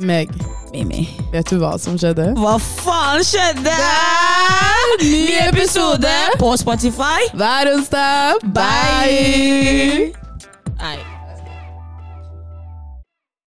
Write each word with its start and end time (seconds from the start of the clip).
Meg, 0.00 0.28
Mimi. 0.72 1.04
vet 1.32 1.50
du 1.50 1.58
hva 1.62 1.76
som 1.78 1.94
skjedde? 1.98 2.32
Hva 2.38 2.56
faen 2.58 3.22
skjedde? 3.24 3.74
Ny 5.02 5.36
episode 5.46 6.14
på 6.40 6.50
Spotify. 6.58 7.28
hver 7.38 7.70
onsdag. 7.74 8.42
Bye! 8.56 10.10
Nei. 10.80 10.98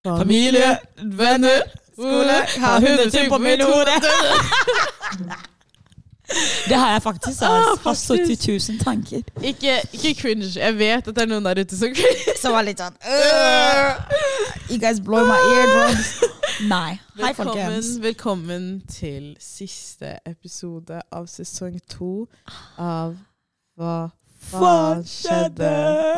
Familie, 0.07 0.77
venner, 1.19 1.61
skole, 1.93 2.37
har 2.63 2.79
hundre 2.79 3.09
ting 3.11 3.29
på 3.31 3.37
mitt 3.43 3.63
hode. 3.63 3.91
Det 6.67 6.75
har 6.77 6.91
jeg 6.91 7.01
faktisk. 7.01 7.41
Ah, 7.41 7.57
Altså. 7.57 7.69
Har 7.69 7.95
faktisk. 7.95 8.47
70 8.47 8.69
000 8.69 8.79
tanker. 8.79 9.21
Ikke, 9.43 9.81
ikke 9.93 10.13
cringe. 10.21 10.59
Jeg 10.59 10.77
vet 10.77 11.07
at 11.07 11.15
det 11.15 11.21
er 11.23 11.29
noen 11.31 11.45
der 11.45 11.61
ute 11.63 11.77
som 11.77 11.93
cringe. 11.95 12.35
Som 12.41 12.51
var 12.57 12.65
litt 12.67 12.81
sånn 12.83 12.97
You 14.69 14.79
guys 14.81 14.99
blow 14.99 15.23
my 15.25 15.37
eardrums. 15.55 16.09
Nei. 16.73 16.97
Hei, 17.21 17.33
folkens. 17.37 17.93
velkommen 18.01 18.81
til 18.89 19.35
siste 19.39 20.17
episode 20.25 21.01
av 21.13 21.27
sesong 21.31 21.77
to 21.89 22.27
av 22.81 23.15
Hva 23.77 24.09
faen 24.49 25.03
skjedde? 25.07 25.69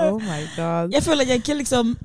Oh 0.09 0.17
my 0.21 0.41
god. 0.55 0.93
Jeg 0.95 1.03
føler 1.03 1.27
jeg 1.27 1.43
ikke 1.43 1.59
liksom 1.59 1.98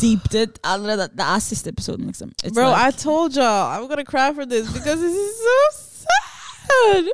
deeped 0.00 0.34
it 0.42 0.58
allerede. 0.64 1.08
Det 1.16 1.26
er 1.26 1.38
siste 1.42 1.70
episoden, 1.74 2.06
liksom. 2.06 2.32
It's 2.44 2.54
Bro, 2.54 2.70
I 2.70 2.90
told 2.92 3.36
y'all 3.36 3.66
I'm 3.74 3.88
gonna 3.88 4.04
cry 4.04 4.32
for 4.34 4.44
this 4.44 4.70
because 4.72 5.00
this 5.00 5.14
is 5.16 5.36
so 5.44 5.79
sad. 6.70 7.10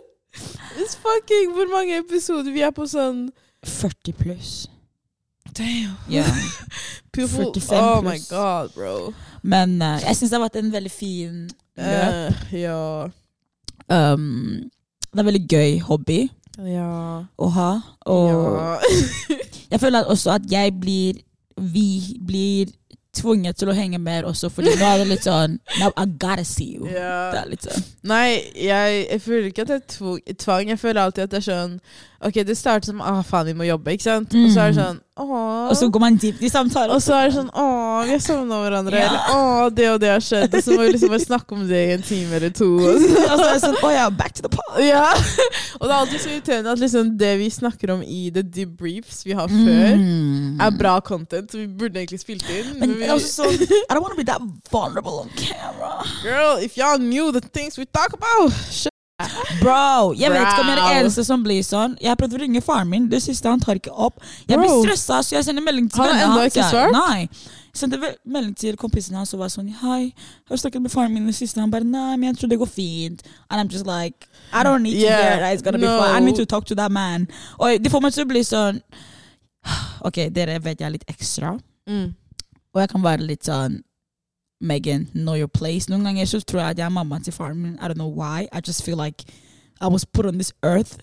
It's 0.77 0.97
fucking 1.01 1.53
Hvor 1.57 1.69
mange 1.73 1.99
episoder? 1.99 2.53
Vi 2.53 2.61
er 2.67 2.73
på 2.77 2.85
sånn 2.91 3.27
40 3.67 4.13
pluss. 4.19 4.51
Damn. 5.57 5.95
Yeah. 6.13 6.29
People, 7.17 7.49
45 7.55 7.79
oh 7.81 8.03
my 8.05 8.17
pluss. 8.19 8.29
god, 8.29 8.75
bro. 8.75 8.97
Men 9.43 9.79
uh, 9.83 9.97
jeg 10.05 10.19
syns 10.19 10.31
det 10.31 10.37
har 10.37 10.45
vært 10.45 10.59
en 10.61 10.73
veldig 10.75 10.93
fin 10.93 11.39
løp. 11.81 12.43
Uh, 12.53 12.57
ja. 12.61 12.81
Um, 13.89 14.69
det 15.09 15.17
er 15.17 15.23
en 15.25 15.31
veldig 15.31 15.47
gøy 15.49 15.79
hobby 15.87 16.19
Ja. 16.67 16.91
å 17.39 17.49
ha. 17.57 17.71
Og 18.13 18.29
ja. 18.29 18.77
jeg 19.73 19.81
føler 19.81 20.09
også 20.13 20.35
at 20.37 20.51
jeg 20.53 20.75
blir 20.81 21.23
Vi 21.57 22.19
blir 22.27 22.69
tvunget 23.17 23.57
til 23.61 23.69
å 23.73 23.75
henge 23.77 23.99
mer 24.03 24.27
også, 24.29 24.51
fordi 24.53 24.75
nå 24.77 24.85
er 24.93 24.99
det 25.03 25.07
litt 25.11 25.25
sånn 25.27 25.59
Now 25.81 25.91
I 25.97 26.05
gotta 26.07 26.45
see 26.45 26.77
you. 26.77 26.87
Yeah. 26.91 27.33
Det 27.33 27.41
er 27.41 27.51
litt 27.55 27.67
sånn 27.67 27.85
Nei, 28.13 28.29
jeg, 28.55 29.07
jeg 29.11 29.21
føler 29.25 29.49
ikke 29.51 29.67
at 29.67 29.89
tvo- 29.97 30.21
tvang. 30.45 30.69
Jeg 30.75 30.79
føler 30.83 31.01
alltid 31.03 31.25
at 31.27 31.31
det 31.35 31.41
er 31.43 31.49
sånn 31.51 31.79
Ok, 32.27 32.41
det 32.49 32.57
starter 32.59 32.87
som 32.93 33.01
ah, 33.05 33.23
faen, 33.27 33.47
vi 33.51 33.57
må 33.59 33.67
jobbe, 33.69 33.93
ikke 33.97 34.07
sant? 34.11 34.35
Og 34.37 34.51
så 34.55 34.61
er 34.69 34.73
det 34.73 34.77
Mm. 34.77 34.83
sånn 34.85 35.01
åh. 35.17 35.69
Og 35.71 35.77
så 35.77 35.89
går 35.91 36.01
man 36.03 36.17
dypt 36.21 36.43
i 36.45 36.49
samtalen. 36.53 36.93
Og 36.95 37.01
så 37.03 37.15
er 37.17 37.29
det 37.31 37.35
sånn 37.39 37.49
Å, 37.57 37.65
vi 38.05 38.13
har 38.13 38.21
savna 38.23 38.59
hverandre. 38.63 38.99
Ja. 39.01 39.07
Eller 39.09 39.37
å, 39.37 39.71
det 39.75 39.87
og 39.95 40.01
det 40.03 40.11
har 40.13 40.21
skjedd. 40.25 40.53
Og 40.55 40.63
så 40.67 40.75
må 40.77 40.83
vi 40.85 40.93
liksom 40.95 41.13
bare 41.15 41.25
snakke 41.25 41.57
om 41.57 41.63
det 41.69 41.81
i 41.89 41.93
en 41.97 42.05
time 42.07 42.37
eller 42.39 42.53
to. 42.55 42.69
Og 42.77 42.99
så, 43.03 43.11
Og 43.25 43.35
så 43.41 43.47
er 43.47 43.53
det 43.55 43.63
sånn 43.65 43.79
Å 43.81 43.93
ja, 43.95 44.07
back 44.11 44.37
to 44.37 44.45
the 44.47 44.53
pod. 44.53 44.77
ja. 44.85 45.07
Og 45.81 45.87
det 45.87 45.93
er 45.93 45.97
alltid 45.99 46.21
så 46.25 46.31
irriterende 46.35 46.73
at 46.77 46.81
liksom 46.85 47.15
det 47.21 47.33
vi 47.41 47.49
snakker 47.53 47.95
om 47.97 48.03
i 48.05 48.23
the 48.33 48.43
debriefs 48.45 49.23
vi 49.27 49.37
har 49.37 49.49
før, 49.53 49.97
Mm. 49.97 50.61
er 50.63 50.71
bra 50.77 50.95
content, 51.05 51.51
så 51.53 51.59
vi 51.61 51.67
burde 51.69 52.01
egentlig 52.01 52.21
spilt 52.23 52.47
inn. 52.53 52.75
Men 52.81 52.95
vi, 52.99 53.09
også 53.13 53.45
sånn 53.45 53.57
I 53.61 53.93
don't 53.95 54.03
want 54.05 54.15
to 54.15 54.21
be 54.21 54.25
that 54.29 54.41
vulnerable 54.73 55.21
on 55.25 55.31
camera. 55.37 55.93
Girl, 56.23 56.57
if 56.65 56.77
y'all 56.81 56.99
knew 57.01 57.31
the 57.33 57.41
things 57.41 57.77
we 57.79 57.85
talk 57.87 58.13
about. 58.17 58.53
Bro, 59.63 60.13
jeg 60.13 60.29
vet 60.29 60.43
ikke 60.45 60.61
om 60.61 60.69
jeg 60.69 60.77
er 60.77 60.81
den 60.83 60.99
eneste 61.01 61.23
som 61.25 61.45
blir 61.45 61.63
sånn. 61.65 61.95
Jeg 62.03 62.11
har 62.13 62.19
prøvd 62.21 62.37
å 62.37 62.41
ringe 62.43 62.61
faren 62.65 62.91
min, 62.91 63.07
det 63.09 63.23
siste 63.25 63.49
han 63.49 63.63
tar 63.63 63.79
ikke 63.81 63.95
opp. 63.95 64.19
Jeg 64.45 64.61
blir 64.61 64.75
stressa, 64.83 65.23
så 65.25 65.39
jeg 65.39 65.47
sender 65.47 65.65
melding 65.65 65.87
til 65.89 66.03
har 66.05 66.11
vennene 66.13 66.35
hans. 66.35 66.53
ikke 66.53 66.67
svart? 66.69 66.93
Nei. 66.93 67.55
Jeg 67.73 67.81
sendte 67.81 68.11
melding 68.25 68.53
til 68.61 68.77
kompisen 68.81 69.17
hans 69.17 69.33
og 69.37 69.41
var 69.43 69.51
sånn 69.53 69.69
Hei, 69.81 70.13
har 70.49 70.57
du 70.57 70.61
snakket 70.61 70.85
med 70.85 70.93
faren 70.93 71.13
min 71.13 71.25
i 71.25 71.33
det 71.33 71.37
siste? 71.39 71.61
Han 71.61 71.73
bare 71.73 71.85
nei, 71.89 72.13
men 72.17 72.31
jeg 72.31 72.43
tror 72.43 72.53
det 72.53 72.61
går 72.61 72.71
fint. 72.73 73.25
And 73.49 73.61
I'm 73.61 73.73
just 73.73 73.89
like 73.89 74.29
I 74.53 74.63
don't 74.65 74.85
need 74.85 75.01
to 75.01 75.07
Yeah, 75.07 75.17
hear 75.23 75.41
that 75.41 75.57
it's 75.57 75.65
gonna 75.65 75.81
be 75.81 75.89
fine. 75.89 76.13
I 76.13 76.21
need 76.25 76.37
to 76.37 76.47
talk 76.47 76.69
to 76.73 76.75
that 76.77 76.93
man. 76.93 77.27
Og 77.59 77.81
det 77.81 77.93
får 77.93 78.05
meg 78.05 78.13
til 78.17 78.25
å 78.29 78.31
bli 78.33 78.45
sånn 78.45 78.81
Ok, 80.09 80.27
dere 80.33 80.61
vet 80.61 80.81
jeg 80.81 80.89
er 80.89 80.97
litt 80.97 81.09
ekstra. 81.09 81.57
Mm. 81.89 82.13
Og 82.77 82.81
jeg 82.85 82.93
kan 82.93 83.05
være 83.05 83.25
litt 83.33 83.49
sånn 83.49 83.81
Megan, 84.61 85.09
know 85.15 85.35
your 85.35 85.49
place. 85.49 85.89
Noen 85.91 86.05
ganger 86.05 86.25
så 86.27 86.41
tror 86.41 86.61
jeg 86.61 86.71
at 86.71 86.79
jeg 86.79 86.85
er 86.85 86.89
mammaen 86.95 87.23
til 87.25 87.33
faren 87.33 87.59
min. 87.63 87.75
I 87.83 87.89
don't 87.89 87.95
know 88.01 88.09
why. 88.09 88.47
I 88.53 88.61
just 88.67 88.83
feel 88.85 88.97
like 88.97 89.25
I 89.81 89.87
was 89.89 90.05
put 90.05 90.27
on 90.27 90.35
this 90.35 90.53
earth 90.63 90.97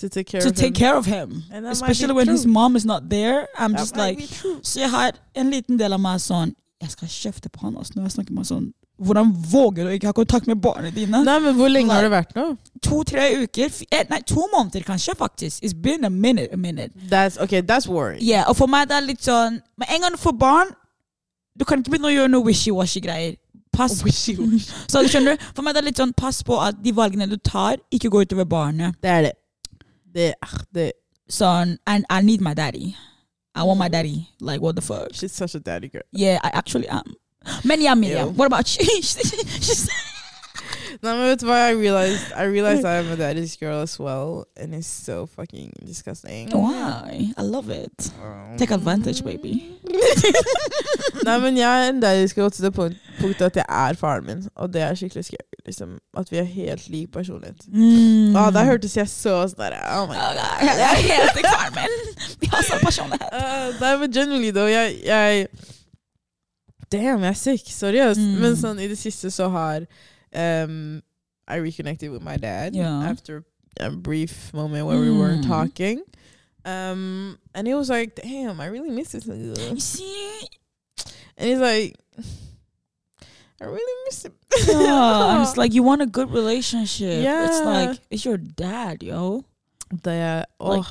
To 0.00 0.08
take 0.08 0.24
care 0.26 0.40
to 0.40 0.48
of 0.48 0.54
take 0.56 0.66
him. 0.68 0.74
care 0.74 0.96
of 0.96 1.06
him. 1.06 1.42
Especially 1.70 2.12
when 2.14 2.26
true. 2.26 2.34
his 2.34 2.46
mom 2.46 2.76
is 2.76 2.84
not 2.84 3.08
there. 3.10 3.46
I'm 3.58 3.72
That 3.72 3.80
just 3.80 3.96
like. 3.96 4.18
Så 4.62 4.80
jeg 4.80 4.90
har 4.90 5.12
en 5.34 5.50
liten 5.50 5.78
del 5.78 5.92
av 5.92 6.00
meg 6.00 6.18
sånn 6.20 6.54
Jeg 6.82 6.90
skal 6.90 7.08
kjefte 7.08 7.48
på 7.48 7.60
han 7.62 7.76
altså, 7.76 7.92
når 7.96 8.02
jeg 8.08 8.12
snakker 8.16 8.32
med 8.34 8.38
han 8.42 8.48
sånn 8.50 8.72
Hvordan 9.04 9.30
våger 9.52 9.84
du 9.84 9.90
ikke 9.90 10.06
ha 10.06 10.12
kontakt 10.12 10.46
med 10.46 10.56
barna 10.62 10.90
dine? 10.90 11.20
Nei, 11.24 11.38
men 11.40 11.54
hvor 11.54 11.68
lenge 11.70 11.92
har 11.94 12.02
det 12.02 12.10
vært 12.12 12.34
nå? 12.36 12.44
To-tre 12.82 13.24
uker. 13.42 13.66
f- 13.66 13.82
eh, 13.90 14.04
Nei, 14.10 14.20
to 14.26 14.44
måneder 14.52 14.82
kanskje, 14.86 15.14
faktisk. 15.18 15.62
It's 15.64 15.74
been 15.74 16.04
a 16.04 16.10
minute. 16.10 16.48
a 16.52 16.56
minute. 16.56 16.92
That's, 17.10 17.36
okay, 17.42 17.60
that's 17.62 17.88
worrying. 17.88 18.22
Yeah, 18.22 18.44
og 18.48 18.56
for 18.56 18.66
meg 18.70 18.88
det 18.88 18.96
er 18.96 19.06
litt 19.06 19.22
sånn 19.26 19.60
Med 19.78 19.88
en 19.90 20.00
gang 20.00 20.12
du 20.12 20.18
får 20.18 20.36
barn, 20.38 20.70
du 21.58 21.64
kan 21.64 21.80
ikke 21.80 21.94
begynne 21.94 22.10
å 22.10 22.14
gjøre 22.14 22.32
noe 22.32 22.46
wishy-washy-greier. 22.48 23.38
Pass 23.74 24.00
Wishy-washy. 24.06 24.74
Så 24.90 25.02
du 25.02 25.10
skjønner, 25.10 25.40
For 25.54 25.66
meg 25.66 25.76
det 25.76 25.82
er 25.82 25.88
litt 25.90 26.02
sånn 26.02 26.14
pass 26.16 26.42
på 26.46 26.58
at 26.62 26.78
de 26.82 26.94
valgene 26.94 27.28
du 27.30 27.36
tar, 27.38 27.80
ikke 27.94 28.12
går 28.12 28.28
utover 28.28 28.48
barnet. 28.50 28.98
Det 29.02 29.10
er 29.10 29.26
det. 29.28 29.34
Det, 30.14 30.30
ah, 30.42 30.60
det. 30.74 30.92
Sånn, 31.30 31.78
and 31.90 32.06
I 32.10 32.20
need 32.22 32.44
my 32.44 32.54
daddy. 32.54 32.94
I 33.54 33.62
want 33.62 33.78
my 33.78 33.88
daddy. 33.88 34.28
Like, 34.40 34.60
what 34.60 34.76
the 34.76 34.82
fuck? 34.82 35.12
She's 35.12 35.32
such 35.32 35.54
a 35.54 35.60
daddy 35.60 35.88
girl. 35.88 36.02
Yeah, 36.12 36.38
I 36.42 36.50
actually 36.54 36.88
am. 36.88 37.14
Men 37.64 37.80
yeah, 37.80 37.94
Miriam, 37.94 38.34
what 38.36 38.46
about 38.46 38.76
you? 38.78 39.02
Men 41.02 41.20
vet 41.24 41.40
du 41.40 41.46
hva? 41.48 41.58
I 41.68 41.74
realized, 41.74 42.32
I 42.36 42.44
realized 42.44 42.84
I 42.84 42.98
am 42.98 43.10
a 43.12 43.16
daddy's 43.16 43.56
girl 43.56 43.80
as 43.82 43.98
well, 44.00 44.46
and 44.56 44.74
it's 44.74 44.86
so 44.86 45.26
fucking 45.26 45.72
disgusting. 45.84 46.50
Why? 46.50 47.32
I 47.36 47.42
love 47.42 47.70
it. 47.70 48.12
Take 48.58 48.70
advantage, 48.70 49.24
baby. 49.24 49.70
Nei, 51.26 51.38
men 51.40 51.56
jeg 51.56 51.86
er 51.86 51.88
en 51.88 52.02
daddy's 52.02 52.34
girl 52.34 52.50
til 52.50 52.64
det 52.64 52.74
punkt, 52.74 52.96
punktet 53.20 53.46
at 53.46 53.56
jeg 53.56 53.66
er 53.68 53.98
faren 53.98 54.26
min, 54.26 54.48
og 54.54 54.72
det 54.72 54.82
er 54.82 54.94
skikkelig 54.94 55.24
scary. 55.24 55.60
Liksom, 55.66 55.98
at 56.16 56.30
vi 56.30 56.36
har 56.36 56.44
helt 56.44 56.88
lik 56.88 57.12
personlighet. 57.12 57.66
Mm. 57.72 58.36
Ah, 58.36 58.52
der 58.52 58.64
hørtes 58.64 58.96
jeg 58.96 59.08
så 59.08 59.38
sånn 59.48 59.60
der, 59.62 59.78
oh 59.96 60.08
my 60.08 60.18
god. 60.18 60.40
Jeg 60.60 60.88
er 60.90 61.04
helt 61.08 61.38
lik 61.38 61.48
faren 61.48 61.78
min! 61.78 61.94
Vi 62.40 62.50
har 62.52 62.66
samme 62.66 62.84
personlighet. 62.84 63.30
Uh, 63.32 63.70
nei, 63.82 63.94
men 64.02 64.12
generally, 64.12 64.50
though, 64.52 64.70
jeg, 64.70 65.00
jeg 65.06 65.46
Damn, 66.92 67.22
jeg 67.24 67.28
er 67.28 67.38
sick. 67.38 67.70
Seriøst. 67.72 68.20
Mm. 68.20 68.34
Men 68.42 68.58
sånn, 68.58 68.78
i 68.78 68.86
det 68.90 68.98
siste 69.00 69.30
så 69.34 69.48
har 69.50 69.86
um, 70.34 71.02
I 71.48 71.56
reconnected 71.56 72.10
with 72.10 72.22
my 72.22 72.36
dad 72.36 72.74
Ja. 72.74 73.02
after 73.02 73.44
a 73.80 73.90
brief 73.90 74.52
moment 74.54 74.86
where 74.86 75.00
we 75.00 75.10
weren't 75.10 75.44
Mm. 75.44 75.48
talking. 75.48 76.02
Um, 76.64 77.38
and 77.54 77.66
he 77.66 77.74
was 77.74 77.90
like, 77.90 78.14
damn, 78.14 78.60
I 78.60 78.66
really 78.66 78.90
miss 78.90 79.12
this 79.12 79.24
nigga. 79.26 79.70
You 79.74 79.80
see? 79.80 80.48
And 81.36 81.48
he's 81.50 81.58
like, 81.58 81.94
I 83.60 83.64
really 83.66 83.94
miss 84.06 84.24
him. 84.24 84.32
Yeah, 84.68 85.42
it's 85.42 85.56
like 85.62 85.74
you 85.74 85.82
want 85.82 86.02
a 86.02 86.06
good 86.06 86.30
relationship. 86.30 87.22
Yeah. 87.22 87.46
It's 87.46 87.60
like 87.64 87.98
it's 88.10 88.24
your 88.24 88.38
dad, 88.38 89.02
yo. 89.02 89.44
Det 90.02 90.44
åh, 90.60 90.76
Like, 90.76 90.86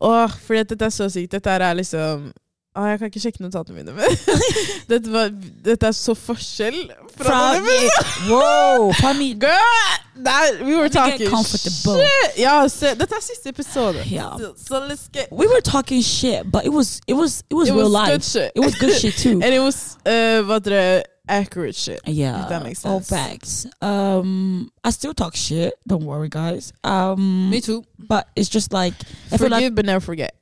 åh, 0.00 0.28
fordi 0.30 0.58
at 0.60 0.68
dette 0.70 0.84
er 0.84 0.88
så 0.88 1.08
sykt. 1.10 1.32
Dette 1.32 1.50
er 1.50 1.74
liksom 1.74 2.32
Åh, 2.76 2.88
jeg 2.90 2.98
kan 2.98 3.06
ikke 3.06 3.20
sjekke 3.22 3.42
notatene 3.44 3.76
mine, 3.76 3.92
men 3.94 4.16
dette, 4.90 5.10
var, 5.14 5.28
dette 5.64 5.86
er 5.86 5.94
så 5.94 6.14
forskjell 6.18 6.80
fra, 7.14 7.24
fra 7.28 7.60
mine. 7.62 7.90
Wow. 8.30 8.90
Girl! 9.44 10.00
That, 10.24 10.58
we 10.60 10.74
were 10.74 10.84
me 10.84 10.88
talking 10.88 11.30
shit. 11.44 12.38
Ja, 12.38 12.66
se, 12.68 12.94
dette 12.98 13.14
er 13.14 13.22
siste 13.22 13.48
episode. 13.48 14.02
Yeah. 14.10 14.36
So 14.56 14.80
let's 14.80 15.08
get 15.12 15.28
We 15.30 15.46
were 15.46 15.60
talking 15.60 16.02
shit, 16.02 16.50
but 16.50 16.64
it 16.64 16.72
was 16.72 17.00
it 17.06 17.14
was 17.14 17.44
it 17.50 17.54
was 17.54 17.68
It 17.68 17.74
real 17.74 17.84
was 17.84 17.92
life. 17.92 18.08
good 18.10 18.24
shit. 18.24 18.52
It 18.56 18.60
was 18.60 18.74
good 18.74 18.92
shit 18.94 19.14
too. 19.18 19.40
And 19.44 19.54
it 19.54 19.60
was, 19.60 19.96
uh, 20.06 20.42
what 20.42 20.64
the 20.64 21.04
accurate 21.28 21.74
shit. 21.76 22.00
Yeah, 22.06 22.42
If 22.42 22.48
that 22.48 22.62
makes 22.62 22.84
all 22.84 23.00
facts. 23.00 23.66
Um, 23.82 24.70
I 24.82 24.90
still 24.90 25.14
talk 25.14 25.36
shit. 25.36 25.74
Don't 25.86 26.04
worry, 26.04 26.28
guys. 26.28 26.72
Um, 26.82 27.52
too. 27.62 27.84
but 27.98 28.28
it's 28.36 28.48
just 28.48 28.72
like 28.72 28.94
Forgive 29.30 29.40
like 29.50 29.52
Forgive, 29.60 29.74
but 29.74 29.84
never 29.86 30.00
forget. 30.00 30.34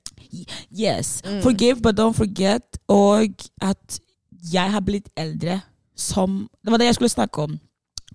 Yes, 0.78 1.20
Mm. 1.24 1.42
forgive 1.42 1.82
but 1.82 1.94
don't 2.00 2.14
forget. 2.16 2.62
Og 2.88 3.28
at 3.60 4.00
jeg 4.52 4.70
har 4.72 4.80
blitt 4.80 5.08
eldre 5.16 5.60
som 5.96 6.48
Det 6.64 6.70
var 6.70 6.78
det 6.78 6.86
jeg 6.86 6.94
skulle 6.94 7.08
snakke 7.08 7.42
om. 7.42 7.58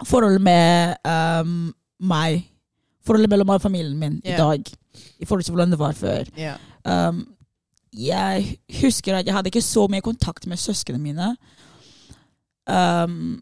Forholdet 0.06 0.42
med 0.42 0.96
um, 1.42 1.74
meg. 2.00 2.44
Forholdet 3.06 3.30
mellom 3.30 3.48
meg 3.48 3.54
og 3.54 3.62
familien 3.62 3.98
min 3.98 4.22
i 4.26 4.32
dag. 4.38 4.64
I 5.20 5.26
forhold 5.26 5.44
til 5.44 5.52
hvordan 5.54 5.72
det 5.72 5.80
var 5.80 5.92
før. 5.92 6.24
Yeah. 6.40 6.58
Um, 7.10 7.28
jeg 7.94 8.58
husker 8.82 9.16
at 9.16 9.26
jeg 9.26 9.34
hadde 9.36 9.48
ikke 9.48 9.62
så 9.62 9.88
mye 9.88 10.02
kontakt 10.02 10.48
med 10.48 10.58
søsknene 10.58 11.00
mine. 11.04 11.38
Um, 12.68 13.42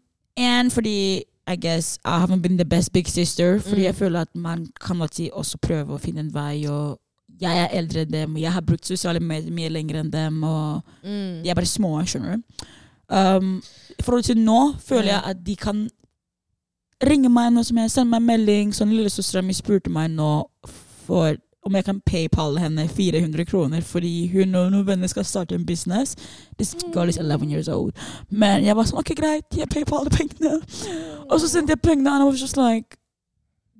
fordi 0.70 1.22
I 1.48 1.56
guess 1.56 1.98
I 2.04 2.18
haven't 2.20 2.42
been 2.42 2.56
the 2.58 2.64
best 2.64 2.92
big 2.92 3.06
sister. 3.08 3.58
Fordi 3.60 3.76
Mm. 3.80 3.82
jeg 3.84 3.94
føler 3.94 4.20
at 4.20 4.36
man 4.36 4.66
kan 4.80 5.02
alltid 5.02 5.30
også 5.32 5.58
prøve 5.62 5.94
å 5.94 5.98
finne 5.98 6.20
en 6.20 6.34
vei. 6.34 6.66
Og 6.68 6.98
jeg 7.40 7.58
er 7.64 7.68
eldre 7.78 8.00
enn 8.06 8.12
dem, 8.12 8.34
og 8.34 8.40
jeg 8.40 8.52
har 8.52 8.60
brukt 8.64 8.86
sosiale 8.88 9.20
medier 9.20 9.52
mye 9.52 9.68
lenger 9.72 10.00
enn 10.00 10.10
dem. 10.10 10.42
Og 10.44 10.82
Mm. 11.04 11.42
de 11.44 11.50
er 11.50 11.54
bare 11.54 11.66
små, 11.66 11.90
skjønner 12.06 12.36
du. 12.36 12.66
Um, 13.08 13.62
I 13.98 14.02
forhold 14.02 14.24
til 14.24 14.36
nå 14.38 14.74
føler 14.82 15.12
jeg 15.12 15.22
at 15.24 15.44
de 15.46 15.56
kan 15.56 15.88
ringe 17.06 17.28
meg 17.28 17.52
nå 17.52 17.62
som 17.64 17.76
jeg 17.78 17.90
sende 17.90 18.10
meg 18.10 18.22
en 18.22 18.26
melding. 18.26 18.72
Sånn 18.74 18.90
Lillesøstera 18.94 19.42
mi 19.44 19.52
spurte 19.56 19.90
meg 19.92 20.10
nå 20.10 20.30
for 21.06 21.36
om 21.66 21.74
jeg 21.74 21.84
kan 21.84 22.00
paypale 22.06 22.60
henne 22.62 22.84
400 22.88 23.44
kroner 23.44 23.80
fordi 23.82 24.28
hun 24.30 24.54
og 24.54 24.68
noen 24.70 24.86
venner 24.86 25.10
skal 25.10 25.24
starte 25.26 25.54
en 25.56 25.64
business. 25.66 26.14
This 26.58 26.74
girl 26.94 27.08
is 27.10 27.18
11 27.18 27.50
years 27.50 27.68
old. 27.68 27.92
Men 28.30 28.64
jeg 28.64 28.76
var 28.78 28.84
sånn 28.86 29.00
OK, 29.02 29.14
greit, 29.18 29.44
jeg 29.56 29.68
paypaler 29.68 30.10
pengene. 30.14 30.60
Og 31.28 31.40
så 31.42 31.48
sendte 31.50 31.74
jeg 31.74 31.82
pengene, 31.82 32.06
og 32.10 32.16
han 32.20 32.26
var 32.30 32.38
just 32.38 32.56
like 32.56 32.96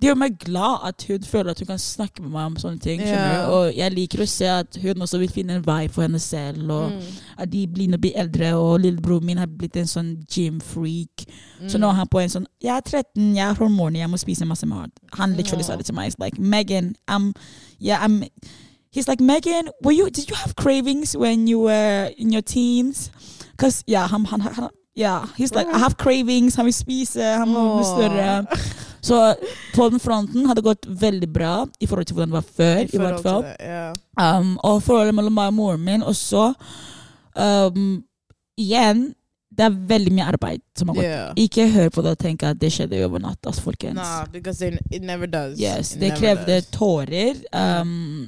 Det 0.01 0.07
gjør 0.11 0.17
meg 0.21 0.35
glad 0.39 0.83
at 0.85 1.03
hun 1.07 1.23
føler 1.25 1.49
at 1.51 1.59
hun 1.59 1.67
kan 1.71 1.79
snakke 1.81 2.21
med 2.21 2.29
meg 2.29 2.45
om 2.45 2.55
sånne 2.61 2.79
ting. 2.79 3.01
Yeah. 3.01 3.49
Og 3.49 3.71
jeg 3.77 3.91
liker 3.95 4.21
å 4.21 4.27
se 4.29 4.45
at 4.45 4.77
hun 4.81 5.01
også 5.01 5.17
vil 5.17 5.31
finne 5.33 5.55
en 5.57 5.63
vei 5.65 5.87
for 5.87 6.01
henne 6.05 6.19
selv. 6.21 6.69
Og 6.71 6.91
Mm. 6.91 7.01
at 7.37 7.49
de 7.51 7.67
blir 7.67 7.97
blir 7.97 8.11
eldre, 8.15 8.53
og 8.55 8.79
lillebroren 8.81 9.25
min 9.25 9.37
har 9.37 9.47
blitt 9.47 9.75
en 9.77 9.87
sånn 9.89 10.11
gym-freak. 10.29 11.25
Mm. 11.61 11.69
Så 11.69 11.77
nå 11.77 11.89
er 11.89 11.93
han 11.93 12.07
på 12.07 12.19
en 12.21 12.29
sånn 12.29 12.45
Jeg 12.61 12.75
er 12.77 12.81
13, 12.81 13.35
jeg 13.35 13.45
har 13.45 13.53
hormoner, 13.55 13.99
jeg 13.99 14.09
må 14.09 14.17
spise 14.17 14.45
masse 14.45 14.65
mat. 14.67 14.89
Han 15.13 15.33
literally 15.33 15.63
sa 15.63 15.75
det 15.75 15.85
til 15.85 15.95
meg. 15.95 16.11
It's 16.11 16.19
like, 16.19 16.37
Megan, 16.39 16.95
I'm 17.07 17.33
Yeah, 17.79 17.97
I'm 18.05 18.23
He's 18.91 19.07
like, 19.07 19.19
Megan, 19.21 19.69
were 19.83 19.91
you 19.93 20.09
did 20.09 20.29
you 20.29 20.35
have 20.35 20.55
cravings 20.55 21.15
when 21.17 21.47
you 21.47 21.59
were 21.59 22.11
in 22.17 22.31
your 22.31 22.41
teens? 22.41 23.09
Because, 23.51 23.83
yeah, 23.87 24.07
han, 24.07 24.25
han, 24.25 24.41
han 24.41 24.69
Yeah, 24.95 25.27
he's 25.37 25.53
like, 25.53 25.67
I 25.67 25.77
have 25.77 25.97
cravings, 25.97 26.55
han 26.55 26.65
vil 26.65 26.73
spise, 26.73 27.21
han 27.21 27.49
må 27.49 27.75
bli 27.75 27.83
større. 27.85 28.45
Så 29.07 29.17
på 29.75 29.85
den 29.93 30.01
fronten 30.03 30.45
har 30.49 30.57
det 30.57 30.63
gått 30.65 30.85
veldig 30.89 31.29
bra 31.31 31.53
i 31.79 31.87
forhold 31.87 32.07
til 32.09 32.17
hvordan 32.17 32.33
det 32.33 32.39
var 32.39 32.47
før. 32.59 32.79
I 32.83 32.95
i 32.97 33.01
hvert 33.01 33.21
fall. 33.23 33.43
det, 33.45 33.55
ja. 33.63 33.85
Um, 34.19 34.55
og 34.67 34.81
forholdet 34.83 35.15
mellom 35.15 35.35
meg 35.37 35.51
og 35.53 35.57
moren 35.61 35.85
min 35.85 36.03
også. 36.03 36.49
Um, 37.37 38.03
igjen, 38.59 39.13
det 39.57 39.65
er 39.65 39.77
veldig 39.89 40.11
mye 40.13 40.25
arbeid 40.29 40.61
som 40.77 40.89
har 40.91 40.97
gått. 40.99 41.05
Yeah. 41.07 41.29
Ikke 41.41 41.67
hør 41.73 41.89
på 41.93 42.03
det 42.05 42.11
og 42.17 42.19
tenk 42.21 42.43
at 42.45 42.59
det 42.61 42.69
skjedde 42.75 42.99
over 43.05 43.21
natta, 43.23 43.49
altså, 43.51 43.63
folkens. 43.65 43.97
Nah, 43.97 44.25
because 44.33 44.59
they, 44.61 44.77
it 44.91 45.01
never 45.05 45.25
does. 45.29 45.57
Yes, 45.61 45.95
It 45.95 46.01
det 46.03 46.11
krevde 46.19 46.59
does. 46.59 46.67
tårer. 46.75 47.39
Um, 47.53 48.27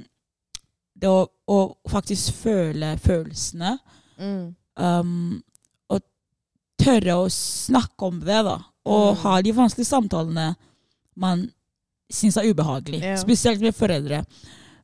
det 1.00 1.10
å, 1.12 1.28
å 1.50 1.60
faktisk 1.90 2.34
føle 2.44 2.96
følelsene. 3.04 3.76
Mm. 4.20 4.48
Um, 4.80 5.44
og 5.90 6.02
tørre 6.82 7.20
å 7.26 7.30
snakke 7.34 8.10
om 8.10 8.20
det, 8.26 8.42
da. 8.50 8.58
Og 8.90 9.12
Mm. 9.14 9.22
ha 9.22 9.42
de 9.46 9.52
vanskelige 9.54 9.86
samtalene 9.92 10.48
man 11.20 11.46
syns 12.12 12.38
er 12.42 12.48
ubehagelig. 12.50 13.04
Ja. 13.04 13.18
Spesielt 13.22 13.62
med 13.62 13.76
foreldre. 13.78 14.24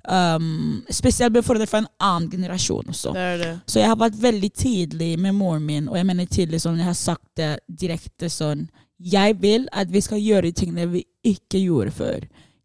Um, 0.06 0.84
spesielt 0.94 1.34
med 1.34 1.42
foreldre 1.46 1.66
fra 1.68 1.80
en 1.82 1.88
annen 2.06 2.30
generasjon 2.30 2.92
også. 2.94 3.14
Det 3.16 3.30
det. 3.42 3.54
Så 3.66 3.80
jeg 3.82 3.90
har 3.90 3.98
vært 3.98 4.20
veldig 4.22 4.52
tidlig 4.54 5.16
med 5.20 5.34
moren 5.34 5.66
min, 5.66 5.88
og 5.90 5.98
jeg 5.98 6.06
mener 6.06 6.28
tidlig 6.30 6.60
sånn, 6.62 6.78
jeg 6.78 6.86
har 6.92 7.00
sagt 7.00 7.26
det 7.40 7.56
direkte 7.68 8.30
sånn 8.30 8.68
Jeg 9.02 9.34
vil 9.42 9.66
at 9.76 9.90
vi 9.92 10.00
skal 10.06 10.22
gjøre 10.24 10.54
tingene 10.56 10.86
vi 10.94 11.02
ikke 11.28 11.60
gjorde 11.60 11.92
før. 11.92 12.22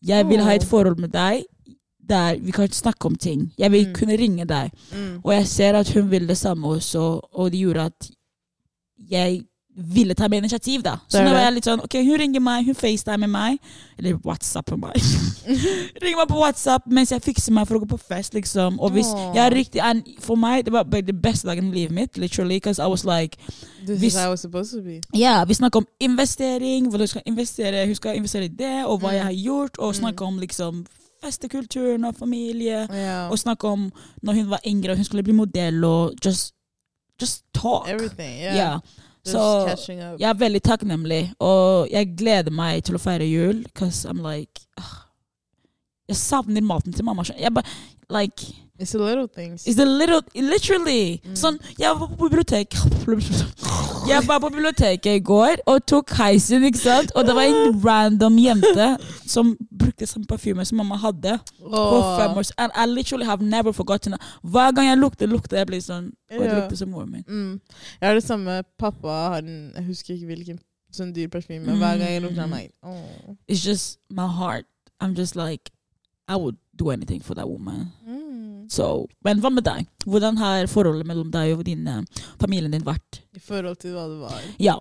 Jeg 0.06 0.28
vil 0.28 0.44
ha 0.46 0.52
et 0.54 0.64
forhold 0.68 1.00
med 1.02 1.10
deg 1.10 1.42
der 2.10 2.36
vi 2.38 2.52
kan 2.54 2.68
snakke 2.70 3.06
om 3.08 3.16
ting. 3.16 3.48
Jeg 3.58 3.70
vil 3.72 3.86
Mm. 3.88 3.92
kunne 3.94 4.16
ringe 4.18 4.44
deg. 4.46 4.70
Mm. 4.92 5.20
Og 5.24 5.32
jeg 5.32 5.46
ser 5.46 5.74
at 5.74 5.88
hun 5.94 6.10
vil 6.10 6.26
det 6.28 6.36
samme 6.38 6.68
også, 6.68 7.20
og 7.32 7.50
det 7.52 7.60
gjorde 7.60 7.84
at 7.90 8.10
jeg 9.10 9.42
ville 9.76 10.14
ta 10.14 10.28
mer 10.28 10.38
initiativ, 10.42 10.82
da. 10.82 10.96
Så 11.08 11.22
nå 11.24 11.30
var 11.30 11.40
jeg 11.44 11.54
litt 11.54 11.64
sånn 11.64 11.80
OK, 11.84 11.94
hun 12.04 12.18
ringer 12.18 12.40
meg, 12.42 12.66
hun 12.66 12.74
facetimer 12.74 13.28
meg. 13.30 13.58
Eller 13.98 14.18
WhatsApper 14.24 14.76
meg. 14.76 14.96
ringer 16.02 16.16
meg 16.18 16.28
på 16.28 16.40
WhatsApp 16.40 16.86
mens 16.90 17.12
jeg 17.14 17.22
fikser 17.22 17.52
meg 17.54 17.68
for 17.68 17.78
å 17.78 17.80
gå 17.84 17.88
på 17.94 17.98
fest, 18.02 18.34
liksom. 18.34 18.80
Og 18.82 18.92
hvis 18.92 19.08
Aww. 19.14 19.34
jeg 19.34 19.44
er 19.46 19.54
riktig 19.56 20.16
For 20.20 20.36
meg, 20.36 20.64
det 20.66 20.72
var 20.74 20.84
det 20.84 21.14
beste 21.22 21.46
dagen 21.48 21.70
i 21.70 21.74
livet 21.78 21.94
mitt, 21.96 22.18
literally. 22.18 22.56
Because 22.60 22.78
I 22.82 22.86
was 22.90 23.04
like 23.04 23.36
This 23.86 23.98
Hvis- 24.00 24.12
is 24.14 24.18
how 24.20 24.26
it 24.26 24.30
was 24.30 24.40
supposed 24.40 24.72
to 24.76 24.82
be. 24.84 25.00
Ja, 25.14 25.44
vi 25.44 25.54
snakker 25.54 25.78
om 25.80 25.86
investering, 26.00 26.88
hvordan 26.90 27.00
du 27.00 27.06
skal 27.06 27.22
investere, 27.26 27.86
hun 27.86 27.94
skal 27.94 28.16
investere 28.16 28.44
i 28.44 28.48
det, 28.48 28.84
og 28.86 29.00
hva 29.00 29.08
Mm. 29.08 29.14
jeg 29.14 29.24
har 29.24 29.32
gjort, 29.32 29.78
og 29.78 29.94
Mm. 29.94 30.00
snakke 30.00 30.24
om 30.24 30.38
liksom 30.38 30.86
festekulturen 31.24 32.04
og 32.04 32.14
familie. 32.14 32.86
yeah. 32.92 33.30
Og 33.30 33.38
snakke 33.38 33.64
om 33.68 33.92
når 34.22 34.32
hun 34.34 34.50
var 34.50 34.60
yngre 34.66 34.90
og 34.90 34.96
hun 34.96 35.04
skulle 35.04 35.22
bli 35.22 35.32
modell, 35.32 35.84
og 35.84 36.12
just, 36.24 36.54
just 37.20 37.42
talk. 37.54 37.88
Everything. 37.88 38.40
yeah. 38.40 38.54
Yeah. 38.56 38.78
Så 39.30 39.44
jeg 40.18 40.28
er 40.28 40.40
veldig 40.40 40.62
takknemlig, 40.66 41.20
og 41.42 41.90
jeg 41.92 42.14
gleder 42.18 42.54
meg 42.54 42.84
til 42.86 42.98
å 42.98 43.02
feire 43.02 43.28
jul, 43.28 43.62
because 43.68 44.08
I'm 44.08 44.22
like 44.26 44.66
Jeg 46.10 46.18
savner 46.18 46.64
maten 46.66 46.92
til 46.92 47.06
mamma. 47.06 47.22
Jeg 47.38 47.54
bare, 47.54 47.70
like 48.10 48.50
It's 48.80 48.92
the 48.92 48.98
little 48.98 49.26
things. 49.28 49.66
It's 49.66 49.76
the 49.76 49.84
little 49.84 50.22
Literally! 50.34 51.20
Mm. 51.20 51.34
Sånn, 51.36 51.58
jeg 51.76 51.92
var 52.00 52.08
på 52.08 52.28
biblioteket 52.30 52.80
Jeg 54.08 54.24
var 54.24 54.38
på 54.40 54.48
biblioteket 54.48 55.18
i 55.18 55.20
går 55.20 55.60
og 55.68 55.82
tok 55.90 56.14
heisen, 56.16 56.64
ikke 56.64 56.80
sant? 56.80 57.12
Og 57.12 57.26
det 57.28 57.34
var 57.36 57.50
en 57.50 57.76
random 57.84 58.38
jente 58.40 58.86
som 59.28 59.52
brukte 59.68 60.08
samme 60.08 60.24
parfyme 60.30 60.64
som 60.64 60.80
mamma 60.80 60.96
hadde. 61.02 61.36
År. 61.60 62.40
And 62.56 62.72
I 62.72 62.86
literally 62.88 63.28
have 63.28 63.44
never 63.44 63.72
forgotten 63.76 64.16
it. 64.16 64.24
Hver 64.42 64.72
gang 64.72 64.88
jeg 64.88 64.98
lukter, 65.02 65.28
lukter 65.28 65.60
jeg 65.60 65.68
blir 65.68 65.84
sånn 65.84 66.08
Og 66.32 66.40
det 66.40 66.56
lukter 66.56 66.80
som 66.80 66.90
moren 66.94 67.12
min. 67.12 67.26
Mm. 67.28 67.60
Jeg 68.00 68.08
har 68.08 68.16
det 68.16 68.24
samme. 68.24 68.62
Pappa 68.80 69.18
har 69.34 69.44
Jeg 69.44 69.84
husker 69.90 70.14
ikke 70.14 70.32
hvilken 70.32 70.62
sånn 70.90 71.12
dyr 71.14 71.28
parfyme, 71.28 71.66
men 71.66 71.76
hver 71.78 72.00
gang 72.00 72.14
jeg 72.16 72.24
lukter 72.24 72.46
den, 72.46 72.56
like, 72.56 72.72
oh. 72.82 73.36
It's 73.46 73.60
just 73.60 74.00
my 74.08 74.26
heart. 74.26 74.64
I'm 75.00 75.14
just 75.14 75.36
like 75.36 75.70
I 76.26 76.36
would 76.36 76.56
do 76.76 76.90
anything 76.90 77.20
for 77.20 77.34
that 77.34 77.48
woman. 77.48 77.92
Mm. 78.08 78.19
So, 78.70 79.08
men 79.26 79.40
hva 79.42 79.50
med 79.50 79.66
deg? 79.66 79.88
Hvordan 80.06 80.38
har 80.38 80.68
forholdet 80.70 81.08
mellom 81.08 81.32
deg 81.34 81.56
og 81.56 81.64
din 81.66 81.88
familien 82.38 82.70
din 82.70 82.86
vært? 82.86 83.18
I 83.34 83.42
forhold 83.42 83.80
til 83.82 83.96
hva 83.96 84.06
det 84.06 84.18
var. 84.20 84.44
Ja. 84.62 84.76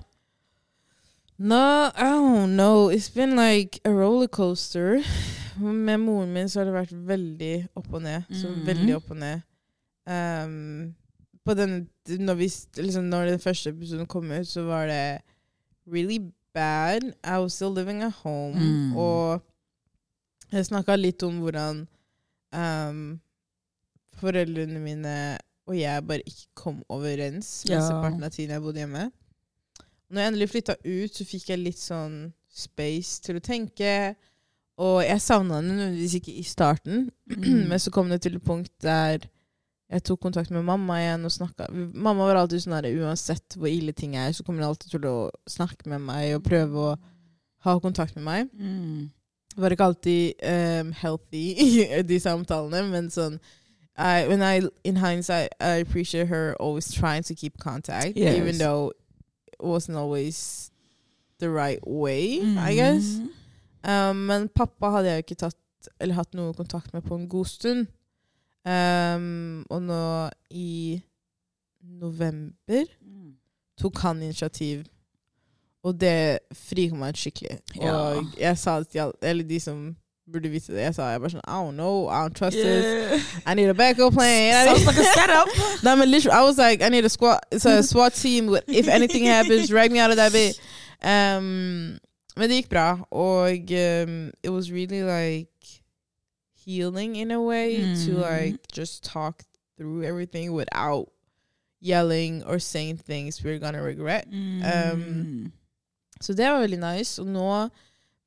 No, 1.40 1.90
I 1.96 2.12
don't 2.12 2.54
know. 2.54 2.90
It's 2.94 3.10
been 3.10 3.36
like 3.36 3.80
a 3.86 3.90
rollercoaster. 3.90 5.02
Med 5.58 6.00
moren 6.00 6.34
min 6.34 6.50
så 6.50 6.60
har 6.60 6.70
det 6.70 6.76
vært 6.76 6.94
veldig 7.08 7.54
opp 7.80 7.94
og 7.94 8.04
ned. 8.04 8.28
Så 8.30 8.52
mm. 8.52 8.60
veldig 8.68 8.96
opp 9.00 9.10
og 9.16 9.22
ned. 9.24 9.42
Um, 10.10 10.94
på 11.46 11.56
den, 11.58 11.74
når, 12.20 12.38
vi, 12.44 12.50
liksom, 12.78 13.08
når 13.10 13.32
den 13.32 13.42
første 13.42 13.74
episoden 13.74 14.06
kom 14.06 14.30
ut, 14.32 14.48
så 14.48 14.68
var 14.68 14.86
det 14.92 15.22
really 15.90 16.20
bad. 16.54 17.10
I 17.24 17.40
was 17.40 17.54
still 17.54 17.74
living 17.74 18.04
at 18.04 18.14
home. 18.22 18.54
Mm. 18.54 18.98
Og 18.98 19.42
jeg 20.52 20.70
snakka 20.70 21.00
litt 21.00 21.24
om 21.24 21.42
hvordan 21.42 21.82
um, 22.54 23.20
foreldrene 24.20 24.82
mine 24.84 25.14
og 25.70 25.78
jeg 25.78 26.06
bare 26.08 26.26
ikke 26.26 26.48
kom 26.58 26.84
overens 26.90 27.64
Ja. 27.70 27.80
av 27.80 28.30
tiden 28.32 28.56
jeg 28.56 28.62
bodde 28.62 28.82
hjemme. 28.82 29.12
Når 30.10 30.22
jeg 30.22 30.28
endelig 30.32 30.50
flytta 30.50 30.76
ut, 30.86 31.14
så 31.14 31.26
fikk 31.26 31.50
jeg 31.52 31.62
litt 31.62 31.78
sånn 31.78 32.34
space 32.50 33.22
til 33.22 33.38
å 33.38 33.44
tenke. 33.46 34.16
Og 34.82 35.04
jeg 35.04 35.22
savna 35.22 35.60
den 35.62 35.76
nødvendigvis 35.76 36.16
ikke 36.18 36.34
i 36.40 36.44
starten, 36.48 37.12
men 37.70 37.78
så 37.80 37.92
kom 37.94 38.10
det 38.10 38.24
til 38.24 38.40
et 38.40 38.46
punkt 38.46 38.74
der 38.82 39.28
jeg 39.90 40.04
tok 40.06 40.20
kontakt 40.22 40.52
med 40.54 40.66
mamma 40.66 41.00
igjen 41.02 41.26
og 41.26 41.32
snakka 41.34 41.66
Mamma 41.74 42.28
var 42.28 42.38
alltid 42.38 42.62
sånn 42.62 42.76
der 42.78 42.92
uansett 43.02 43.56
hvor 43.58 43.72
ille 43.72 43.94
ting 43.98 44.14
er, 44.22 44.30
så 44.38 44.44
kommer 44.46 44.62
hun 44.62 44.70
alltid 44.70 44.92
til 44.94 45.08
å 45.10 45.32
snakke 45.50 45.90
med 45.90 46.04
meg 46.06 46.36
og 46.38 46.44
prøve 46.46 46.84
å 46.92 46.92
ha 47.66 47.74
kontakt 47.82 48.14
med 48.16 48.24
meg. 48.24 48.52
Mm. 48.54 49.10
Det 49.50 49.64
var 49.64 49.74
ikke 49.74 49.88
alltid 49.90 50.46
um, 50.46 50.92
healthy, 51.02 51.46
de 52.10 52.20
samtalene, 52.22 52.84
men 52.94 53.10
sånn 53.14 53.40
I, 54.00 54.28
when 54.28 54.42
I, 54.42 54.62
in 54.84 54.96
hindsight, 54.96 55.50
I 55.60 55.82
appreciate 55.84 56.28
her 56.30 56.56
always 56.60 56.92
trying 56.94 57.24
to 57.24 57.36
keep 57.36 57.58
contact, 57.60 58.16
Yes. 58.16 58.38
even 58.38 58.58
though 58.58 58.94
it 59.52 59.60
wasn't 59.60 59.98
always 59.98 60.72
the 61.40 61.50
right 61.50 61.80
way, 61.86 62.40
I 62.58 62.76
guess. 62.76 63.20
Mm. 63.20 63.30
Um, 63.90 64.26
men 64.26 64.48
pappa 64.50 64.90
hadde 64.92 65.06
jeg 65.10 65.18
jo 65.18 65.24
ikke 65.28 65.36
tatt, 65.40 65.90
eller 66.00 66.16
hatt 66.16 66.34
noe 66.36 66.54
kontakt 66.54 66.94
med 66.94 67.02
på 67.04 67.16
en 67.16 67.28
god 67.30 67.46
stund. 67.46 67.88
Um, 68.66 69.66
og 69.70 69.82
nå 69.82 70.30
i 70.52 71.02
november 71.82 72.86
Mm. 73.02 73.34
tok 73.82 73.98
han 74.00 74.22
initiativ. 74.24 74.86
Og 75.84 75.96
det 76.00 76.40
frikom 76.54 77.00
meg 77.00 77.16
skikkelig. 77.16 77.60
Ja. 77.76 77.94
Og 77.96 78.26
jeg 78.40 78.58
sa 78.58 78.80
det 78.80 78.90
til 78.90 79.00
alle, 79.00 79.14
eller 79.22 79.44
de 79.48 79.60
som 79.60 79.96
vite 80.34 80.74
det, 80.74 80.82
jeg 80.82 80.96
sa 80.96 81.04
jeg 81.10 81.22
bare 81.22 81.42
I 81.48 81.64
don't 81.64 81.76
know, 81.76 82.08
I 82.08 82.22
don't 82.24 82.34
trust 82.36 82.58
this. 82.58 83.24
I 83.46 83.54
need 83.56 83.70
a 83.70 83.74
backup 83.74 84.14
plan. 84.14 84.66
Sounds 84.68 84.86
like 84.86 84.98
a 84.98 85.04
setup. 85.04 85.48
no, 85.84 85.96
but 85.96 86.08
literally, 86.08 86.38
I 86.38 86.44
was 86.44 86.58
like, 86.58 86.82
I 86.82 86.90
need 86.90 87.06
a 87.06 87.10
squad, 87.10 87.40
It's 87.52 87.66
a 87.66 87.84
SWAT 87.92 88.14
team. 88.14 88.48
With, 88.48 88.64
if 88.68 88.88
anything 88.88 89.24
happens, 89.26 89.68
drag 89.70 89.92
me 89.92 90.00
out 90.00 90.12
of 90.12 90.18
that 90.18 90.32
bit. 90.32 90.60
Um, 91.02 92.00
men 92.38 92.50
det 92.50 92.70
bra, 92.70 93.00
og 93.12 93.72
um, 93.72 94.32
it 94.44 94.50
was 94.50 94.72
really 94.72 95.04
like 95.04 95.48
healing 96.66 97.16
in 97.16 97.32
a 97.32 97.42
way 97.42 97.78
to 98.06 98.12
Mm. 98.12 98.22
like 98.22 98.56
just 98.72 99.04
talk 99.04 99.44
through 99.78 100.04
everything 100.04 100.54
without 100.54 101.08
yelling 101.82 102.44
or 102.46 102.60
saying 102.60 102.98
things 102.98 103.44
we're 103.44 103.60
gonna 103.60 103.82
regret. 103.82 104.28
Mm. 104.32 105.52
Så 106.22 106.34
det 106.34 106.46
var 106.52 106.60
veldig 106.60 106.80
nice. 106.80 107.20
Og 107.22 107.28
nå 107.28 107.70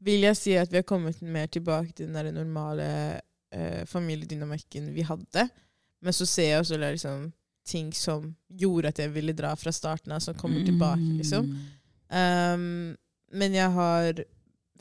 vil 0.03 0.27
jeg 0.27 0.39
si 0.39 0.57
at 0.59 0.73
vi 0.73 0.81
har 0.81 0.89
kommet 0.89 1.21
mer 1.23 1.51
tilbake 1.53 1.93
til 1.93 2.09
den 2.09 2.19
der 2.19 2.33
normale 2.35 2.89
eh, 3.55 3.85
familiedynamikken 3.87 4.91
vi 4.95 5.05
hadde. 5.07 5.47
Men 6.03 6.17
så 6.17 6.27
ser 6.27 6.51
jeg 6.51 6.65
også 6.65 6.81
liksom 6.83 7.31
ting 7.69 7.93
som 7.95 8.33
gjorde 8.49 8.91
at 8.91 8.99
jeg 8.99 9.13
ville 9.15 9.35
dra 9.39 9.55
fra 9.57 9.73
starten 9.75 10.13
av, 10.13 10.23
som 10.25 10.35
kommer 10.35 10.65
tilbake, 10.67 11.05
liksom. 11.21 11.47
Um, 12.13 12.97
men 13.33 13.55
jeg 13.55 13.71
har 13.73 14.25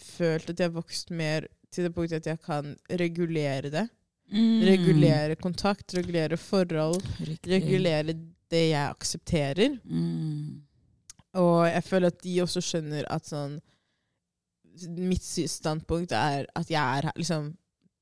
følt 0.01 0.49
at 0.49 0.59
jeg 0.59 0.71
har 0.71 0.79
vokst 0.79 1.13
mer 1.13 1.45
til 1.71 1.85
det 1.87 1.93
punktet 1.95 2.23
at 2.23 2.31
jeg 2.33 2.41
kan 2.43 2.73
regulere 2.99 3.71
det. 3.71 3.85
Mm. 4.31 4.63
Regulere 4.65 5.35
kontakt, 5.35 5.93
regulere 5.95 6.37
forhold, 6.39 7.03
Riktig. 7.19 7.51
regulere 7.51 8.15
det 8.51 8.65
jeg 8.71 8.89
aksepterer. 8.89 9.77
Mm. 9.85 10.63
Og 11.39 11.67
jeg 11.67 11.83
føler 11.83 12.11
at 12.11 12.23
de 12.23 12.41
også 12.43 12.63
skjønner 12.65 13.07
at 13.11 13.27
sånn 13.27 13.59
Mitt 14.97 15.23
standpunkt 15.51 16.11
er 16.15 16.45
at 16.55 16.69
jeg 16.71 16.79
er 16.99 17.09
her 17.09 17.17
liksom 17.17 17.51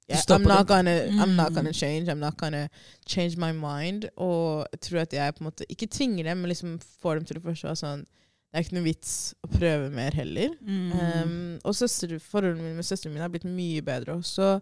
yeah, 0.10 0.22
I'm, 0.30 0.42
not 0.48 0.68
gonna, 0.68 0.94
I'm 1.22 1.36
not 1.36 1.52
Mm. 1.52 1.56
gonna 1.56 1.74
change. 1.74 2.08
I'm 2.10 2.20
not 2.20 2.38
gonna 2.38 2.68
change 3.08 3.38
my 3.38 3.52
mind. 3.52 4.08
Og 4.18 4.66
jeg 4.74 4.80
tror 4.82 5.00
at 5.02 5.14
jeg 5.14 5.36
på 5.36 5.44
en 5.44 5.50
måte 5.52 5.66
ikke 5.70 5.88
tvinger 5.88 6.24
dem, 6.24 6.38
men 6.38 6.50
liksom 6.50 6.80
får 7.02 7.16
dem 7.20 7.26
til 7.26 7.38
å 7.38 7.46
forstå 7.50 7.76
sånn 7.78 8.06
Det 8.50 8.58
er 8.58 8.64
ikke 8.66 8.78
noe 8.80 8.88
vits 8.88 9.36
å 9.46 9.48
prøve 9.54 9.90
mer 9.94 10.16
heller. 10.18 10.56
Mm. 10.66 10.92
Um, 10.98 11.60
og 11.64 11.76
søster, 11.78 12.16
forholdet 12.18 12.58
mitt 12.64 12.80
med 12.80 12.86
søsteren 12.88 13.14
min 13.14 13.22
har 13.22 13.30
blitt 13.30 13.46
mye 13.46 13.84
bedre 13.86 14.16
også. 14.18 14.56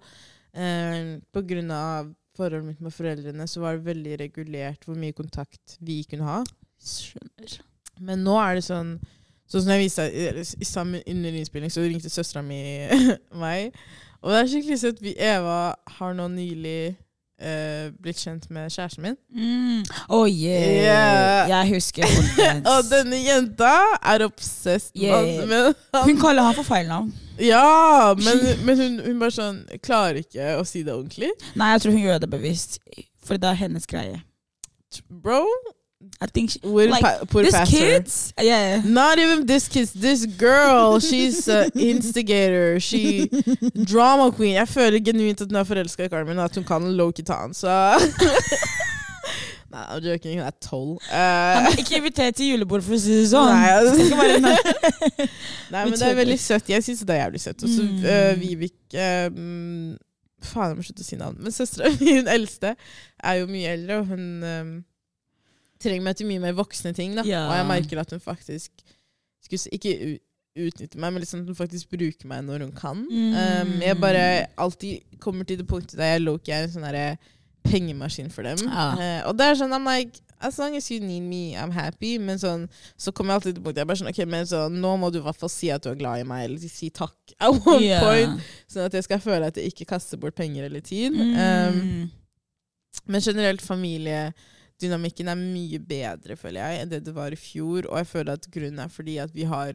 Um, 0.52 1.22
på 1.32 1.44
grunn 1.48 1.72
av 1.72 2.10
forholdet 2.36 2.68
mitt 2.68 2.82
med 2.84 2.92
foreldrene 2.92 3.48
så 3.48 3.62
var 3.64 3.78
det 3.78 3.86
veldig 3.88 4.18
regulert 4.20 4.84
hvor 4.84 5.00
mye 5.00 5.16
kontakt 5.16 5.78
vi 5.80 6.02
kunne 6.04 6.28
ha. 6.28 6.42
Skjønner. 6.84 7.56
Men 8.04 8.26
nå 8.28 8.36
er 8.44 8.60
det 8.60 8.66
sånn 8.68 8.98
Sånn 9.48 9.64
som 9.64 9.72
jeg 9.72 9.86
viste 9.88 10.66
sammen 10.68 11.02
under 11.08 11.36
innspilling, 11.40 11.72
så 11.72 11.82
ringte 11.86 12.10
søstera 12.12 12.42
mi 12.44 12.60
meg. 13.44 13.74
Og 14.22 14.34
det 14.34 14.40
er 14.42 14.48
skikkelig 14.52 14.80
søtt. 14.82 15.02
Vi 15.04 15.14
Eva 15.24 15.60
har 16.00 16.16
nå 16.18 16.26
nylig 16.34 16.96
uh, 17.40 17.92
blitt 18.02 18.20
kjent 18.20 18.50
med 18.52 18.68
kjæresten 18.74 19.06
min. 19.06 19.16
Mm. 19.32 19.86
Oh 20.10 20.26
yeah. 20.28 20.66
Yeah. 20.82 21.50
Jeg 21.54 21.70
husker. 21.78 22.10
Og 22.74 22.90
denne 22.92 23.22
jenta 23.24 23.72
er 24.02 24.26
obsessed 24.26 24.92
Yeah. 24.98 25.22
med- 25.24 25.48
med 25.48 25.74
han. 25.94 26.04
Hun 26.10 26.20
kaller 26.20 26.44
han 26.50 26.58
for 26.58 26.68
feil 26.68 26.88
navn. 26.90 27.14
Ja, 27.40 28.14
men, 28.26 28.44
men 28.66 28.80
hun, 28.82 29.00
hun 29.06 29.20
bare 29.22 29.32
sånn 29.36 29.60
Klarer 29.86 30.24
ikke 30.24 30.56
å 30.58 30.64
si 30.66 30.82
det 30.84 30.92
ordentlig. 30.96 31.30
Nei, 31.56 31.72
jeg 31.76 31.84
tror 31.86 31.94
hun 31.96 32.04
gjør 32.08 32.24
det 32.26 32.30
bevisst. 32.34 32.80
For 33.24 33.38
det 33.38 33.52
er 33.54 33.60
hennes 33.64 33.86
greie. 33.88 34.24
Bro, 35.12 35.44
I 36.22 36.28
think 36.28 36.52
she, 36.52 36.60
we're 36.64 36.90
Like, 36.90 37.02
pa 37.02 37.42
This 37.42 37.54
pastor. 37.56 37.78
kids 37.78 38.34
Yeah. 38.42 38.82
Not 38.86 39.18
even 39.20 39.48
this 39.48 39.68
kid. 39.68 39.90
This 39.96 40.26
girl. 40.26 41.00
She's 41.00 41.48
an 41.48 41.72
instigator. 41.76 42.80
She 42.80 43.28
Drama 43.84 44.32
queen. 44.32 44.54
Jeg 44.56 44.68
føler 44.68 45.00
genuint 45.00 45.42
at 45.42 45.48
hun 45.50 45.56
er 45.56 45.64
forelska 45.64 46.06
i 46.06 46.10
Carmen, 46.10 46.38
og 46.38 46.46
at 46.46 46.56
hun 46.56 46.64
kan 46.64 46.82
low-key 46.98 47.24
ta 47.26 47.34
han, 47.42 47.54
så 47.54 47.68
Nei, 49.70 49.84
I'm 49.92 50.00
joking. 50.06 50.38
Hun 50.40 50.48
er 50.48 50.54
tolv. 50.64 51.00
Han 51.12 51.66
Eh, 51.66 51.72
er 51.74 51.78
ikke 51.82 51.98
invitert 51.98 52.36
til 52.40 52.52
julebord, 52.54 52.82
for 52.86 52.96
å 52.96 53.00
si 53.02 53.12
det 53.18 53.26
sånn. 53.34 53.50
Nei, 53.52 53.72
altså. 53.76 54.06
Nei. 54.40 54.54
Nei, 55.74 55.82
men 55.82 55.94
det 55.98 56.08
er 56.08 56.16
veldig 56.22 56.38
søtt. 56.40 56.70
Jeg 56.72 56.86
syns 56.86 57.02
det 57.04 57.16
er 57.18 57.24
jævlig 57.26 57.42
søtt. 57.44 57.64
Og 57.68 57.74
så 57.74 57.84
Mm. 57.84 57.98
uh, 58.06 58.38
Vibeke 58.40 59.08
um, 59.34 59.98
Faen, 60.48 60.70
jeg 60.72 60.78
må 60.80 60.86
slutte 60.88 61.04
å 61.04 61.08
si 61.10 61.18
navn. 61.20 61.36
Men 61.44 61.52
søstera 61.56 61.90
mi, 62.00 62.14
hun 62.22 62.30
eldste, 62.32 62.76
er 63.24 63.42
jo 63.42 63.50
mye 63.52 63.74
eldre, 63.76 63.98
og 64.00 64.06
hun 64.14 64.26
um, 64.54 64.72
trenger 65.82 66.06
meg 66.06 66.18
til 66.20 66.30
mye 66.30 66.44
mer 66.44 66.56
voksne 66.58 66.94
ting. 66.98 67.16
Da. 67.18 67.26
Ja. 67.28 67.46
Og 67.50 67.58
jeg 67.60 67.70
merker 67.74 68.02
at 68.04 68.14
hun 68.16 68.24
faktisk 68.24 68.72
skulle 69.44 69.78
ikke 69.78 70.20
utnytter 70.58 71.00
meg, 71.00 71.14
men 71.14 71.22
liksom 71.22 71.44
at 71.44 71.52
hun 71.52 71.58
faktisk 71.58 71.90
bruker 71.94 72.30
meg 72.30 72.46
når 72.48 72.66
hun 72.66 72.76
kan. 72.76 73.04
Mm. 73.06 73.34
Um, 73.38 73.74
jeg 73.86 74.00
bare 74.02 74.24
alltid 74.58 75.20
kommer 75.24 75.46
til 75.46 75.60
det 75.62 75.68
punktet 75.70 76.00
der 76.00 76.16
jeg 76.16 76.24
low-key 76.26 76.54
er 76.56 76.66
en 76.66 76.74
sånn 76.74 76.88
pengemaskin 77.68 78.32
for 78.34 78.48
dem. 78.48 78.64
Ja. 78.66 78.88
Uh, 78.96 79.30
og 79.30 79.38
det 79.38 79.52
er 79.52 79.60
sånn, 79.60 79.76
I'm 79.76 79.88
like 79.88 80.24
As 80.40 80.60
long 80.62 80.76
as 80.78 80.92
you 80.92 81.00
need 81.02 81.24
me, 81.26 81.56
I'm 81.58 81.72
happy. 81.74 82.20
Men 82.22 82.38
sånn, 82.38 82.68
så 82.94 83.10
kommer 83.10 83.34
jeg 83.34 83.40
alltid 83.40 83.56
til 83.58 83.64
punktet 83.66 83.82
jeg 83.82 83.90
bare 83.90 83.98
sånn, 84.04 84.10
ok, 84.12 84.20
men 84.30 84.46
så, 84.46 84.60
nå 84.70 84.92
må 85.02 85.10
du 85.10 85.18
i 85.18 85.24
hvert 85.26 85.40
fall 85.40 85.50
si 85.50 85.72
at 85.74 85.82
du 85.82 85.90
er 85.90 85.98
glad 85.98 86.22
i 86.22 86.28
meg, 86.30 86.44
eller 86.46 86.70
si 86.70 86.92
takk 86.94 87.34
at 87.42 87.50
one 87.66 87.82
yeah. 87.82 88.06
point. 88.06 88.44
Sånn 88.70 88.86
at 88.86 88.94
jeg 88.94 89.08
skal 89.08 89.24
føle 89.24 89.50
at 89.50 89.58
jeg 89.58 89.74
ikke 89.74 89.88
kaster 89.96 90.22
bort 90.22 90.38
penger 90.38 90.70
eller 90.70 90.86
tid. 90.86 91.18
Um, 91.18 91.82
Mm. 91.82 92.06
men 93.10 93.22
generelt 93.22 93.62
familiedynamikken 94.78 95.28
er 95.32 95.36
mye 95.40 95.80
bedre, 95.80 96.36
føler 96.38 96.62
jeg, 96.62 96.82
enn 96.82 96.90
det 96.92 97.04
det 97.06 97.14
var 97.16 97.32
i 97.34 97.36
fjor. 97.40 97.88
Og 97.90 97.98
jeg 97.98 98.08
føler 98.08 98.34
at 98.34 98.48
grunnen 98.52 98.80
er 98.80 98.90
fordi 98.90 99.18
at 99.20 99.34
vi 99.34 99.44
har 99.50 99.74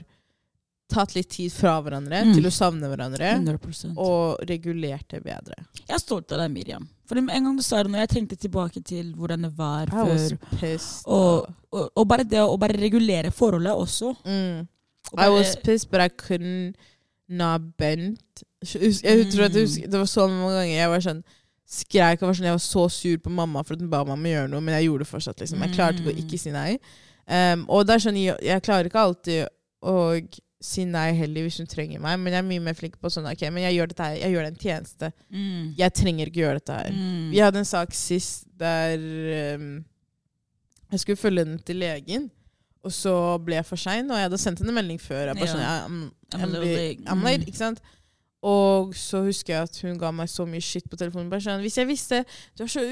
tatt 0.93 1.15
litt 1.17 1.31
tid 1.33 1.51
fra 1.53 1.81
hverandre 1.81 2.21
Mm. 2.25 2.35
til 2.35 2.45
å 2.47 2.51
savne 2.53 2.87
hverandre. 2.91 3.33
100 3.41 3.95
Og 3.97 4.39
regulert 4.47 5.09
det 5.09 5.23
bedre. 5.25 5.55
Jeg 5.89 5.95
er 5.95 5.99
stolt 5.99 6.31
av 6.33 6.39
deg, 6.39 6.51
Miriam. 6.51 6.89
For 7.07 7.17
en 7.17 7.27
gang 7.27 7.57
du 7.57 7.63
sa 7.63 7.83
det, 7.83 7.91
nå, 7.91 7.99
jeg 7.99 8.09
tenkte 8.09 8.37
tilbake 8.37 8.83
til 8.85 9.15
hvordan 9.15 9.43
det 9.43 9.57
var 9.57 9.87
før 9.87 10.39
og, 11.07 11.49
og, 11.73 11.91
og 11.97 12.07
bare 12.09 12.25
det 12.25 12.41
å 12.41 12.59
bare 12.59 12.77
regulere 12.79 13.31
forholdet 13.31 13.73
også. 13.73 14.15
mm. 14.25 14.69
Og 15.13 15.19
I 15.19 15.29
was 15.29 15.57
pissed, 15.57 15.91
but 15.91 16.01
I 16.01 16.09
couldn't 16.09 16.75
not 17.29 17.61
bend. 17.77 18.19
Jeg, 18.63 18.95
jeg 19.03 19.33
tror 19.33 19.45
at 19.45 19.53
Det 19.53 19.93
var 19.99 20.07
så 20.07 20.29
mange 20.29 20.55
ganger 20.55 20.77
jeg 20.77 20.89
var 20.89 21.01
sånn 21.01 21.25
skreik 21.69 22.21
og 22.23 22.29
var 22.29 22.37
sånn, 22.37 22.49
jeg 22.51 22.57
var 22.59 22.65
så 22.65 22.85
sur 22.93 23.17
på 23.25 23.31
mamma 23.33 23.63
for 23.65 23.75
at 23.77 23.81
hun 23.81 23.91
ba 23.93 24.03
mamma 24.05 24.29
gjøre 24.29 24.51
noe, 24.53 24.61
men 24.61 24.75
jeg 24.77 24.89
gjorde 24.91 25.05
det 25.07 25.11
fortsatt. 25.13 25.41
liksom. 25.41 25.63
Jeg 25.65 25.75
klarte 25.77 26.03
ikke 26.03 26.13
å 26.13 26.19
ikke 26.25 26.39
si 26.41 26.51
nei. 26.55 26.79
Um, 27.27 27.67
og 27.71 27.87
det 27.87 27.95
er 27.95 28.03
sånn, 28.07 28.19
jeg, 28.21 28.37
jeg 28.45 28.65
klarer 28.67 28.91
ikke 28.91 29.05
alltid 29.07 29.47
å 29.83 29.95
si 30.63 30.85
nei 30.87 31.09
heller 31.19 31.43
hvis 31.47 31.57
hun 31.59 31.67
trenger 31.71 31.99
meg, 32.03 32.19
men 32.23 32.33
jeg 32.35 32.39
er 32.43 32.47
mye 32.47 32.63
mer 32.63 32.75
flink 32.79 32.95
på 33.03 33.11
sånn 33.11 33.25
ok, 33.27 33.41
men 33.51 33.65
jeg 33.65 33.75
gjør 33.79 33.89
dette 33.91 34.05
her, 34.07 34.19
jeg 34.21 34.35
gjør 34.35 34.45
det 34.47 34.51
en 34.53 34.61
tjeneste. 34.63 35.09
Mm. 35.35 35.65
Jeg 35.81 35.95
trenger 35.99 36.29
ikke 36.31 36.43
gjøre 36.45 36.61
dette 36.61 36.77
her. 36.77 36.93
Mm. 36.95 37.25
Vi 37.33 37.41
hadde 37.43 37.59
en 37.63 37.67
sak 37.73 37.97
sist 37.99 38.45
der 38.63 39.03
um, 39.57 39.73
jeg 40.93 41.01
skulle 41.03 41.17
følge 41.19 41.45
den 41.49 41.59
til 41.67 41.81
legen, 41.83 42.29
og 42.85 42.93
så 42.95 43.15
ble 43.43 43.57
jeg 43.61 43.67
for 43.67 43.79
sein, 43.81 44.11
og 44.11 44.19
jeg 44.19 44.29
hadde 44.29 44.39
sendt 44.43 44.59
henne 44.63 44.75
en 44.75 44.79
melding 44.83 45.01
før. 45.03 45.31
Jeg 45.31 45.39
bare 45.39 45.51
sånn, 45.51 45.63
I'm, 45.65 45.99
I'm 46.37 46.55
I'm. 46.55 47.03
I'm 47.07 47.23
late, 47.27 47.43
Mm. 47.47 47.49
ikke 47.49 47.59
sant? 47.63 47.83
Og 48.43 48.91
så 48.99 49.21
husker 49.23 49.55
jeg 49.55 49.69
at 49.69 49.77
hun 49.85 49.99
ga 50.01 50.11
meg 50.11 50.31
så 50.31 50.43
mye 50.49 50.63
shit 50.65 50.89
på 50.91 50.99
telefonen. 50.99 51.29
Bare 51.31 51.45
sånn, 51.45 51.63
Hvis 51.63 51.77
jeg 51.79 51.87
visste 51.87 52.25
Du 52.59 52.65
er 52.65 52.71
så 52.73 52.83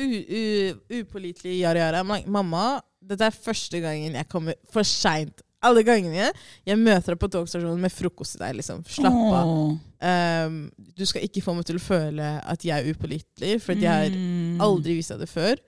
upålitelig, 1.01 1.57
yara 1.59 1.83
yara. 1.89 2.03
Mamma, 2.05 2.81
dette 3.03 3.27
er 3.27 3.35
første 3.35 3.81
gangen 3.83 4.15
jeg 4.15 4.29
kommer 4.31 4.55
for 4.71 4.87
seint. 4.87 5.43
Alle 5.61 5.83
gangene 5.85 6.31
jeg 6.65 6.79
møter 6.81 7.13
deg 7.13 7.21
på 7.21 7.29
togstasjonen 7.35 7.83
med 7.83 7.93
frokost 7.93 8.37
til 8.39 8.45
deg. 8.47 8.55
liksom. 8.61 8.85
Slapp 8.89 9.19
av. 9.41 9.51
Um, 10.01 10.61
du 10.97 11.05
skal 11.05 11.27
ikke 11.27 11.43
få 11.45 11.53
meg 11.59 11.67
til 11.69 11.77
å 11.77 11.83
føle 11.85 12.31
at 12.49 12.65
jeg 12.65 12.79
er 12.79 12.95
upålitelig, 12.95 13.59
for 13.61 13.77
jeg 13.77 13.91
har 13.91 14.17
aldri 14.65 14.97
vist 14.97 15.13
deg 15.13 15.21
det 15.27 15.29
før. 15.29 15.61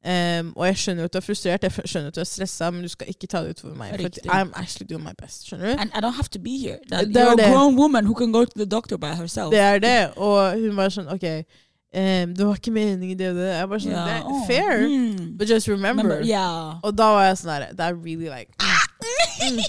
Um, 0.00 0.52
og 0.56 0.64
jeg 0.66 0.76
skjønner 0.80 1.04
at 1.04 1.12
du 1.12 1.18
er 1.18 1.24
frustrert, 1.26 1.62
jeg 1.62 1.72
skjønner 1.84 2.08
at 2.08 2.14
du 2.16 2.20
er 2.22 2.24
stressa, 2.24 2.70
men 2.72 2.82
du 2.82 2.88
skal 2.88 3.08
ikke 3.12 3.26
ta 3.28 3.42
det 3.44 3.50
utover 3.58 3.74
meg. 3.76 3.90
For. 4.00 4.30
I'm 4.32 4.48
actually 4.56 4.86
doing 4.88 5.04
my 5.04 5.12
best. 5.20 5.44
Skjønner 5.46 5.74
du? 5.74 5.80
And 5.82 5.90
I 5.94 6.00
don't 6.00 6.16
have 6.16 6.30
to 6.30 6.38
be 6.40 6.56
here. 6.58 6.78
That, 6.88 7.08
Det 7.12 7.20
you're 7.20 7.36
det. 7.36 7.44
a 7.44 7.50
grown 7.52 7.76
woman 7.76 8.06
who 8.06 8.14
can 8.14 8.32
go 8.32 8.44
to 8.44 8.52
the 8.56 8.64
doctor 8.66 8.96
by 8.96 9.12
herself. 9.14 9.50
Det 9.52 9.60
er 9.60 9.78
det. 9.78 10.10
Og 10.16 10.52
hun 10.56 10.76
var 10.76 10.88
sånn 10.88 11.08
OK, 11.12 11.26
um, 11.92 12.32
det 12.34 12.46
var 12.46 12.54
ikke 12.56 12.72
meningen, 12.72 13.18
det 13.18 13.28
og 13.28 13.36
det. 13.42 13.50
Jeg 13.58 13.68
bare 13.68 13.80
sånn, 13.84 13.92
yeah. 13.92 14.08
det 14.08 14.16
er 14.24 14.46
fair, 14.48 14.88
Mm. 14.88 15.36
but 15.36 15.48
just 15.50 15.68
remember. 15.68 16.02
Remember, 16.04 16.24
yeah. 16.26 16.80
Og 16.82 16.96
da 16.96 17.10
var 17.18 17.24
jeg 17.28 17.36
sånn 17.42 17.52
her 17.52 17.68
That 17.76 17.94
really 18.00 18.30
like 18.32 18.48
Men 19.42 19.60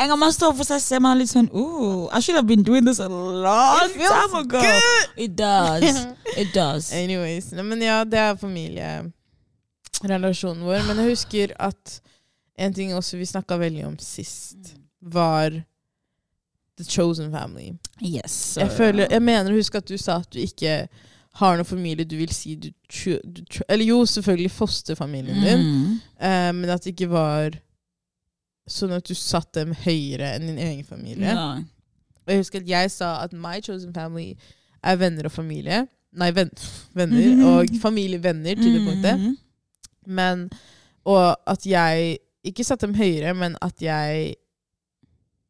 en 0.02 0.08
gang 0.08 0.18
man 0.18 0.32
står 0.32 0.52
for 0.58 0.64
seg, 0.66 0.80
ser 0.82 1.00
man 1.04 1.18
litt 1.20 1.30
sånn 1.30 1.46
Ooh, 1.54 2.08
I 2.10 2.18
should 2.20 2.34
have 2.38 2.46
been 2.48 2.62
doing 2.66 2.84
this 2.86 2.98
a 3.00 3.06
long 3.08 3.78
It 3.84 3.90
feels 3.94 4.10
time 4.10 4.34
ago. 4.40 4.60
good. 4.60 5.08
It 5.16 5.36
does. 5.38 6.06
It 6.42 6.50
does. 6.54 6.92
Anyways. 6.92 7.52
Nei, 7.56 7.62
men 7.64 7.80
ja, 7.84 8.00
det 8.04 8.18
er 8.20 8.36
familierelasjonen 8.40 10.64
vår. 10.66 10.82
Men 10.88 10.96
jeg 11.04 11.10
husker 11.14 11.52
at 11.62 12.00
en 12.58 12.74
ting 12.76 12.94
også 12.96 13.16
vi 13.20 13.26
snakka 13.28 13.56
veldig 13.60 13.86
om 13.86 13.98
sist, 14.02 14.74
var 15.00 15.50
The 16.76 16.84
Chosen 16.84 17.30
Family. 17.32 17.70
Yes. 18.04 18.56
Jeg, 18.60 18.70
føler, 18.76 19.06
jeg 19.12 19.22
mener 19.24 19.52
å 19.52 19.56
huske 19.60 19.78
at 19.80 19.88
du 19.88 19.96
sa 20.00 20.16
at 20.20 20.28
du 20.32 20.38
ikke 20.42 20.88
har 21.36 21.56
noen 21.56 21.68
familie 21.68 22.04
du 22.08 22.16
vil 22.16 22.32
si 22.32 22.54
du, 22.56 22.70
tr- 22.88 23.20
du 23.24 23.42
tr- 23.44 23.62
Eller 23.68 23.84
jo, 23.90 23.98
selvfølgelig 24.08 24.50
fosterfamilien 24.56 25.40
din, 25.44 25.60
Mm. 25.66 26.00
eh, 26.20 26.52
men 26.56 26.70
at 26.72 26.84
det 26.84 26.90
ikke 26.94 27.10
var 27.12 27.50
sånn 28.66 28.92
at 28.96 29.06
du 29.06 29.14
satte 29.14 29.62
dem 29.64 29.74
høyere 29.84 30.32
enn 30.36 30.46
din 30.50 30.58
egen 30.58 30.84
familie. 30.84 31.32
Ja. 31.32 31.46
Og 32.26 32.32
jeg 32.32 32.40
husker 32.42 32.60
at 32.64 32.68
jeg 32.68 32.90
sa 32.90 33.10
at 33.22 33.32
my 33.32 33.60
chosen 33.62 33.92
family 33.94 34.32
er 34.82 34.96
venner 34.98 35.28
og 35.28 35.32
familie. 35.32 35.84
Nei, 36.16 36.30
ven, 36.34 36.50
venner 36.96 37.44
og 37.46 37.70
familievenner 37.82 38.56
til 38.58 38.72
det 38.78 38.82
punktet. 38.86 39.20
Mhm. 39.20 39.36
Men, 40.06 40.48
og 41.04 41.36
at 41.46 41.66
jeg 41.66 42.18
ikke 42.46 42.64
satte 42.64 42.86
dem 42.86 42.94
høyere, 42.94 43.34
men 43.34 43.56
at 43.62 43.82
jeg 43.82 44.34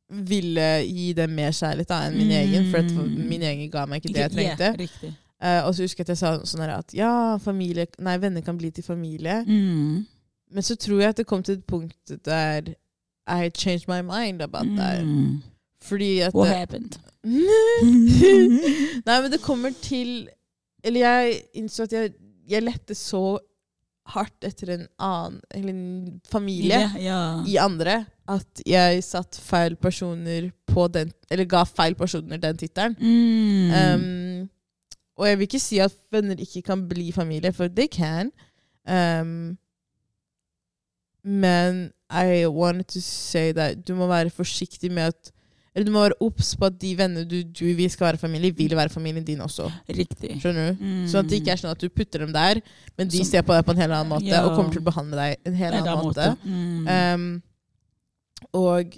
ville 0.09 0.67
gi 0.87 1.13
dem 1.19 1.33
mer 1.37 1.51
kjærlighet 1.53 1.91
da, 1.91 1.99
enn 2.07 2.17
min 2.17 2.31
egen. 2.33 2.71
For 2.71 2.83
Mm. 2.83 3.29
min 3.29 3.43
egen 3.43 3.71
ga 3.71 3.87
meg 3.87 4.03
ikke 4.05 4.15
det 4.15 4.23
jeg 4.23 4.31
trengte. 4.33 4.89
Yeah. 5.03 5.15
Eh, 5.43 5.67
og 5.67 5.75
så 5.75 5.83
husker 5.83 6.01
jeg 6.01 6.05
at 6.05 6.09
jeg 6.09 6.19
sa 6.19 6.39
sånn 6.45 6.63
her 6.65 6.79
at 6.79 6.95
ja, 6.95 7.37
familie, 7.43 7.87
nei, 7.99 8.17
venner 8.19 8.41
kan 8.41 8.57
bli 8.57 8.71
til 8.71 8.85
familie. 8.85 9.43
Mm. 9.47 10.07
Men 10.53 10.63
så 10.63 10.77
tror 10.77 11.01
jeg 11.01 11.09
at 11.09 11.17
det 11.17 11.27
kom 11.27 11.43
til 11.43 11.55
et 11.59 11.67
punkt 11.67 12.13
der 12.25 12.63
I 13.27 13.51
changed 13.51 13.89
my 13.89 14.03
mind 14.03 14.43
about 14.43 14.67
that. 14.77 15.03
Mm. 15.03 15.43
Fordi 15.83 16.21
at 16.21 16.35
What 16.35 16.49
det, 16.49 16.57
happened? 16.57 16.99
Nei, 19.07 19.17
men 19.23 19.31
det 19.33 19.43
kommer 19.43 19.75
til 19.83 20.29
Eller 20.85 21.01
jeg 21.01 21.41
innså 21.59 21.83
at 21.89 21.93
jeg, 21.93 22.13
jeg 22.49 22.63
lette 22.63 22.95
så 22.95 23.39
hardt 24.07 24.47
etter 24.47 24.71
en 24.77 24.85
annen 25.03 25.41
eller 25.51 25.73
en 25.73 26.21
familie 26.31 26.79
Ja, 26.79 26.91
ja. 27.03 27.23
i 27.43 27.57
andre 27.59 28.05
at 28.31 28.63
jeg 28.67 29.03
satt 29.03 29.39
feil 29.43 29.75
personer 29.79 30.53
på 30.71 30.87
den 30.95 31.11
Eller 31.31 31.49
ga 31.51 31.65
feil 31.67 31.95
personer 31.99 32.39
den 32.43 32.59
tittelen. 32.59 32.95
Mm. 33.01 33.75
Um, 33.75 34.49
og 35.19 35.29
jeg 35.29 35.39
vil 35.39 35.49
ikke 35.49 35.63
si 35.63 35.79
at 35.83 35.95
venner 36.13 36.39
ikke 36.43 36.63
kan 36.63 36.83
bli 36.89 37.11
familie, 37.15 37.53
for 37.53 37.69
they 37.73 37.87
can. 37.91 38.31
Um, 38.87 39.57
men 41.27 41.89
I 42.11 42.47
wanted 42.47 42.87
to 42.95 43.01
say 43.03 43.51
that 43.53 43.81
du 43.87 43.97
må 43.99 44.07
være 44.07 44.31
forsiktig 44.31 44.93
med 44.95 45.11
at 45.11 45.33
Eller 45.77 45.85
du 45.85 45.93
må 45.93 46.01
være 46.07 46.17
obs 46.25 46.55
på 46.57 46.65
at 46.71 46.77
de 46.81 46.95
vennene 46.97 47.27
du, 47.29 47.43
du 47.43 47.67
vil 47.77 47.91
skal 47.93 48.07
være 48.07 48.17
familie, 48.23 48.55
vil 48.57 48.73
være 48.79 48.89
familien 48.89 49.25
din 49.27 49.43
også. 49.45 49.67
Riktig. 49.93 50.39
Skjønner 50.41 50.71
du? 50.71 50.79
Mm. 50.81 51.03
Sånn 51.13 51.21
at 51.21 51.29
det 51.29 51.41
ikke 51.43 51.51
er 51.53 51.61
sånn 51.61 51.75
at 51.75 51.83
du 51.83 51.91
putter 51.93 52.23
dem 52.25 52.33
der, 52.33 52.63
men 52.97 53.11
de 53.13 53.19
Som- 53.21 53.29
ser 53.29 53.43
på 53.45 53.53
deg 53.53 53.67
på 53.67 53.75
en 53.75 53.83
helt 53.83 53.93
annen 53.93 54.09
måte 54.09 54.25
Ja. 54.31 54.41
og 54.47 54.55
kommer 54.57 54.73
til 54.73 54.81
å 54.81 54.87
behandle 54.87 55.17
deg 55.21 55.37
en 55.45 55.59
helt 55.59 55.75
annen 55.75 55.91
annen 55.93 56.07
måte. 56.07 56.31
Mm. 56.47 56.89
Um, 56.89 57.43
og 58.57 58.97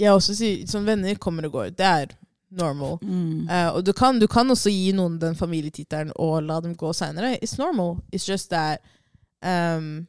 jeg 0.00 0.10
også 0.16 0.34
sier 0.34 0.66
som 0.66 0.86
venner 0.88 1.14
kommer 1.22 1.46
og 1.46 1.52
går. 1.52 1.70
Det 1.78 1.86
er 1.86 2.06
normal. 2.50 2.98
mm. 3.02 3.46
Uh, 3.46 3.70
og 3.76 3.84
du 3.86 3.92
kan, 3.92 4.18
du 4.18 4.26
kan 4.26 4.50
også 4.50 4.70
gi 4.72 4.90
noen 4.96 5.18
den 5.22 5.36
familietittelen 5.38 6.10
og 6.16 6.42
la 6.42 6.58
dem 6.60 6.74
gå 6.74 6.90
seinere. 6.92 7.36
It's 7.38 7.54
normal. 7.58 8.00
It's 8.10 8.26
just 8.26 8.50
that 8.50 8.80
um, 9.46 10.08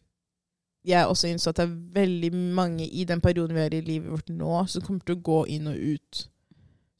jeg 0.87 1.07
også 1.07 1.29
innså 1.29 1.51
at 1.51 1.59
det 1.59 1.65
er 1.67 1.75
veldig 1.93 2.31
mange 2.57 2.87
i 2.87 3.03
den 3.05 3.21
perioden 3.21 3.55
vi 3.55 3.61
er 3.61 3.75
i 3.77 3.83
livet 3.85 4.09
vårt 4.11 4.31
nå, 4.33 4.53
som 4.67 4.81
kommer 4.85 5.03
til 5.05 5.17
å 5.17 5.23
gå 5.25 5.41
inn 5.55 5.69
og 5.69 5.77
ut. 5.77 6.23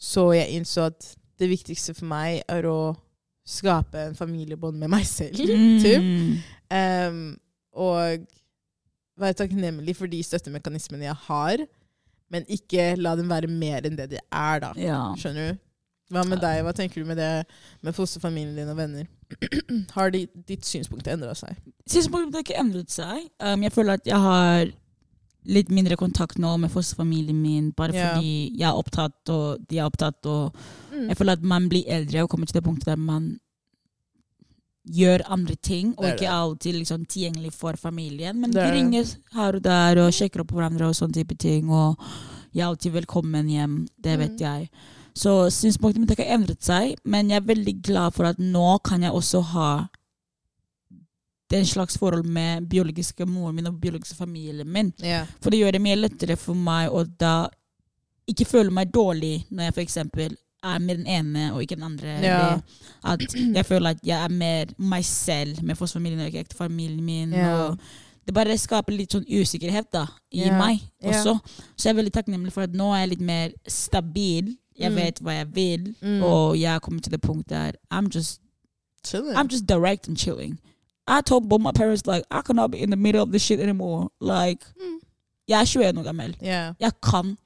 Så 0.01 0.31
jeg 0.35 0.57
innså 0.57 0.89
at 0.91 1.13
det 1.41 1.50
viktigste 1.50 1.95
for 1.97 2.09
meg 2.09 2.43
er 2.50 2.67
å 2.69 2.93
skape 3.47 4.05
en 4.05 4.17
familiebånd 4.17 4.77
med 4.77 4.91
meg 4.93 5.07
selv. 5.09 5.38
typ. 5.81 6.05
Mm. 6.05 6.38
Um, 6.71 7.23
og 7.73 8.27
være 9.21 9.38
takknemlig 9.41 9.95
for 9.97 10.11
de 10.11 10.21
støttemekanismene 10.25 11.07
jeg 11.07 11.17
har, 11.27 11.65
men 12.31 12.47
ikke 12.51 12.93
la 13.00 13.15
dem 13.19 13.31
være 13.31 13.50
mer 13.51 13.85
enn 13.88 13.97
det 13.97 14.11
de 14.13 14.21
er, 14.21 14.61
da. 14.63 14.71
Ja. 14.79 15.01
Skjønner 15.19 15.51
du? 15.51 15.61
Hva 16.12 16.25
med 16.27 16.41
deg? 16.44 16.62
Hva 16.65 16.74
tenker 16.75 17.01
du 17.01 17.08
med 17.08 17.18
det 17.18 17.46
med 17.82 17.96
fosterfamilien 17.96 18.56
din 18.60 18.70
og 18.74 18.77
venner? 18.77 19.08
har 19.96 20.12
de, 20.12 20.25
ditt 20.48 20.65
synspunkt 20.68 21.08
endra 21.08 21.34
seg? 21.39 21.56
Synspunktet 21.88 22.36
har 22.36 22.44
ikke 22.46 22.60
endret 22.62 22.91
seg. 22.91 23.30
Um, 23.39 23.63
jeg 23.63 23.72
føler 23.72 23.94
at 24.00 24.06
jeg 24.10 24.20
har 24.20 24.72
litt 25.50 25.72
mindre 25.74 25.96
kontakt 25.98 26.38
nå 26.38 26.51
med 26.62 26.70
fosterfamilien 26.70 27.38
min, 27.41 27.72
bare 27.74 27.96
yeah. 27.96 28.12
fordi 28.13 28.34
jeg 28.60 28.68
er 28.70 28.77
opptatt, 28.77 29.18
og 29.34 29.63
de 29.72 29.80
er 29.80 29.88
opptatt. 29.88 30.25
Og 30.30 30.53
Mm. 30.91 31.08
jeg 31.08 31.18
føler 31.18 31.34
at 31.39 31.44
man 31.48 31.70
blir 31.72 31.88
eldre 31.88 32.22
og 32.25 32.30
kommer 32.30 32.46
til 32.46 32.60
det 32.60 32.65
punktet 32.68 32.86
der 32.91 33.00
man 33.00 33.30
gjør 34.91 35.22
andre 35.32 35.56
ting, 35.56 35.94
og 35.98 36.06
ikke 36.10 36.30
alltid 36.30 36.75
liksom 36.80 37.06
tilgjengelig 37.06 37.53
for 37.53 37.77
familien. 37.80 38.39
Men 38.41 38.51
de 38.51 38.60
er 38.60 38.74
ringer 38.75 39.06
her 39.36 39.56
og 39.60 39.63
der 39.63 40.01
og 40.03 40.12
sjekker 40.18 40.41
opp 40.44 40.50
på 40.51 40.58
hverandre 40.60 40.89
og 40.89 40.98
sånne 40.98 41.13
type 41.20 41.38
ting. 41.39 41.70
Og 41.70 41.96
jeg 42.51 42.63
er 42.65 42.68
alltid 42.72 42.96
velkommen 42.98 43.50
hjem, 43.53 43.75
det 44.01 44.18
vet 44.20 44.36
Mm. 44.36 44.41
jeg. 44.41 44.70
Så 45.18 45.50
synspunktet 45.51 46.00
mitt 46.01 46.13
har 46.15 46.36
endret 46.38 46.63
seg, 46.63 46.96
men 47.03 47.32
jeg 47.32 47.41
er 47.41 47.50
veldig 47.50 47.74
glad 47.84 48.15
for 48.15 48.30
at 48.30 48.39
nå 48.39 48.77
kan 48.86 49.03
jeg 49.03 49.12
også 49.12 49.41
ha 49.53 49.72
den 51.51 51.65
slags 51.65 51.98
forhold 52.00 52.25
med 52.25 52.70
biologiske 52.72 53.25
moren 53.27 53.56
min 53.56 53.68
og 53.68 53.80
biologiske 53.82 54.15
familien 54.15 54.70
min. 54.72 54.94
Yeah. 55.03 55.27
For 55.41 55.51
det 55.51 55.60
gjør 55.60 55.75
det 55.75 55.82
mye 55.84 55.98
lettere 56.00 56.38
for 56.39 56.56
meg 56.56 56.91
å 56.91 57.03
da 57.03 57.50
ikke 58.32 58.48
føle 58.48 58.72
meg 58.72 58.94
dårlig 58.94 59.41
når 59.50 59.68
jeg 59.68 59.75
f.eks. 59.75 59.98
er 59.98 60.80
med 60.80 61.01
den 61.01 61.10
ene 61.10 61.50
og 61.51 61.63
ikke 61.63 61.75
den 61.75 61.89
andre. 61.89 62.15
Yeah. 62.24 62.62
At 63.03 63.25
jeg 63.36 63.65
føler 63.68 63.98
at 63.98 64.06
jeg 64.06 64.15
er 64.15 64.32
mer 64.32 64.72
meg 64.77 65.06
selv 65.06 65.60
med 65.63 65.75
fosterfamilien 65.75 66.24
og 66.24 66.32
ikke 66.32 66.46
ektefamilien 66.46 67.03
min. 67.03 67.36
Yeah. 67.36 67.75
Det 68.22 68.36
bare 68.38 68.56
skaper 68.58 68.94
litt 68.96 69.12
sånn 69.12 69.25
usikkerhet 69.27 69.89
da, 69.91 70.06
i 70.32 70.46
meg 70.53 70.84
også. 71.03 71.34
Så 71.75 71.88
jeg 71.88 71.96
er 71.96 72.00
veldig 72.00 72.13
takknemlig 72.15 72.53
for 72.56 72.63
at 72.68 72.75
nå 72.77 72.91
er 72.94 73.03
jeg 73.03 73.15
litt 73.18 73.24
mer 73.27 73.56
stabil. 73.68 74.53
Jeg 74.81 74.91
Mm. 74.91 74.95
vet 74.95 75.19
hva 75.21 75.31
jeg 75.31 75.47
vil, 75.55 75.95
Mm. 76.01 76.24
og 76.24 76.59
jeg 76.59 76.70
kommer 76.72 76.79
kommet 76.79 77.03
til 77.03 77.11
det 77.11 77.22
punktet 77.22 77.50
der 77.50 77.72
I'm 77.94 78.07
just 78.15 78.41
Chilling. 79.07 79.35
I'm 79.37 79.48
just 79.51 79.65
direct 79.67 80.07
and 80.07 80.17
chilling. 80.17 80.59
I 81.07 81.22
told 81.25 81.50
both 81.50 81.61
my 81.61 81.72
parents 81.75 82.05
like 82.07 82.24
I 82.31 82.41
cannot 82.46 82.72
be 82.72 82.77
in 82.77 82.89
the 82.91 82.96
middle 82.98 83.22
of 83.22 83.29
this 83.29 83.41
shit 83.41 83.59
anymore. 83.59 84.09
Like 84.22 84.65
Mm. 84.75 85.00
jeg 85.48 85.61
er 85.61 85.65
21 85.65 85.98
år 86.00 86.03
gammel. 86.03 86.35
Yeah. 86.44 86.74
Jeg 86.79 86.91
kan. 87.03 87.37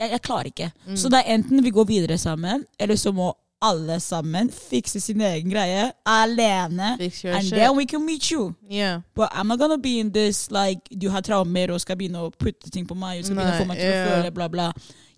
Jeg, 0.00 0.10
jeg 0.10 0.22
klarer 0.22 0.42
ikke. 0.42 0.70
Mm. 0.86 0.96
Så 0.96 1.08
det 1.08 1.18
er 1.26 1.34
enten 1.34 1.64
vi 1.64 1.70
går 1.70 1.84
videre 1.84 2.18
sammen, 2.18 2.64
eller 2.80 2.96
så 2.96 3.12
må 3.12 3.32
alle 3.62 4.00
sammen 4.00 4.50
fikse 4.50 5.00
sin 5.00 5.20
egen 5.20 5.50
greie 5.50 5.92
alene. 6.06 6.82
And 7.00 7.12
shit. 7.12 7.52
then 7.52 7.76
we 7.76 7.84
can 7.86 8.04
meet 8.06 8.22
you. 8.30 8.54
Yeah. 8.72 9.00
But 9.14 9.28
I'm 9.32 9.46
not 9.46 9.58
gonna 9.58 9.76
be 9.78 9.98
in 10.00 10.10
this 10.12 10.50
like 10.50 10.80
du 11.02 11.08
har 11.10 11.20
traumer 11.20 11.70
og 11.72 11.80
skal 11.80 11.96
begynne 11.96 12.18
å 12.18 12.30
putte 12.38 12.70
ting 12.70 12.86
på 12.88 12.94
meg. 12.94 13.18
Og 13.18 13.24
skal 13.24 13.36
begynne 13.36 13.54
å 13.56 13.62
få 13.62 13.66
meg 13.68 13.76
til 13.78 13.86
yeah. 13.88 14.06
å 14.08 14.16
føle 14.16 14.30
bla, 14.30 14.48
bla. 14.48 14.72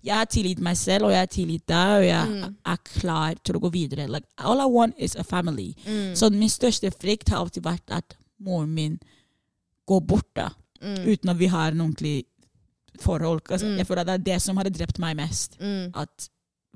Jeg 0.05 0.15
har 0.15 0.25
tilgitt 0.29 0.59
meg 0.61 0.77
selv, 0.77 1.05
og 1.07 1.11
jeg 1.11 1.19
har 1.19 1.25
tilgitt 1.33 1.65
deg, 1.67 1.93
og 1.97 2.05
jeg 2.05 2.27
Mm. 2.29 2.55
er 2.65 2.75
klar 2.99 3.33
til 3.43 3.55
å 3.55 3.59
gå 3.59 3.71
videre. 3.71 4.07
Like, 4.07 4.27
all 4.37 4.59
I 4.61 4.65
want 4.65 4.93
is 4.99 5.15
a 5.15 5.23
family. 5.23 5.73
Mm. 5.87 6.13
Så 6.15 6.29
min 6.31 6.49
største 6.49 6.91
frykt 6.91 7.29
har 7.29 7.37
alltid 7.39 7.63
vært 7.63 7.89
at 7.89 8.15
moren 8.39 8.73
min 8.73 8.99
går 9.87 9.99
bort 10.07 10.33
da, 10.35 10.49
Mm. 10.81 11.05
uten 11.07 11.29
at 11.29 11.37
vi 11.39 11.45
har 11.47 11.71
en 11.71 11.81
ordentlig 11.81 12.23
forhold. 13.01 13.41
Altså, 13.49 13.65
Mm. 13.65 13.77
Jeg 13.77 13.87
føler 13.87 14.01
at 14.01 14.07
det 14.07 14.13
er 14.13 14.33
det 14.33 14.41
som 14.41 14.57
hadde 14.57 14.69
drept 14.77 14.99
meg 14.99 15.15
mest. 15.17 15.57
Mm. 15.59 15.91
At 15.95 16.29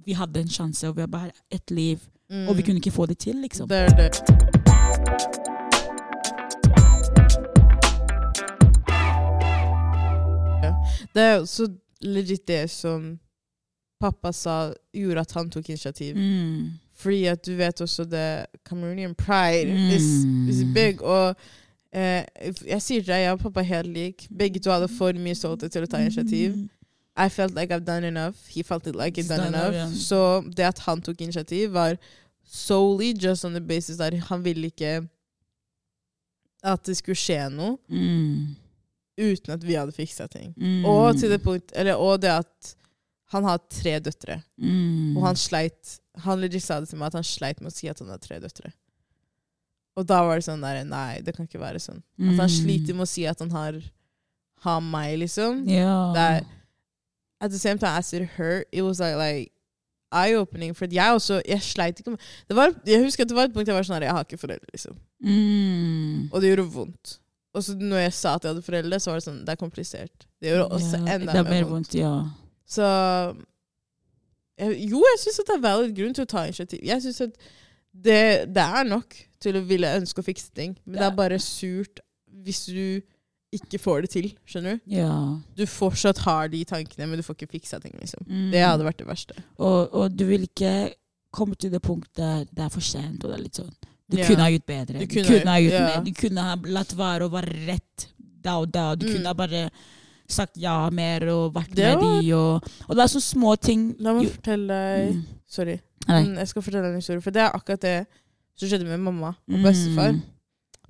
vi 0.06 0.14
hadde 0.14 0.40
en 0.40 0.48
sjanse, 0.48 0.88
og 0.88 0.96
vi 0.96 1.02
har 1.02 1.08
bare 1.08 1.32
ett 1.52 1.70
liv, 1.72 2.00
Mm. 2.32 2.48
og 2.50 2.56
vi 2.58 2.62
kunne 2.64 2.80
ikke 2.80 2.92
få 2.92 3.06
det 3.08 3.20
til, 3.20 3.36
liksom. 3.36 3.68
Det 3.68 3.78
er 3.78 3.90
det. 3.96 5.20
Det 11.16 11.24
er 11.24 11.46
så 11.46 11.68
legit 12.02 12.48
det 12.48 12.70
som 12.70 13.20
pappa 14.00 14.32
sa 14.34 14.74
gjorde 14.96 15.20
at 15.26 15.32
han 15.36 15.50
tok 15.50 15.70
initiativ. 15.70 16.16
Mm. 16.16 16.70
Fordi 16.96 17.26
at 17.32 17.46
du 17.46 17.54
vet 17.56 17.82
også 17.82 18.06
det 18.10 18.46
Cameroonian 18.66 19.16
pride 19.16 19.96
is, 19.96 20.04
is 20.50 20.64
Mm. 20.64 20.74
big. 20.74 21.02
Og 21.02 21.36
eh, 21.94 22.24
jeg 22.68 22.82
sier 22.82 23.02
til 23.02 23.14
deg, 23.14 23.22
jeg 23.24 23.32
og 23.32 23.40
pappa 23.40 23.60
er 23.60 23.64
helt 23.64 23.88
lik. 23.88 24.28
Begge 24.38 24.60
to 24.60 24.72
hadde 24.72 24.88
for 24.88 25.12
mye 25.14 25.36
stolthet 25.36 25.72
til 25.72 25.84
å 25.84 25.86
ta 25.88 25.98
initiativ. 25.98 26.56
Mm. 26.56 26.70
I 27.18 27.28
felt 27.30 27.56
like 27.56 27.72
I've 27.76 27.86
done 27.86 28.08
enough. 28.08 28.36
He 28.48 28.64
felt 28.64 28.88
it 28.88 28.96
like 28.96 29.18
I've 29.20 29.28
done 29.28 29.40
Stand 29.50 29.56
enough. 29.56 29.74
enough, 29.76 29.94
ja. 29.94 30.00
Så 30.00 30.42
det 30.56 30.64
at 30.66 30.80
han 30.80 31.02
tok 31.02 31.22
initiativ, 31.22 31.70
var 31.74 31.98
solely 32.46 33.14
just 33.14 33.46
on 33.46 33.52
the 33.52 33.62
basis 33.62 33.98
der 33.98 34.16
han 34.16 34.44
ville 34.46 34.66
ikke 34.68 35.08
at 36.64 36.86
det 36.86 36.98
skulle 36.98 37.16
skje 37.16 37.50
noe 37.52 37.78
Mm. 37.90 38.56
Uten 39.20 39.54
at 39.56 39.64
vi 39.68 39.76
hadde 39.78 39.94
fiksa 39.96 40.28
ting. 40.32 40.54
Mm. 40.58 40.86
Og 40.90 41.20
det 41.20 41.42
punkt, 41.44 41.72
eller, 41.76 42.00
og 42.00 42.22
det 42.24 42.32
at 42.40 42.76
han 43.34 43.44
har 43.46 43.60
tre 43.70 44.00
døtre, 44.00 44.40
Mm. 44.58 45.18
og 45.18 45.24
han 45.28 45.36
sleit 45.36 46.00
Han 46.26 46.42
sa 46.60 46.80
det 46.82 46.90
til 46.90 46.98
meg 47.00 47.08
at 47.08 47.14
han 47.14 47.24
sleit 47.24 47.62
med 47.62 47.72
å 47.72 47.76
si 47.76 47.88
at 47.88 48.00
han 48.00 48.10
har 48.12 48.18
tre 48.20 48.40
døtre. 48.44 48.74
Og 49.96 50.06
da 50.06 50.18
var 50.26 50.36
det 50.36 50.44
sånn 50.44 50.60
der 50.62 50.84
Nei, 50.84 51.22
det 51.22 51.34
kan 51.36 51.46
ikke 51.48 51.62
være 51.62 51.80
sånn. 51.80 52.02
At 52.20 52.36
han 52.40 52.50
Mm. 52.50 52.58
sliter 52.60 52.94
med 52.94 53.06
å 53.06 53.08
si 53.08 53.26
at 53.26 53.40
han 53.40 53.50
har, 53.52 53.80
har 54.66 54.82
meg, 54.82 55.20
liksom. 55.20 55.66
Yeah. 55.70 56.14
Er- 56.18 56.46
at 57.40 57.52
the 57.52 57.58
same 57.60 57.78
time 57.78 57.92
as 57.98 58.12
it 58.14 58.24
hurt, 58.36 58.68
it 58.74 58.82
was 58.82 59.00
like, 59.00 59.16
like 59.16 59.52
eye-opening. 60.12 60.74
For 60.76 60.88
jeg 60.88 61.14
også, 61.16 61.42
jeg 61.48 61.62
sleit 61.62 62.00
ikke 62.02 62.12
med 62.12 62.20
det 62.50 62.56
var, 62.58 62.74
Jeg 62.86 63.04
husker 63.04 63.22
at 63.24 63.30
det 63.30 63.36
var 63.38 63.44
et 63.46 63.54
punkt 63.54 63.68
jeg 63.68 63.76
var 63.76 63.84
sånn 63.84 63.96
her, 63.96 64.02
jeg 64.08 64.12
har 64.12 64.24
ikke 64.26 64.40
foreldre, 64.40 64.68
liksom. 64.74 64.98
Mm. 65.24 66.30
Og 66.34 66.42
det 66.42 66.50
gjorde 66.58 66.72
vondt. 66.74 67.20
Og 67.60 67.66
så 67.68 67.76
når 67.80 68.04
jeg 68.06 68.14
sa 68.18 68.34
at 68.40 68.46
jeg 68.48 68.54
hadde 68.56 68.64
foreldre, 68.66 69.00
så 69.04 69.12
var 69.12 69.20
det 69.20 69.26
sånn, 69.28 69.40
det 69.48 69.54
er 69.56 69.60
komplisert. 69.60 70.26
Det 70.40 70.52
gjør 70.54 70.66
også 70.70 71.00
Ja, 71.04 71.16
enda 71.18 71.34
det 71.36 71.42
er 71.44 71.50
mer 71.52 71.68
vondt. 71.70 71.96
ja. 72.00 72.14
Så 72.70 72.86
jeg, 74.60 74.76
Jo, 74.92 75.00
jeg 75.08 75.20
syns 75.24 75.40
det 75.48 75.56
er 75.56 75.64
valid 75.64 75.96
grunn 75.98 76.16
til 76.18 76.26
å 76.28 76.30
ta 76.30 76.44
initiativ. 76.48 76.82
Jeg 76.86 77.04
synes 77.06 77.22
at 77.28 77.38
det, 77.94 78.20
det 78.56 78.64
er 78.66 78.84
nok 78.88 79.16
til 79.42 79.58
å 79.60 79.64
ville 79.66 79.90
ønske 80.00 80.22
å 80.22 80.28
fikse 80.28 80.52
ting. 80.56 80.76
Men 80.86 81.00
det 81.02 81.08
er 81.08 81.16
bare 81.18 81.40
surt 81.44 82.02
hvis 82.44 82.66
du 82.70 83.02
ikke 83.56 83.80
får 83.82 84.04
det 84.06 84.10
til. 84.14 84.28
Skjønner 84.48 84.78
du? 84.78 84.92
ja. 85.00 85.14
Du 85.58 85.64
fortsatt 85.66 86.20
har 86.28 86.52
de 86.54 86.62
tankene, 86.70 87.08
men 87.10 87.18
du 87.20 87.26
får 87.26 87.40
ikke 87.40 87.54
fiksa 87.58 87.80
ting. 87.82 87.96
liksom. 88.00 88.22
Mm. 88.30 88.52
Det 88.54 88.62
hadde 88.62 88.86
vært 88.86 89.00
det 89.02 89.08
verste. 89.10 89.40
Og, 89.58 89.90
og 89.94 90.14
du 90.16 90.26
vil 90.30 90.46
ikke 90.46 90.94
komme 91.34 91.58
til 91.58 91.72
det 91.74 91.82
punktet 91.86 92.18
der 92.22 92.46
det 92.52 92.66
er 92.68 92.70
for 92.74 92.86
sent. 92.86 93.24
og 93.24 93.32
det 93.32 93.40
er 93.40 93.44
litt 93.48 93.58
sånn. 93.60 93.74
Du 94.10 94.18
yeah. 94.18 94.28
kunne 94.28 94.42
ha 94.42 94.50
gjort 94.50 94.66
bedre. 94.66 95.00
Du 95.00 95.06
Du 95.06 95.14
kunne 95.14 95.28
kunne, 95.28 95.52
ha- 95.52 95.60
gjort 95.62 95.74
yeah. 95.74 95.96
mer. 95.96 96.04
Du 96.04 96.12
kunne 96.18 96.42
ha 96.42 96.56
latt 96.66 96.94
være 96.98 97.28
å 97.28 97.32
være 97.32 97.66
rett 97.68 98.08
da 98.42 98.58
og 98.60 98.72
da. 98.72 98.96
Du 98.96 99.06
Mm. 99.06 99.14
kunne 99.14 99.28
ha 99.28 99.34
bare 99.34 99.70
sagt 100.28 100.58
ja 100.58 100.90
mer 100.90 101.28
og 101.30 101.54
vært 101.54 101.76
Det 101.76 101.86
med 101.86 101.98
var- 102.04 102.22
de. 102.22 102.34
Og, 102.34 102.64
og 102.90 102.96
det 102.96 103.04
er 103.04 103.08
så 103.08 103.22
små 103.22 103.56
ting. 103.60 103.96
La 104.00 104.14
meg 104.14 104.30
fortelle 104.32 104.68
deg 104.68 105.14
Mm. 105.16 105.24
Sorry. 105.48 105.80
Nei. 106.08 106.24
Jeg 106.38 106.48
skal 106.48 106.62
fortelle 106.62 106.86
en 106.90 106.96
historie. 106.96 107.22
For 107.22 107.32
det 107.32 107.42
er 107.42 107.52
akkurat 107.52 107.80
det 107.82 108.08
som 108.56 108.70
skjedde 108.70 108.86
med 108.86 109.00
mamma 109.00 109.36
og 109.50 109.64
bestefar. 109.64 110.12
Mm. 110.14 110.22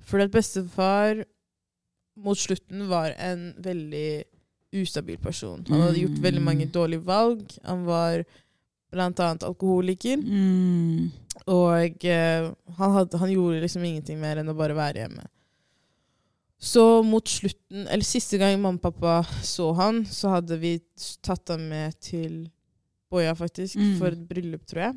Fordi 0.04 0.22
at 0.24 0.30
bestefar 0.32 1.24
mot 2.16 2.36
slutten 2.36 2.88
var 2.88 3.14
en 3.18 3.54
veldig 3.60 4.24
ustabil 4.74 5.16
person. 5.18 5.64
Han 5.68 5.80
hadde 5.80 6.00
gjort 6.06 6.18
veldig 6.22 6.42
mange 6.42 6.66
Mm. 6.66 6.72
dårlige 6.72 7.04
valg. 7.04 7.58
Han 7.64 7.84
var 7.84 8.24
blant 8.90 9.20
annet 9.22 9.44
alkoholiker. 9.46 10.16
Mm. 10.20 11.10
Og 11.50 12.04
eh, 12.04 12.48
han, 12.78 12.94
had, 12.96 13.14
han 13.20 13.32
gjorde 13.32 13.62
liksom 13.62 13.84
ingenting 13.86 14.18
mer 14.20 14.40
enn 14.42 14.50
å 14.50 14.56
bare 14.58 14.76
være 14.76 15.04
hjemme. 15.04 15.26
Så 16.60 16.82
mot 17.06 17.24
slutten, 17.28 17.86
eller 17.88 18.04
siste 18.04 18.36
gang 18.40 18.58
mamma 18.60 18.76
og 18.76 18.82
pappa 18.90 19.20
så 19.46 19.70
han, 19.78 20.02
så 20.04 20.34
hadde 20.34 20.58
vi 20.60 20.74
tatt 21.24 21.48
ham 21.54 21.62
med 21.70 21.96
til 22.04 22.42
Boya, 23.10 23.32
faktisk, 23.34 23.74
Mm. 23.80 23.94
for 23.98 24.06
et 24.12 24.28
bryllup, 24.28 24.66
tror 24.68 24.82
jeg. 24.84 24.94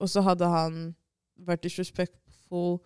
Og 0.00 0.08
så 0.08 0.22
hadde 0.24 0.46
han 0.48 0.94
vært 1.36 1.62
disrespectful 1.66 2.78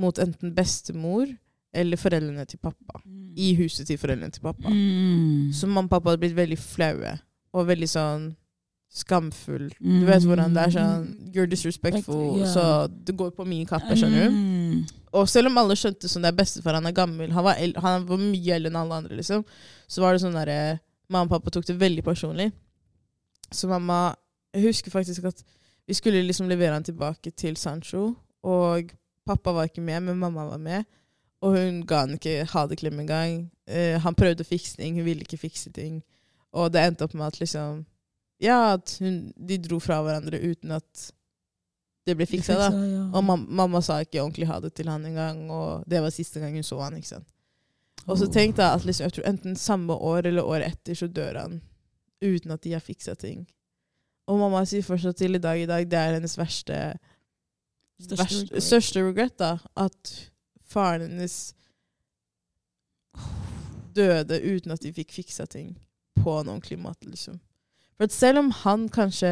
mot 0.00 0.18
enten 0.18 0.54
bestemor 0.56 1.28
eller 1.72 1.96
foreldrene 2.00 2.46
til 2.48 2.58
pappa. 2.58 3.02
I 3.36 3.52
huset 3.60 3.86
til 3.86 3.98
foreldrene 4.00 4.32
til 4.32 4.42
pappa. 4.42 4.66
Mm. 4.72 5.52
Så 5.54 5.68
mamma 5.68 5.84
og 5.86 5.90
pappa 5.92 6.10
hadde 6.10 6.24
blitt 6.24 6.34
veldig 6.34 6.58
flaue 6.58 7.12
og 7.54 7.68
veldig 7.68 7.88
sånn 7.92 8.24
skamfull. 8.90 9.68
Du 9.78 10.06
vet 10.08 10.24
hvordan 10.26 10.54
det 10.54 10.62
er 10.66 10.72
sånn 10.74 11.04
You're 11.34 11.48
disrespectful, 11.50 12.40
så 12.50 12.64
det 12.90 13.14
går 13.18 13.30
på 13.36 13.46
min 13.46 13.68
kappe, 13.68 13.94
skjønner 13.94 14.26
du. 14.26 14.38
Mm. 14.38 15.00
Og 15.18 15.28
selv 15.30 15.50
om 15.50 15.58
alle 15.62 15.76
skjønte 15.78 16.10
sånn 16.10 16.26
det 16.26 16.32
er 16.32 16.38
bestefar, 16.38 16.78
han 16.78 16.88
er 16.90 16.94
gammel, 16.94 17.30
han 17.34 17.46
var, 17.46 17.58
han 17.84 18.06
var 18.08 18.22
mye 18.22 18.56
eldre 18.56 18.72
enn 18.72 18.80
alle 18.80 18.98
andre, 19.02 19.18
liksom, 19.18 19.44
så 19.90 20.02
var 20.02 20.14
det 20.14 20.24
sånn 20.24 20.38
derre 20.38 20.60
Mamma 21.10 21.26
og 21.26 21.32
pappa 21.32 21.50
tok 21.50 21.64
det 21.66 21.74
veldig 21.74 22.04
personlig. 22.06 22.52
Så 23.50 23.66
mamma 23.66 24.14
Jeg 24.54 24.68
husker 24.68 24.92
faktisk 24.94 25.24
at 25.26 25.40
vi 25.90 25.94
skulle 25.94 26.22
liksom 26.22 26.46
levere 26.46 26.76
han 26.76 26.86
tilbake 26.86 27.32
til 27.34 27.56
Sancho, 27.58 28.12
og 28.46 28.92
pappa 29.26 29.52
var 29.52 29.66
ikke 29.66 29.82
med, 29.82 30.04
men 30.06 30.18
mamma 30.18 30.44
var 30.46 30.58
med. 30.62 30.86
Og 31.42 31.56
hun 31.56 31.80
ga 31.86 32.04
han 32.04 32.14
ikke 32.14 32.44
ha 32.52 32.66
det-klem 32.66 33.00
engang. 33.02 33.50
Uh, 33.66 33.98
han 34.02 34.14
prøvde 34.14 34.44
å 34.44 34.46
fikse 34.46 34.76
ting, 34.78 34.94
hun 34.98 35.06
ville 35.06 35.26
ikke 35.26 35.40
fikse 35.40 35.72
ting. 35.74 35.98
Og 36.54 36.70
det 36.70 36.82
endte 36.84 37.06
opp 37.06 37.14
med 37.14 37.26
at 37.26 37.40
liksom 37.40 37.84
Ja, 38.40 38.72
at 38.78 38.96
hun, 39.02 39.32
de 39.36 39.58
dro 39.60 39.78
fra 39.82 39.98
hverandre 40.04 40.38
uten 40.40 40.72
at 40.72 41.10
det 42.08 42.14
ble 42.16 42.24
fiksa, 42.26 42.56
da. 42.56 42.70
ja. 42.72 43.02
Og 43.12 43.24
mam 43.26 43.42
mamma 43.52 43.82
sa 43.84 43.98
ikke 44.00 44.22
ordentlig 44.22 44.48
ha 44.48 44.56
det 44.64 44.72
til 44.74 44.88
han 44.88 45.04
engang, 45.04 45.42
og 45.52 45.84
det 45.86 46.00
var 46.02 46.10
siste 46.14 46.40
gang 46.40 46.54
hun 46.56 46.64
så 46.66 46.78
han. 46.80 46.96
ikke 46.96 47.10
sant? 47.12 47.28
Og 48.08 48.16
så 48.18 48.26
tenkte 48.32 48.64
jeg 48.64 48.78
at 48.80 48.86
liksom, 48.88 49.04
jeg 49.04 49.12
tror 49.18 49.28
enten 49.28 49.56
samme 49.60 49.92
år 49.94 50.26
eller 50.30 50.48
året 50.48 50.72
etter 50.72 50.96
så 50.96 51.06
dør 51.06 51.36
han 51.42 51.58
uten 52.24 52.50
at 52.56 52.62
de 52.64 52.72
har 52.72 52.80
fiksa 52.84 53.14
ting. 53.20 53.44
Og 54.30 54.38
mamma 54.40 54.64
sier 54.68 54.82
fortsatt 54.86 55.18
til 55.20 55.36
i 55.36 55.42
dag 55.42 55.60
i 55.60 55.68
dag 55.68 55.84
det 55.90 55.98
er 56.00 56.16
hennes 56.16 56.36
verste 56.38 56.80
Største 58.00 58.16
verste, 58.22 58.40
regret. 58.48 58.64
største 58.64 59.02
regret. 59.04 59.36
da, 59.38 59.58
At 59.76 60.12
faren 60.64 61.10
hennes 61.10 61.36
døde 63.94 64.38
uten 64.40 64.72
at 64.72 64.80
de 64.84 64.92
fikk 64.96 65.12
fiksa 65.12 65.46
ting 65.50 65.74
på 66.22 66.38
en 66.40 66.48
ordentlig 66.48 66.78
måte. 66.80 67.08
liksom. 67.10 67.40
For 68.00 68.12
selv 68.14 68.40
om 68.40 68.50
han 68.62 68.88
kanskje 68.88 69.30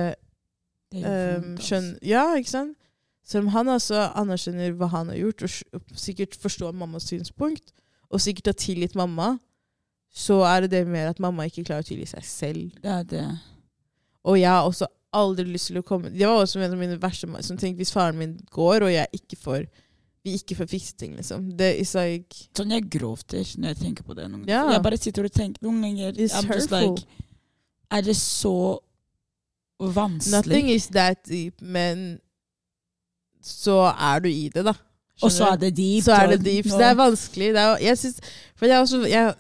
um, 0.93 1.55
skjønner 1.57 1.97
Ja, 2.05 2.27
ikke 2.37 2.53
sant? 2.53 2.77
Selv 3.29 3.47
om 3.47 3.53
han 3.53 3.69
også 3.69 4.07
anerkjenner 4.17 4.73
hva 4.77 4.89
han 4.93 5.11
har 5.13 5.19
gjort, 5.21 5.45
og 5.77 5.97
sikkert 6.01 6.37
forstår 6.41 6.73
mammas 6.77 7.09
synspunkt, 7.11 7.75
og 8.09 8.23
sikkert 8.25 8.53
har 8.53 8.57
tilgitt 8.57 8.95
mamma, 8.97 9.35
så 10.09 10.41
er 10.49 10.65
det 10.65 10.71
det 10.73 10.87
mer 10.89 11.11
at 11.11 11.21
mamma 11.21 11.45
ikke 11.45 11.67
klarer 11.69 11.85
å 11.85 11.89
tilgi 11.89 12.07
seg 12.09 12.25
selv. 12.25 12.79
Det 12.81 12.95
er 12.95 13.05
det. 13.11 13.27
Og 14.29 14.39
jeg 14.41 14.49
har 14.49 14.65
også 14.65 14.89
aldri 15.17 15.45
lyst 15.49 15.71
til 15.71 15.79
å 15.81 15.85
komme 15.87 16.11
Det 16.13 16.27
var 16.27 16.43
også 16.43 16.61
en 16.61 16.75
av 16.75 16.81
mine 16.81 16.99
verste 17.01 17.29
som 17.47 17.57
tenkte 17.57 17.81
hvis 17.81 17.93
faren 17.95 18.19
min 18.19 18.35
går, 18.53 18.85
og 18.85 18.93
jeg 18.93 19.21
ikke 19.21 19.39
får 19.41 19.69
vi 20.27 20.35
ikke 20.35 20.57
får 20.59 20.67
fikse 20.73 20.97
ting, 20.99 21.15
liksom. 21.17 21.53
Det 21.57 21.71
is 21.81 21.95
like 21.97 22.49
Sånn 22.57 22.73
jeg 22.75 22.89
gråter 22.91 23.47
når 23.61 23.73
jeg 23.73 23.79
tenker 23.85 24.05
på 24.05 24.17
det. 24.19 24.27
Noen 24.29 24.43
ganger. 24.43 24.51
Yeah. 24.57 24.73
Jeg 24.75 24.85
bare 24.89 24.99
sitter 25.01 25.29
og 25.29 25.33
tenker 25.33 25.65
noen 25.65 25.79
ganger 25.85 26.19
It's 26.19 26.35
I'm 26.37 26.51
just 26.51 26.75
like, 26.75 27.07
Er 27.91 28.01
det 28.05 28.17
så 28.17 28.79
vanskelig? 29.81 30.35
Nothing 30.37 30.71
is 30.71 30.87
that 30.87 31.23
deep, 31.29 31.63
men 31.63 32.19
så 33.43 33.93
er 33.95 34.19
du 34.19 34.29
i 34.29 34.49
det, 34.55 34.65
da. 34.65 34.75
og 35.23 35.33
så 35.33 35.53
er 35.53 35.57
det 35.57 35.77
deep. 35.77 36.05
så 36.05 36.13
er 36.13 36.27
det 36.27 36.45
deep. 36.45 36.69
Så 36.69 36.79
det 36.79 36.87
er 36.87 36.95
vanskelig. 36.95 37.55
Det 37.55 37.61
er, 37.61 37.77
jeg 37.83 37.99
synes, 37.99 38.21
jeg, 38.61 38.81
også, 38.81 39.03
jeg, 39.07 39.35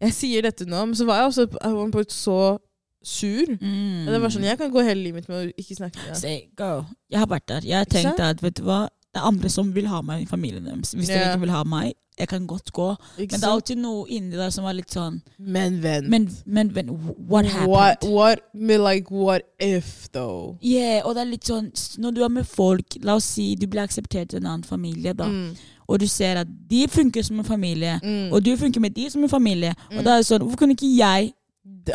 jeg 0.00 0.12
sier 0.12 0.42
dette 0.42 0.66
nå, 0.68 0.84
men 0.84 0.94
så 0.96 1.04
var 1.04 1.16
jeg 1.22 1.24
også 1.32 1.46
på 1.46 1.88
point 1.92 2.12
så 2.12 2.58
sur. 3.06 3.46
Mm. 3.60 4.06
Det 4.10 4.20
var 4.22 4.34
sånn, 4.34 4.44
Jeg 4.44 4.58
kan 4.58 4.70
gå 4.70 4.82
hele 4.82 5.02
livet 5.02 5.22
mitt 5.22 5.30
med 5.30 5.38
å 5.38 5.54
ikke 5.54 5.78
snakke 5.78 6.00
med 6.02 6.10
deg. 6.10 6.20
Say, 6.20 6.38
go. 6.58 6.84
Jeg 7.10 7.22
har 7.22 7.30
vært 7.30 7.48
der. 7.48 7.68
Jeg 7.70 7.78
har 7.78 7.90
tenkt 7.90 8.22
at 8.22 8.42
vet 8.42 8.58
du 8.58 8.64
hva, 8.66 8.86
det 9.16 9.22
er 9.22 9.28
andre 9.30 9.48
som 9.48 9.70
vil 9.72 9.86
ha 9.88 10.02
meg 10.04 10.26
i 10.26 10.26
familien 10.28 10.66
deres. 10.68 10.90
Hvis 10.92 11.08
yeah. 11.08 11.22
de 11.22 11.30
ikke 11.30 11.46
vil 11.46 11.54
ha 11.54 11.62
meg, 11.64 11.94
jeg 12.18 12.28
kan 12.28 12.46
godt 12.46 12.72
gå. 12.72 12.88
Ikke 13.18 13.32
Men 13.32 13.40
det 13.40 13.46
er 13.46 13.52
alltid 13.52 13.78
noe 13.80 14.02
inni 14.12 14.36
der 14.36 14.50
som 14.52 14.64
er 14.68 14.76
litt 14.76 14.92
sånn 14.92 15.18
Men 15.38 15.78
vent. 15.82 16.08
Men, 16.12 16.26
men, 16.44 16.72
vent, 16.76 16.92
what 17.16 17.48
happened? 17.48 17.72
What, 17.72 18.04
what, 18.04 18.42
like, 18.84 19.10
what 19.10 19.48
if, 19.58 20.08
though? 20.12 20.58
Yeah, 20.60 21.00
og 21.04 21.16
det 21.16 21.24
er 21.24 21.30
litt 21.30 21.48
sånn 21.48 21.70
Når 22.00 22.16
du 22.16 22.22
er 22.24 22.32
med 22.32 22.48
folk 22.48 22.98
La 23.04 23.16
oss 23.16 23.28
si 23.36 23.50
du 23.56 23.66
blir 23.68 23.84
akseptert 23.84 24.32
i 24.32 24.40
en 24.40 24.48
annen 24.48 24.64
familie, 24.68 25.16
da. 25.16 25.28
Mm, 25.28 25.56
Og 25.88 26.00
du 26.00 26.06
ser 26.08 26.42
at 26.42 26.52
de 26.70 26.84
funker 26.92 27.24
som 27.24 27.40
en 27.40 27.48
familie, 27.48 27.98
mm. 28.02 28.32
og 28.32 28.44
du 28.44 28.52
funker 28.60 28.80
med 28.84 28.96
de 28.96 29.10
som 29.12 29.22
en 29.22 29.32
familie. 29.32 29.72
Mm. 29.90 29.98
Og 29.98 30.04
da 30.04 30.16
er 30.16 30.24
det 30.24 30.28
sånn 30.28 30.44
Hvorfor 30.44 30.64
kunne 30.64 30.76
ikke 30.76 30.92
jeg 30.96 31.32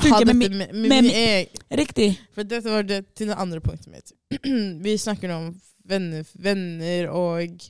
funke 0.01 0.25
med, 0.25 0.35
med 0.35 0.49
med, 0.49 0.73
med, 0.89 1.03
med 1.03 1.77
Riktig. 1.81 2.13
For 2.33 2.45
dette 2.47 2.69
var 2.69 2.85
det 2.87 3.03
til 3.17 3.29
det 3.29 3.37
andre 3.37 3.61
punktet 3.61 3.89
mitt. 3.93 4.13
Vi 4.85 4.97
snakker 4.97 5.27
nå 5.27 5.41
om 5.41 5.51
venner, 5.91 6.27
venner 6.39 7.09
og 7.11 7.63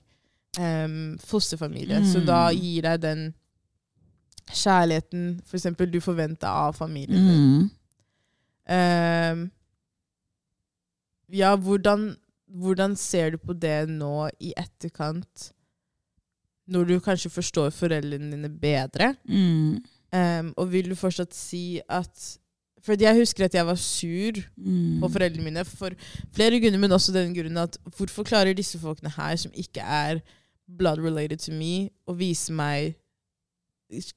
um, 0.60 1.17
fosterfamilie. 1.19 2.01
Mm. 2.01 2.10
Så 2.13 2.23
da 2.27 2.43
gir 2.55 2.86
deg 2.88 3.03
den 3.03 3.29
kjærligheten 4.51 5.39
for 5.45 5.60
eksempel 5.60 5.91
du 5.91 5.99
forventer 6.03 6.49
av 6.49 6.75
familien 6.77 7.27
din. 7.27 7.45
Mm. 7.45 7.69
Um, 8.71 9.45
ja, 11.31 11.55
hvordan, 11.55 12.12
hvordan 12.47 12.95
ser 12.99 13.31
du 13.31 13.38
på 13.39 13.55
det 13.55 13.89
nå 13.89 14.29
i 14.39 14.53
etterkant? 14.57 15.51
Når 16.71 16.88
du 16.88 16.99
kanskje 17.03 17.31
forstår 17.31 17.71
foreldrene 17.75 18.31
dine 18.36 18.51
bedre? 18.51 19.13
Mm. 19.27 19.81
Um, 20.12 20.53
og 20.60 20.71
vil 20.71 20.91
du 20.91 20.95
fortsatt 20.99 21.36
si 21.36 21.79
at 21.88 22.40
For 22.81 22.97
jeg 22.97 23.15
husker 23.19 23.45
at 23.45 23.53
jeg 23.53 23.65
var 23.65 23.75
sur 23.77 24.39
Mm. 24.57 24.99
på 25.01 25.09
foreldrene 25.13 25.43
mine 25.43 25.65
for 25.65 25.89
flere 26.33 26.59
grunner, 26.59 26.79
men 26.79 26.91
også 26.91 27.13
den 27.13 27.33
grunnen 27.35 27.57
at 27.57 27.77
hvorfor 27.97 28.23
klarer 28.23 28.53
disse 28.57 28.79
folkene 28.79 29.09
her, 29.09 29.35
som 29.35 29.51
ikke 29.53 29.81
er 29.81 30.19
blood 30.77 30.99
related 30.99 31.37
to 31.37 31.51
me, 31.51 31.89
å 32.07 32.13
vise 32.17 32.51
meg 32.53 32.95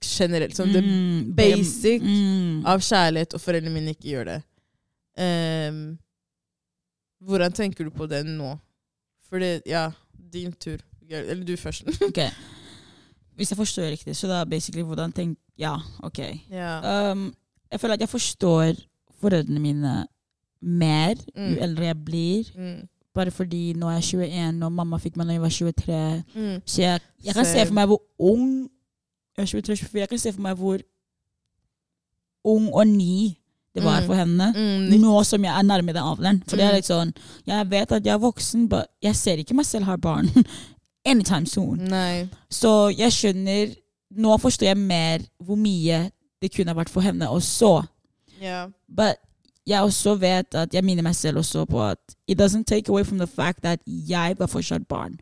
generelt 0.00 0.56
som 0.56 0.68
det 0.72 0.84
Mm. 0.84 1.34
basic 1.36 2.02
mm. 2.02 2.64
av 2.66 2.80
kjærlighet, 2.80 3.34
og 3.34 3.40
foreldrene 3.40 3.74
mine 3.74 3.90
ikke 3.94 4.08
gjør 4.12 4.24
det. 4.24 4.42
Um, 5.18 5.98
hvordan 7.22 7.52
tenker 7.52 7.84
du 7.84 7.90
på 7.90 8.06
det 8.06 8.24
nå? 8.26 8.56
For 9.28 9.38
det, 9.38 9.62
ja, 9.66 9.90
din 10.32 10.52
tur. 10.52 10.78
Eller 11.10 11.44
du 11.44 11.56
først. 11.56 11.84
Ok. 12.08 12.18
Hvis 13.36 13.50
jeg 13.50 13.56
forstår 13.58 13.90
riktig, 13.90 14.14
så 14.16 14.28
da 14.30 14.40
er 14.40 14.44
basically 14.44 14.82
hvordan 14.86 15.12
tenk... 15.12 15.38
Ja, 15.58 15.76
ok. 16.02 16.18
ja. 16.50 17.10
Um, 17.12 17.34
jeg 17.74 17.80
føler 17.82 17.94
at 17.98 18.00
jeg 18.04 18.08
forstår 18.12 18.74
foreldrene 19.20 19.60
mine 19.60 19.94
mer 20.62 21.14
Mm. 21.36 21.54
jo 21.54 21.60
eldre 21.66 21.84
jeg 21.90 21.98
blir. 22.04 22.44
Mm. 22.56 22.88
Bare 23.14 23.30
fordi 23.30 23.72
nå 23.76 23.86
er 23.90 23.98
jeg 24.00 24.04
21, 24.30 24.62
og 24.66 24.72
mamma 24.72 24.96
fikk 24.98 25.16
meg 25.16 25.26
da 25.28 25.32
jeg 25.36 25.42
var 25.42 25.48
23. 25.48 26.22
Mm. 26.34 26.60
Så 26.66 26.80
jeg, 26.82 27.00
jeg 27.24 27.34
kan 27.34 27.44
se 27.44 27.66
for 27.66 27.74
meg 27.74 27.86
hvor 27.90 28.00
ung 28.18 28.70
Jeg 29.36 29.42
er 29.42 29.46
23-24. 29.60 29.98
Jeg 29.98 30.08
kan 30.08 30.18
se 30.18 30.32
for 30.32 30.40
meg 30.42 30.56
hvor 30.56 30.78
ung 32.44 32.68
og 32.74 32.86
ny 32.86 33.34
det 33.74 33.82
var 33.82 34.00
Mm. 34.00 34.06
for 34.06 34.14
henne. 34.14 34.52
Mm. 34.54 35.00
Nå 35.00 35.22
som 35.24 35.44
jeg 35.44 35.58
er 35.58 35.62
nærme 35.62 35.86
den 35.92 35.96
alderen. 35.96 36.42
For 36.48 36.56
det 36.56 36.64
er 36.64 36.70
Mm. 36.70 36.74
litt 36.76 36.84
sånn 36.86 37.12
Jeg 37.46 37.70
vet 37.70 37.92
at 37.92 38.04
jeg 38.06 38.14
er 38.14 38.18
voksen, 38.18 38.68
men 38.70 38.84
jeg 39.02 39.16
ser 39.16 39.36
ikke 39.36 39.54
meg 39.54 39.66
selv 39.66 39.84
ha 39.84 39.96
barn 39.96 40.28
anytime 41.06 41.46
soon. 41.46 41.78
Nei. 41.78 42.28
Så 42.50 42.96
jeg 42.96 43.10
skjønner 43.12 43.74
Nå 44.16 44.36
forstår 44.38 44.66
jeg 44.66 44.76
mer 44.76 45.18
hvor 45.42 45.56
mye 45.56 46.10
det 46.44 46.52
kunne 46.54 46.74
ha 46.74 46.78
vært 46.78 46.92
for 46.92 47.04
henne 47.04 47.28
også. 47.32 47.72
Ja. 48.42 48.66
But 48.92 49.16
jeg 49.66 49.80
også 49.80 50.18
vet 50.20 50.54
at 50.60 50.74
jeg 50.76 50.84
minner 50.84 51.02
meg 51.06 51.16
selv 51.16 51.40
også 51.40 51.64
på 51.70 51.80
at 51.86 52.16
it 52.28 52.36
doesn't 52.40 52.66
take 52.68 52.90
away 52.92 53.04
from 53.04 53.18
the 53.22 53.26
fact 53.30 53.62
that 53.64 53.80
jeg 53.86 54.36
var 54.38 54.50
fortsatt 54.52 54.84
barn. 54.90 55.16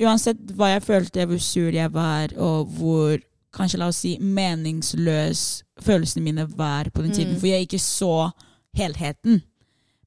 Uansett 0.00 0.40
hva 0.56 0.70
jeg 0.74 0.82
følte, 0.84 1.24
hvor 1.28 1.40
sur 1.40 1.72
jeg 1.72 1.92
var, 1.92 2.32
og 2.36 2.66
hvor 2.78 3.18
kanskje 3.56 3.78
la 3.80 3.86
oss 3.88 4.00
si 4.04 4.16
meningsløs 4.20 5.42
følelsene 5.80 6.24
mine 6.24 6.44
var 6.58 6.90
på 6.92 7.02
den 7.04 7.12
tiden, 7.12 7.34
Mm. 7.34 7.40
for 7.40 7.46
jeg 7.46 7.60
ikke 7.64 7.78
så 7.80 8.30
helheten, 8.76 9.42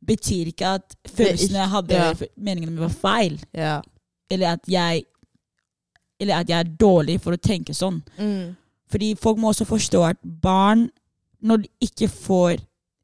betyr 0.05 0.45
ikke 0.51 0.65
at 0.77 0.95
følelsene 1.09 1.57
jeg 1.59 1.69
hadde, 1.69 1.93
yeah. 1.95 2.21
meningene 2.37 2.71
mine 2.71 2.81
var 2.85 2.93
feil, 3.01 3.39
Ja. 3.53 3.81
eller 4.31 4.53
at 4.53 4.59
jeg 4.69 5.03
eller 6.21 6.35
at 6.41 6.49
jeg 6.49 6.59
er 6.59 6.63
dårlig 6.79 7.21
for 7.21 7.31
å 7.31 7.37
tenke 7.39 7.73
sånn. 7.73 8.01
Mm. 8.19 8.55
Fordi 8.91 9.15
folk 9.15 9.37
må 9.37 9.47
også 9.51 9.65
forstå 9.65 10.03
at 10.09 10.17
barn, 10.41 10.89
når 11.41 11.57
de 11.57 11.67
ikke 11.81 12.07
får 12.07 12.55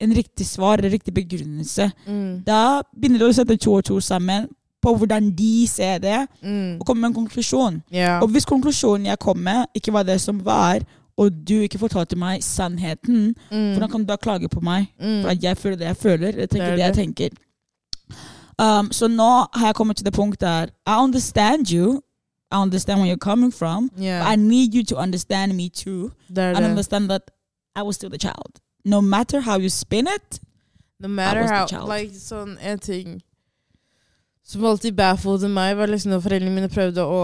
en 0.01 0.11
riktig 0.17 0.45
svar 0.45 0.77
eller 0.77 0.91
riktig 0.91 1.13
begrunnelse, 1.13 1.91
Mm. 2.07 2.43
da 2.47 2.81
begynner 3.01 3.19
de 3.19 3.25
å 3.29 3.33
sette 3.33 3.57
to 3.57 3.73
og 3.73 3.83
to 3.85 3.99
sammen 3.99 4.47
på 4.83 4.95
hvordan 4.97 5.31
de 5.35 5.67
ser 5.67 5.97
det, 5.97 6.27
Mm. 6.43 6.79
og 6.79 6.85
komme 6.85 7.01
med 7.01 7.07
en 7.09 7.13
konklusjon. 7.27 7.81
Yeah. 7.93 8.21
Og 8.21 8.27
hvis 8.29 8.45
konklusjonen 8.45 9.05
jeg 9.05 9.19
kom 9.19 9.37
med, 9.37 9.65
ikke 9.75 9.93
var 9.93 10.03
det 10.03 10.21
som 10.21 10.45
var, 10.45 10.79
og 11.17 11.31
du 11.47 11.53
ikke 11.61 11.79
fortalte 11.79 12.15
meg 12.17 12.41
sannheten, 12.43 13.35
Mm. 13.51 13.71
hvordan 13.73 13.91
kan 13.91 13.99
du 14.01 14.05
da 14.05 14.15
klage 14.17 14.49
på 14.49 14.61
meg? 14.61 14.87
Mm. 15.01 15.21
For 15.21 15.29
at 15.29 15.43
jeg 15.43 15.57
føler 15.57 15.75
det 15.77 15.87
jeg 15.87 15.97
føler, 15.97 16.31
jeg 16.37 16.49
tenker 16.49 16.65
Det 16.69 16.77
det, 16.77 16.77
det 16.77 16.85
jeg 16.85 16.95
tenker. 16.95 17.29
Um, 18.57 18.89
så 18.91 19.07
nå 19.07 19.47
har 19.53 19.65
jeg 19.67 19.75
kommet 19.75 19.97
til 19.97 20.05
det 20.05 20.13
punktet 20.13 20.39
der 20.39 20.65
I 20.87 21.03
understand 21.03 21.67
you. 21.73 22.01
I 22.55 22.61
understand 22.61 22.99
where 22.99 23.07
you're 23.09 23.17
coming 23.31 23.51
from. 23.51 23.89
Yeah. 23.97 24.19
But 24.23 24.31
I 24.33 24.35
need 24.35 24.73
you 24.73 24.83
to 24.83 24.95
understand 24.97 25.55
me 25.55 25.69
too. 25.69 26.11
There, 26.33 26.51
er 26.51 26.55
And 26.57 26.65
understand 26.65 27.09
that 27.09 27.31
I 27.75 27.81
was 27.83 27.95
still 27.95 28.09
the 28.09 28.17
child. 28.17 28.61
No 28.85 29.01
matter 29.01 29.41
how 29.41 29.57
you 29.59 29.69
spin 29.69 30.07
it. 30.07 30.39
No 30.99 31.07
matter 31.07 31.45
how 31.47 31.87
like, 31.87 32.13
sånn 32.13 32.57
En 32.61 32.79
ting 32.79 33.21
som 34.45 34.63
alltid 34.65 34.93
bafflede 34.93 35.49
meg, 35.49 35.73
var 35.77 35.89
liksom 35.89 36.11
når 36.13 36.21
foreldrene 36.21 36.53
mine 36.53 36.69
prøvde 36.69 37.01
å 37.01 37.21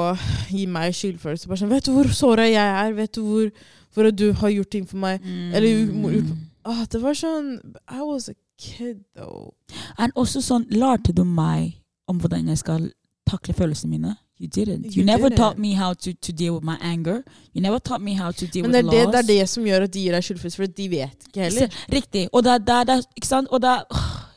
gi 0.50 0.66
meg 0.66 0.96
skyldfølelse. 0.98 1.48
Bare 1.48 1.60
sånn, 1.62 1.70
'Vet 1.70 1.86
du 1.86 1.92
hvor 1.94 2.10
såra 2.18 2.48
jeg 2.50 2.56
er? 2.86 2.94
Vet 2.98 3.12
du 3.14 3.22
hvor, 3.22 3.52
hvor 3.94 4.10
du 4.12 4.34
har 4.34 4.50
gjort 4.50 4.72
ting 4.72 4.88
for 4.88 4.98
meg?' 4.98 5.22
Eller 5.54 5.86
gjort- 5.86 6.38
Ah, 6.66 6.86
det 6.86 7.02
var 7.02 7.14
sånn 7.14 7.76
I 7.88 8.02
was 8.02 8.30
a 8.30 8.34
kid, 8.58 9.04
though. 9.16 9.54
And 9.98 10.12
også 10.16 10.42
sånn, 10.42 10.66
lærte 10.70 11.14
du 11.14 11.24
meg 11.24 11.78
om 12.08 12.20
hvordan 12.20 12.48
jeg 12.48 12.58
skal 12.58 12.92
takle 13.28 13.54
følelsene 13.54 13.90
mine? 13.90 14.18
You 14.42 14.48
didn't. 14.48 14.86
You, 14.86 15.02
You 15.02 15.06
never 15.06 15.30
didn't. 15.30 15.38
taught 15.38 15.58
me 15.60 15.74
how 15.78 15.94
to, 15.94 16.14
to 16.14 16.32
deal 16.34 16.54
with 16.56 16.64
my 16.66 16.78
anger. 16.82 17.18
You 17.54 17.62
never 17.62 17.78
taught 17.80 18.02
me 18.02 18.14
how 18.18 18.32
to 18.32 18.46
deal 18.48 18.64
Men 18.66 18.72
det 18.74 18.84
with 18.86 18.92
det, 18.96 19.04
loss. 19.06 19.12
det 19.12 19.20
er 19.20 19.28
det 19.42 19.50
som 19.50 19.64
gjør 19.70 19.84
at 19.88 19.94
de 19.94 20.00
gir 20.06 20.16
deg 20.18 20.24
skyldfølelse, 20.26 20.58
for 20.62 20.66
de 20.80 20.88
vet 20.90 21.28
ikke 21.28 21.44
heller. 21.46 21.76
Riktig. 21.94 22.24
Og 22.34 22.44
er 22.56 22.58
der, 22.72 22.84
der, 22.90 23.04
ikke 23.16 23.28
sant? 23.28 23.48
Og 23.54 23.62
er 23.62 23.84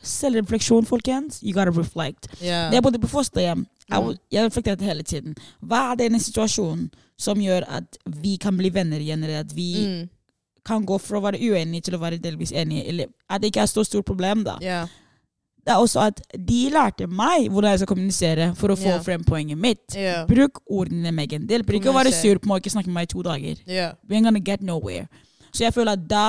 selvrefleksjon, 0.05 0.85
folkens. 0.85 1.39
You 1.43 1.53
gotta 1.53 1.71
reflect. 1.79 2.27
Yeah. 2.43 2.69
Da 2.69 2.77
jeg 2.77 2.83
bodde 2.85 2.99
på 3.01 3.07
fosterhjem, 3.09 3.65
jeg, 3.89 4.17
jeg 4.31 4.45
reflekterte 4.45 4.85
hele 4.85 5.03
tiden. 5.03 5.35
Hva 5.65 5.81
er 5.91 5.95
det 6.03 6.11
situasjonen 6.11 6.19
en 6.19 6.25
situasjon 6.27 6.85
som 7.17 7.41
gjør 7.41 7.65
at 7.79 7.97
vi 8.21 8.35
kan 8.41 8.57
bli 8.57 8.69
venner 8.75 8.99
igjen, 9.01 9.23
eller 9.23 9.39
at 9.45 9.55
vi 9.55 9.69
Mm. 9.85 10.09
kan 10.65 10.85
gå 10.85 10.97
fra 10.99 11.17
å 11.19 11.21
være 11.21 11.37
uenige 11.39 11.81
til 11.85 11.95
å 11.95 11.99
være 12.01 12.17
delvis 12.17 12.51
enige, 12.51 12.87
eller 12.89 13.05
at 13.29 13.41
det 13.41 13.51
ikke 13.51 13.61
er 13.61 13.69
så 13.69 13.83
stort 13.85 14.05
problem, 14.05 14.43
da. 14.43 14.57
Ja. 14.61 14.87
Det 15.65 15.73
er 15.73 15.81
også 15.81 16.03
at 16.05 16.19
de 16.37 16.59
lærte 16.69 17.07
meg 17.09 17.47
hvordan 17.49 17.73
jeg 17.73 17.81
skal 17.81 17.89
kommunisere 17.89 18.49
for 18.57 18.73
å 18.73 18.77
få 18.77 18.91
yeah. 18.91 19.03
frem 19.05 19.23
poenget 19.25 19.57
mitt. 19.57 19.85
Yeah. 19.97 20.27
Bruk 20.29 20.61
ordene, 20.69 21.13
Megan. 21.15 21.47
Det 21.49 21.57
hjelper 21.57 21.79
ikke 21.79 21.89
å 21.89 21.95
være 21.97 22.13
sur 22.13 22.37
på 22.37 22.51
meg 22.51 22.59
og 22.59 22.65
ikke 22.65 22.75
snakke 22.75 22.91
med 22.91 22.99
meg 22.99 23.07
i 23.07 23.13
to 23.15 23.23
dager. 23.25 23.63
Yeah. 23.65 23.95
We're 24.05 24.21
gonna 24.21 24.43
get 24.45 24.61
nowhere. 24.61 25.07
Så 25.49 25.65
jeg 25.65 25.73
føler 25.73 25.97
at 25.97 26.03
da 26.09 26.25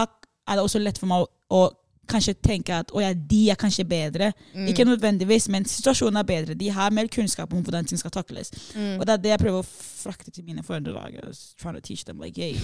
er 0.47 0.57
det 0.57 0.65
også 0.65 0.81
lett 0.81 1.01
for 1.03 1.11
meg 1.11 1.27
å, 1.27 1.29
å 1.53 1.63
kanskje 2.09 2.37
tenke 2.41 2.75
at 2.75 2.93
å 2.95 3.03
ja, 3.03 3.11
de 3.13 3.43
er 3.53 3.59
kanskje 3.61 3.85
bedre. 3.89 4.31
Mm. 4.55 4.71
Ikke 4.71 4.87
nødvendigvis, 4.87 5.49
men 5.53 5.67
situasjonen 5.69 6.21
er 6.21 6.29
bedre. 6.29 6.57
De 6.59 6.71
har 6.73 6.95
mer 6.95 7.11
kunnskap 7.13 7.53
om 7.53 7.65
hvordan 7.67 7.89
ting 7.89 8.01
skal 8.01 8.15
takles. 8.15 8.53
Mm. 8.73 8.97
Og 9.01 9.07
det 9.07 9.17
er 9.17 9.25
det 9.25 9.35
jeg 9.35 9.43
prøver 9.43 9.61
å 9.61 9.67
frakte 9.67 10.33
til 10.33 10.47
mine 10.47 10.65
foreldre. 10.65 10.95
da. 10.95 11.09
I 11.11 11.27
was 11.27 11.55
trying 11.61 11.75
to 11.75 11.83
teach 11.83 12.05
them 12.05 12.23
like, 12.23 12.41
hey. 12.41 12.57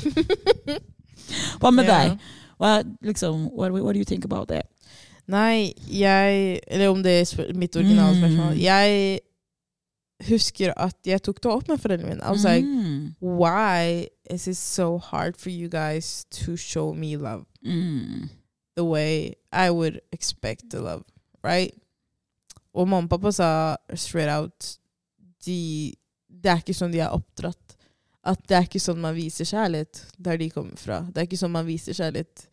Hva 1.61 1.71
med 1.75 1.91
deg? 1.91 2.17
Hva, 2.57 2.79
liksom, 3.05 3.51
what, 3.53 3.75
what 3.75 3.93
do 3.93 3.99
you 3.99 4.09
think 4.09 4.25
about 4.25 4.49
that? 4.49 4.72
Nei, 5.33 5.73
jeg 5.88 6.61
Eller 6.68 6.90
om 6.92 7.03
det 7.03 7.12
er 7.23 7.53
mitt 7.57 7.77
originale 7.77 8.14
Mm. 8.14 8.21
spørsmål. 8.21 8.59
Jeg 8.61 9.21
husker 10.29 10.73
at 10.77 10.97
jeg 11.07 11.23
tok 11.25 11.40
det 11.42 11.51
opp 11.51 11.68
med 11.68 11.81
foreldrene 11.83 12.09
mine. 12.14 12.23
I 12.23 12.31
was 12.31 12.45
like, 12.45 12.64
Mm. 12.66 13.14
why 13.21 14.07
is 14.31 14.47
it 14.47 14.57
so 14.57 14.99
hard 14.99 15.37
for 15.37 15.51
you 15.51 15.68
guys 15.68 16.25
to 16.31 16.57
show 16.57 16.92
me 16.95 17.16
love 17.16 17.45
Mm. 17.64 18.29
the 18.77 18.85
way 18.85 19.33
I 19.53 19.71
would 19.71 19.99
expect 20.12 20.71
the 20.71 20.79
love, 20.81 21.03
right? 21.45 21.75
Og 22.75 22.88
mamma 22.88 23.05
og 23.05 23.11
pappa 23.11 23.31
sa 23.33 23.77
straight 23.95 24.31
out 24.31 24.77
de, 25.45 25.95
Det 26.42 26.51
er 26.51 26.57
ikke 26.57 26.75
sånn 26.75 26.92
de 26.92 26.99
er 27.01 27.09
oppdratt. 27.11 27.77
At 28.25 28.38
det 28.49 28.57
er 28.57 28.62
ikke 28.62 28.81
sånn 28.81 28.97
man 28.99 29.14
viser 29.14 29.45
kjærlighet 29.45 30.05
der 30.21 30.37
de 30.37 30.51
kommer 30.51 30.77
fra. 30.77 31.01
Det 31.07 31.16
er 31.18 31.27
ikke 31.27 31.38
sånn 31.38 31.51
man 31.53 31.66
viser 31.66 31.92
kjærlighet 31.92 32.47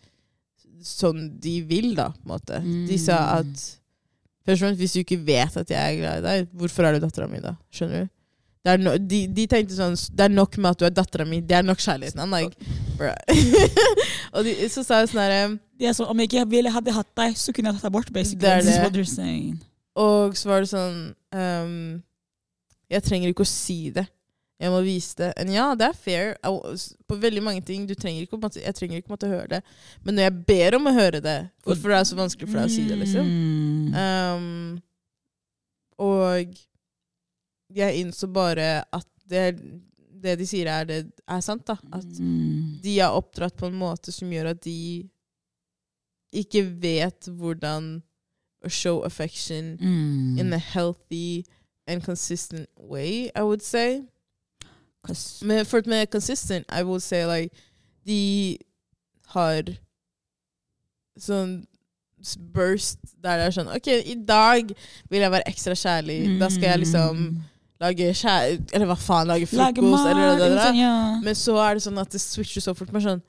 sånn 0.85 1.25
de 1.41 1.59
vil, 1.67 1.91
da, 1.97 2.09
på 2.15 2.27
en 2.27 2.33
måte. 2.35 2.61
De 2.89 2.97
sa 3.01 3.19
Mm. 3.19 3.39
at 3.39 3.67
Først 4.49 4.63
og 4.63 4.65
fremst, 4.65 4.79
hvis 4.79 4.93
du 4.95 4.99
ikke 5.03 5.19
vet 5.27 5.57
at 5.61 5.69
jeg 5.69 5.77
er 5.77 5.97
glad 5.99 6.21
i 6.23 6.25
deg, 6.25 6.47
hvorfor 6.57 6.87
er 6.87 6.95
du 6.95 7.03
dattera 7.03 7.27
mi 7.29 7.41
da? 7.43 7.51
Skjønner 7.69 8.05
du? 8.07 8.09
Det 8.65 8.73
no, 8.81 8.93
de, 8.97 9.19
de 9.31 9.45
tenkte 9.47 9.75
sånn 9.77 9.93
Det 9.95 10.25
er 10.25 10.33
nok 10.33 10.57
med 10.59 10.73
at 10.73 10.81
du 10.81 10.85
er 10.87 10.91
dattera 10.95 11.25
mi. 11.27 11.39
Det 11.45 11.55
er 11.59 11.63
nok 11.63 11.79
kjærligheten. 11.79 12.19
I'm 12.19 12.33
like, 12.33 12.57
og 14.33 14.43
de, 14.47 14.55
så 14.71 14.83
sa 14.83 14.99
jeg 15.03 15.11
sånn 15.13 15.21
herre 15.21 15.43
er 15.87 15.95
sånn, 15.95 16.09
om 16.11 16.19
jeg 16.19 16.31
ikke 16.31 16.43
ville 16.51 16.73
hadde 16.73 16.91
hatt 16.91 17.11
deg, 17.21 17.37
så 17.39 17.53
kunne 17.55 17.71
jeg 17.71 17.79
tatt 17.79 17.87
deg 17.87 17.95
bort, 17.95 18.11
basically. 18.15 18.43
Det 18.43 18.51
det. 18.65 18.81
Og 19.99 20.35
så 20.39 20.49
var 20.51 20.65
det 20.65 20.71
sånn 20.73 20.97
um, 21.35 22.01
Jeg 22.91 23.05
trenger 23.05 23.31
ikke 23.31 23.45
å 23.47 23.51
si 23.51 23.79
det. 23.95 24.03
Jeg 24.59 24.71
må 24.73 24.81
vise 24.83 25.15
det. 25.15 25.29
And 25.39 25.53
ja, 25.53 25.69
det 25.79 25.85
er 25.87 25.93
fair. 25.95 26.33
På 27.07 27.15
veldig 27.15 27.41
mange 27.45 27.61
ting. 27.63 27.85
Du 27.87 27.93
trenger 27.95 28.25
ikke, 28.25 28.39
jeg 28.59 28.75
trenger 28.75 28.97
ikke 28.99 29.07
å 29.07 29.15
måtte 29.15 29.29
høre 29.31 29.47
det. 29.47 29.61
Men 30.03 30.15
når 30.15 30.23
jeg 30.27 30.45
ber 30.49 30.75
om 30.75 30.89
å 30.89 30.93
høre 30.97 31.21
det, 31.23 31.37
hvorfor 31.63 31.93
er 31.93 32.01
det 32.01 32.07
så 32.09 32.17
vanskelig 32.19 32.49
for 32.49 32.59
deg 32.59 32.67
å 32.67 32.73
si 32.73 32.83
det? 32.89 32.97
liksom? 32.99 33.29
Um, 33.95 34.81
og 35.99 36.57
jeg 37.75 38.01
innså 38.03 38.27
bare 38.35 38.83
at 38.95 39.07
det, 39.29 39.45
det 40.23 40.35
de 40.41 40.47
sier, 40.49 40.67
er, 40.67 40.83
det 40.89 40.99
er 41.27 41.39
sant. 41.45 41.63
da. 41.67 41.77
At 41.93 42.03
Mm. 42.19 42.81
de 42.83 42.99
er 42.99 43.15
oppdratt 43.15 43.55
på 43.55 43.67
en 43.67 43.79
måte 43.79 44.11
som 44.11 44.27
gjør 44.31 44.49
at 44.51 44.61
de 44.61 45.07
ikke 46.35 46.65
vet 46.81 47.25
hvordan 47.31 48.01
å 48.65 48.69
show 48.69 49.01
affection 49.05 49.77
Mm. 49.79 50.37
in 50.39 50.53
a 50.53 50.57
healthy 50.59 51.45
and 51.87 52.03
consistent 52.03 52.67
way, 52.77 53.31
I 53.35 53.41
would 53.43 53.61
say. 53.63 54.03
Men 55.47 55.65
for 55.65 55.81
med 55.87 56.09
consistent, 56.11 56.65
I 56.69 56.83
would 56.83 57.01
say 57.01 57.25
like 57.25 57.55
de 58.05 58.57
har 59.33 59.63
sånn 61.19 61.65
burst 62.53 62.99
der 63.23 63.37
det 63.39 63.45
er 63.47 63.53
sånn 63.55 63.69
OK, 63.71 63.87
i 64.11 64.15
dag 64.27 64.71
vil 65.11 65.21
jeg 65.23 65.31
være 65.31 65.47
ekstra 65.47 65.75
kjærlig. 65.77 66.17
Da 66.39 66.49
skal 66.51 66.69
jeg 66.73 66.79
liksom 66.83 67.17
Mm. 67.19 67.37
lage 67.79 68.09
kjær... 68.19 68.57
Eller 68.75 68.85
hva 68.89 68.95
faen, 68.99 69.27
lage 69.29 69.47
frokost, 69.47 69.77
lage 69.79 70.19
eller 70.19 70.39
det 70.39 70.49
der. 70.51 70.65
sånn, 70.65 70.79
ja. 70.81 70.95
Men 71.23 71.35
så 71.35 71.55
er 71.63 71.73
det 71.77 71.83
sånn 71.85 72.01
at 72.01 72.11
det 72.11 72.19
switcher 72.19 72.61
så 72.65 72.73
fort. 72.75 72.91
Men 72.91 73.01
sånn 73.05 73.21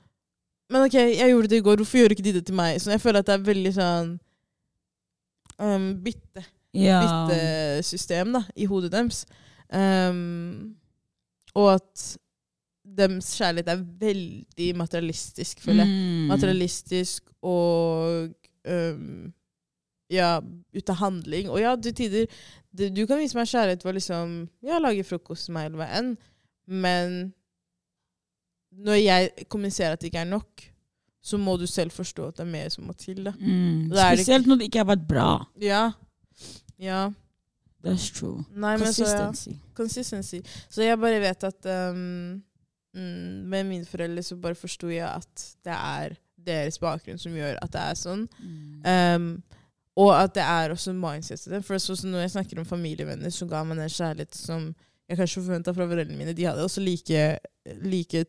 Men 0.71 0.85
OK, 0.87 0.93
jeg 0.95 1.29
gjorde 1.31 1.47
det 1.51 1.57
i 1.61 1.63
går, 1.65 1.79
hvorfor 1.83 1.99
gjør 2.01 2.11
ikke 2.15 2.23
de 2.23 2.33
det 2.39 2.45
til 2.47 2.55
meg? 2.55 2.79
Så 2.79 2.91
jeg 2.91 3.01
føler 3.03 3.19
at 3.19 3.27
det 3.27 3.33
er 3.37 3.47
veldig 3.47 3.73
sånn 3.75 4.11
um, 5.59 5.87
bytte. 6.03 6.43
ja. 6.73 6.99
byttesystem 7.27 8.31
da, 8.33 8.43
i 8.55 8.65
hodet 8.65 8.91
deres. 8.93 9.25
Um, 9.71 10.75
og 11.57 11.73
at 11.75 12.05
deres 12.97 13.29
kjærlighet 13.37 13.69
er 13.71 13.83
veldig 14.01 14.71
materialistisk, 14.77 15.61
føler 15.61 15.85
jeg. 15.85 15.91
Mm. 15.91 16.31
Materialistisk 16.31 17.29
og 17.41 18.31
um, 18.67 19.29
ja, 20.11 20.39
ut 20.75 20.89
av 20.91 20.99
handling. 20.99 21.49
Og 21.51 21.61
ja, 21.61 21.75
til 21.79 21.95
tider 21.95 22.41
du, 22.71 22.87
du 22.89 23.05
kan 23.07 23.19
vise 23.19 23.37
meg 23.37 23.49
kjærlighet 23.51 23.85
ved 23.85 23.91
å 23.91 23.97
liksom, 23.97 24.35
ja, 24.65 24.79
lage 24.79 25.05
frokost 25.07 25.47
til 25.47 25.55
meg, 25.57 25.69
eller 25.69 25.81
hva 25.83 25.89
enn, 25.99 26.11
men 26.71 27.15
når 28.71 29.01
jeg 29.01 29.47
kommuniserer 29.51 29.97
at 29.97 30.03
det 30.03 30.11
ikke 30.11 30.23
er 30.23 30.29
nok, 30.31 30.67
så 31.21 31.37
må 31.37 31.57
du 31.59 31.67
selv 31.69 31.93
forstå 31.93 32.29
at 32.31 32.39
det 32.39 32.45
er 32.45 32.53
mer 32.53 32.69
som 32.73 32.87
må 32.87 32.95
til. 32.97 33.27
Mm. 33.27 33.91
Er 33.91 34.15
det 34.15 34.23
Spesielt 34.23 34.47
når 34.49 34.61
det 34.61 34.69
ikke 34.69 34.81
har 34.81 34.89
vært 34.93 35.03
bra. 35.09 35.27
Ja. 35.61 35.83
Ja. 36.81 37.01
That's 37.83 38.11
true. 38.13 38.43
Nei, 38.53 38.77
Consistency. 38.77 39.51
så, 39.51 39.55
ja. 39.55 39.73
Consistency. 39.77 40.41
Så 40.69 40.83
jeg 40.85 40.99
bare 41.01 41.21
vet 41.23 41.43
at 41.43 41.69
um, 41.91 42.41
mm, 42.93 43.47
med 43.49 43.63
mine 43.69 43.85
foreldre 43.89 44.23
så 44.23 44.37
bare 44.37 44.55
forsto 44.55 44.91
jeg 44.91 45.07
at 45.07 45.47
det 45.65 45.73
er 45.77 46.19
deres 46.41 46.77
bakgrunn 46.81 47.19
som 47.21 47.33
gjør 47.35 47.57
at 47.61 47.73
det 47.73 47.81
er 47.81 47.97
sånn. 47.97 48.27
Mm. 48.41 48.85
Um, 48.85 49.31
og 50.01 50.13
at 50.15 50.35
det 50.37 50.43
er 50.45 50.73
også 50.73 50.93
mindsetet. 50.95 51.65
For 51.65 51.81
så, 51.81 51.95
så 51.97 52.07
når 52.07 52.25
jeg 52.25 52.35
snakker 52.37 52.61
om 52.61 52.67
familievenner, 52.69 53.33
så 53.33 53.45
ga 53.49 53.63
meg 53.67 53.81
den 53.81 53.91
kjærligheten 53.91 54.39
som 54.39 54.69
jeg 55.09 55.19
kanskje 55.19 55.43
forventa 55.43 55.73
fra 55.75 55.87
foreldrene 55.89 56.17
mine. 56.17 56.35
De 56.37 56.47
hadde 56.47 56.63
også 56.63 56.81
like, 56.81 57.25
like 57.83 58.25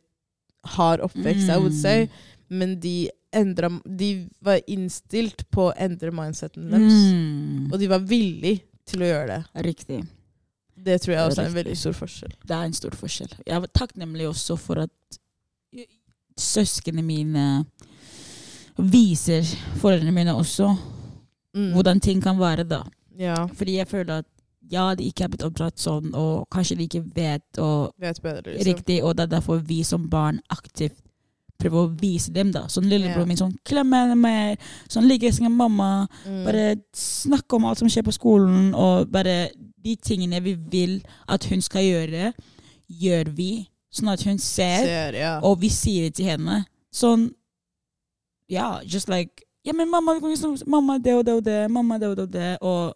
hard 0.74 1.04
oppvekst, 1.04 1.48
I 1.48 1.58
would 1.60 1.76
say. 1.76 2.08
Men 2.50 2.74
de, 2.82 3.08
endra, 3.32 3.70
de 3.86 4.28
var 4.42 4.60
innstilt 4.66 5.46
på 5.54 5.68
å 5.68 5.76
endre 5.78 6.10
mindseten 6.14 6.72
deres. 6.72 6.98
Mm. 7.14 7.70
Og 7.70 7.78
de 7.80 7.90
var 7.92 8.02
villige 8.10 8.64
til 8.87 9.03
å 9.05 9.09
gjøre 9.11 9.27
det. 9.37 9.64
Riktig. 9.66 10.01
Det 10.83 11.01
tror 11.03 11.14
jeg 11.14 11.27
også 11.29 11.42
er 11.42 11.47
en 11.51 11.55
veldig 11.55 11.77
stor 11.79 11.92
forskjell. 11.95 12.33
Det 12.49 12.57
er 12.57 12.64
en 12.66 12.73
stor 12.75 12.95
forskjell. 12.99 13.35
Jeg 13.47 13.55
er 13.59 13.66
takknemlig 13.77 14.29
også 14.29 14.57
for 14.59 14.83
at 14.83 15.18
søsknene 16.40 17.03
mine 17.05 17.45
viser 18.77 19.45
foreldrene 19.83 20.14
mine 20.16 20.35
også 20.35 20.73
Mm. 21.55 21.73
hvordan 21.75 22.01
ting 22.01 22.23
kan 22.23 22.38
være, 22.38 22.64
da. 22.64 22.79
Ja, 23.18 23.47
Fordi 23.47 23.75
jeg 23.77 23.87
føler 23.88 24.18
at 24.18 24.25
ja, 24.71 24.95
de 24.95 25.05
ikke 25.05 25.25
er 25.25 25.29
blitt 25.29 25.42
oppdratt 25.45 25.77
sånn, 25.77 26.14
og 26.14 26.47
kanskje 26.49 26.79
de 26.79 26.87
ikke 26.88 27.03
vet 27.14 27.59
og 27.59 27.92
vet 28.01 28.23
bedre, 28.23 28.55
liksom. 28.55 28.73
riktig, 28.73 29.03
og 29.05 29.16
det 29.16 29.23
er 29.27 29.35
derfor 29.38 29.59
vi 29.59 29.83
som 29.85 30.09
barn 30.09 30.40
aktivt 30.49 31.01
prøver 31.62 31.81
å 31.87 31.90
vise 32.01 32.33
dem, 32.35 32.51
da. 32.55 32.64
Sånn 32.72 32.88
lillebror 32.90 33.27
min 33.31 33.38
sånn 33.38 33.55
klemme 33.68 34.01
mer, 34.18 34.57
sånn 34.90 35.07
ligge 35.09 35.31
i 35.31 35.33
senga 35.35 35.48
med 35.53 35.61
mamma, 35.62 35.90
Mm. 36.27 36.44
bare 36.44 36.64
snakke 36.92 37.57
om 37.57 37.64
alt 37.70 37.79
som 37.79 37.88
skjer 37.88 38.05
på 38.07 38.14
skolen, 38.16 38.75
og 38.75 39.11
bare 39.11 39.51
de 39.83 39.96
tingene 39.96 40.42
vi 40.42 40.55
vil 40.55 40.98
at 41.29 41.44
hun 41.51 41.61
skal 41.62 41.83
gjøre, 41.83 42.33
gjør 42.90 43.31
vi, 43.37 43.68
sånn 43.92 44.12
at 44.12 44.22
hun 44.27 44.38
ser, 44.38 44.85
Ser, 44.87 45.14
ja. 45.14 45.40
og 45.42 45.59
vi 45.61 45.68
sier 45.68 46.09
det 46.11 46.14
til 46.20 46.27
henne. 46.27 46.64
Sånn, 46.92 47.31
ja, 48.48 48.81
just 48.85 49.09
like, 49.09 49.42
ja, 49.64 49.72
men 49.72 49.88
mamma, 49.90 50.18
mamma 50.66 50.98
det 50.98 51.14
og 51.14 51.25
det 51.25 51.35
og 51.35 51.44
det, 51.44 51.70
mamma 51.70 51.98
det 51.98 52.09
og 52.09 52.16
det 52.16 52.22
og 52.27 52.33
det, 52.33 52.59
og 52.61 52.94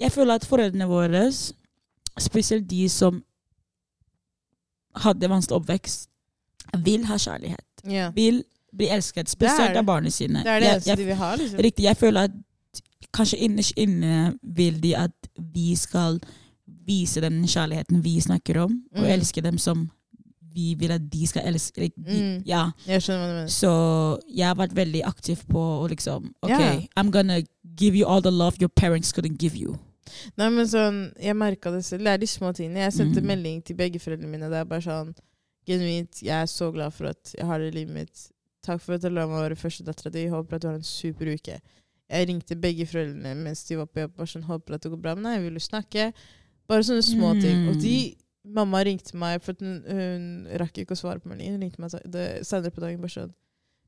jeg 0.00 0.10
føler 0.12 0.34
at 0.34 0.44
foreldrene 0.46 0.86
våre, 0.88 1.24
spesielt 2.18 2.66
de 2.68 2.88
som 2.88 3.22
hadde 5.04 5.28
vanskelig 5.30 5.58
oppvekst, 5.58 6.08
vil 6.84 7.04
ha 7.04 7.16
kjærlighet. 7.16 7.84
Ja. 7.88 8.10
Vil 8.14 8.44
bli 8.76 8.88
elsket, 8.90 9.28
spesielt 9.28 9.76
av 9.76 9.84
barna 9.86 10.10
sine. 10.10 10.42
Det 10.42 10.50
er 10.50 10.60
det 10.60 10.68
eneste 10.72 10.96
de 10.96 11.04
vil 11.04 11.14
ha, 11.20 11.34
liksom. 11.36 11.58
Riktig. 11.62 11.84
Jeg 11.84 11.96
føler 11.96 12.20
at 12.28 12.30
kanskje 13.14 13.38
innerst 13.38 13.72
inne 13.78 14.34
vil 14.42 14.80
de 14.82 14.94
at 14.96 15.28
vi 15.38 15.74
skal 15.76 16.18
vise 16.86 17.20
dem 17.20 17.32
den 17.40 17.46
kjærligheten 17.48 18.02
vi 18.04 18.20
snakker 18.20 18.58
om, 18.64 18.82
og 18.96 19.02
Mm. 19.04 19.10
elske 19.20 19.40
dem 19.42 19.58
som 19.58 19.90
vi 20.54 20.74
vil 20.78 20.90
at 20.92 21.10
de 21.10 21.26
skal 21.26 21.42
elske. 21.46 21.80
De, 21.80 21.90
Mm. 21.96 22.42
Ja. 22.46 22.70
Jeg 22.86 23.02
skjønner 23.02 23.20
hva 23.20 23.28
du 23.28 23.34
mener. 23.34 23.48
Så 23.48 24.20
jeg 24.36 24.46
har 24.46 24.54
vært 24.54 24.74
veldig 24.74 25.02
aktiv 25.04 25.36
på 25.48 25.58
å 25.84 25.88
liksom 25.88 26.32
OK, 26.42 26.50
Ja. 26.50 26.80
I'm 26.96 27.10
gonna 27.10 27.40
give 27.78 27.94
you 27.96 28.06
all 28.06 28.20
the 28.22 28.30
love 28.30 28.56
your 28.60 28.68
parents 28.68 29.12
couldn't 29.12 29.38
give 29.38 29.56
you. 29.56 29.78
Nei, 30.36 30.48
men 30.50 30.66
sånn, 30.66 31.12
Jeg 31.20 31.34
merka 31.36 31.70
det 31.72 31.84
selv. 31.84 32.04
Det 32.04 32.06
er 32.08 32.16
de 32.18 32.26
små 32.26 32.52
tingene. 32.54 32.76
Jeg 32.78 32.92
sendte 32.92 33.20
Mm. 33.20 33.26
melding 33.26 33.64
til 33.64 33.76
begge 33.76 33.98
foreldrene 33.98 34.28
mine. 34.28 34.48
Det 34.50 34.58
er 34.60 34.64
bare 34.64 34.80
sånn 34.80 35.14
Genuint, 35.68 36.22
jeg 36.22 36.34
er 36.36 36.50
så 36.50 36.70
glad 36.74 36.92
for 36.96 37.10
at 37.12 37.34
jeg 37.36 37.46
har 37.48 37.60
det 37.60 37.72
i 37.72 37.76
livet 37.78 37.94
mitt. 37.94 38.26
Takk 38.64 38.82
for 38.82 38.96
at 38.96 39.04
du 39.04 39.10
la 39.12 39.26
meg 39.28 39.42
være 39.46 39.60
førstedattera 39.60 40.12
di. 40.12 40.26
Håper 40.32 40.56
at 40.56 40.64
du 40.64 40.68
har 40.70 40.78
en 40.78 40.86
super 40.86 41.30
uke. 41.32 41.58
Jeg 42.14 42.28
ringte 42.28 42.56
begge 42.60 42.86
foreldrene 42.88 43.32
mens 43.40 43.64
de 43.68 43.78
var 43.80 43.88
på 43.88 44.04
jobb. 44.04 44.16
Bare 44.18 44.32
sånn, 44.32 44.48
håper 44.48 44.76
at 44.76 44.84
det 44.84 44.92
går 44.92 45.02
bra 45.04 45.14
med 45.18 45.28
deg. 45.28 45.46
Vil 45.46 45.56
du 45.58 45.64
snakke? 45.64 46.10
Bare 46.68 46.86
sånne 46.86 47.04
små 47.04 47.32
ting. 47.40 47.68
Og 47.72 47.80
de 47.82 47.96
Mamma 48.44 48.82
ringte 48.84 49.16
meg, 49.16 49.38
for 49.40 49.56
hun, 49.56 49.78
hun 49.88 50.24
rakk 50.60 50.82
ikke 50.82 50.92
å 50.92 51.00
svare 51.00 51.22
på 51.22 51.30
meldingen. 51.30 51.56
Hun 51.56 51.62
ringte 51.64 51.80
meg 51.80 51.94
senere 52.44 52.72
på 52.74 52.82
dagen 52.82 53.00
bare 53.00 53.14
sånn 53.14 53.32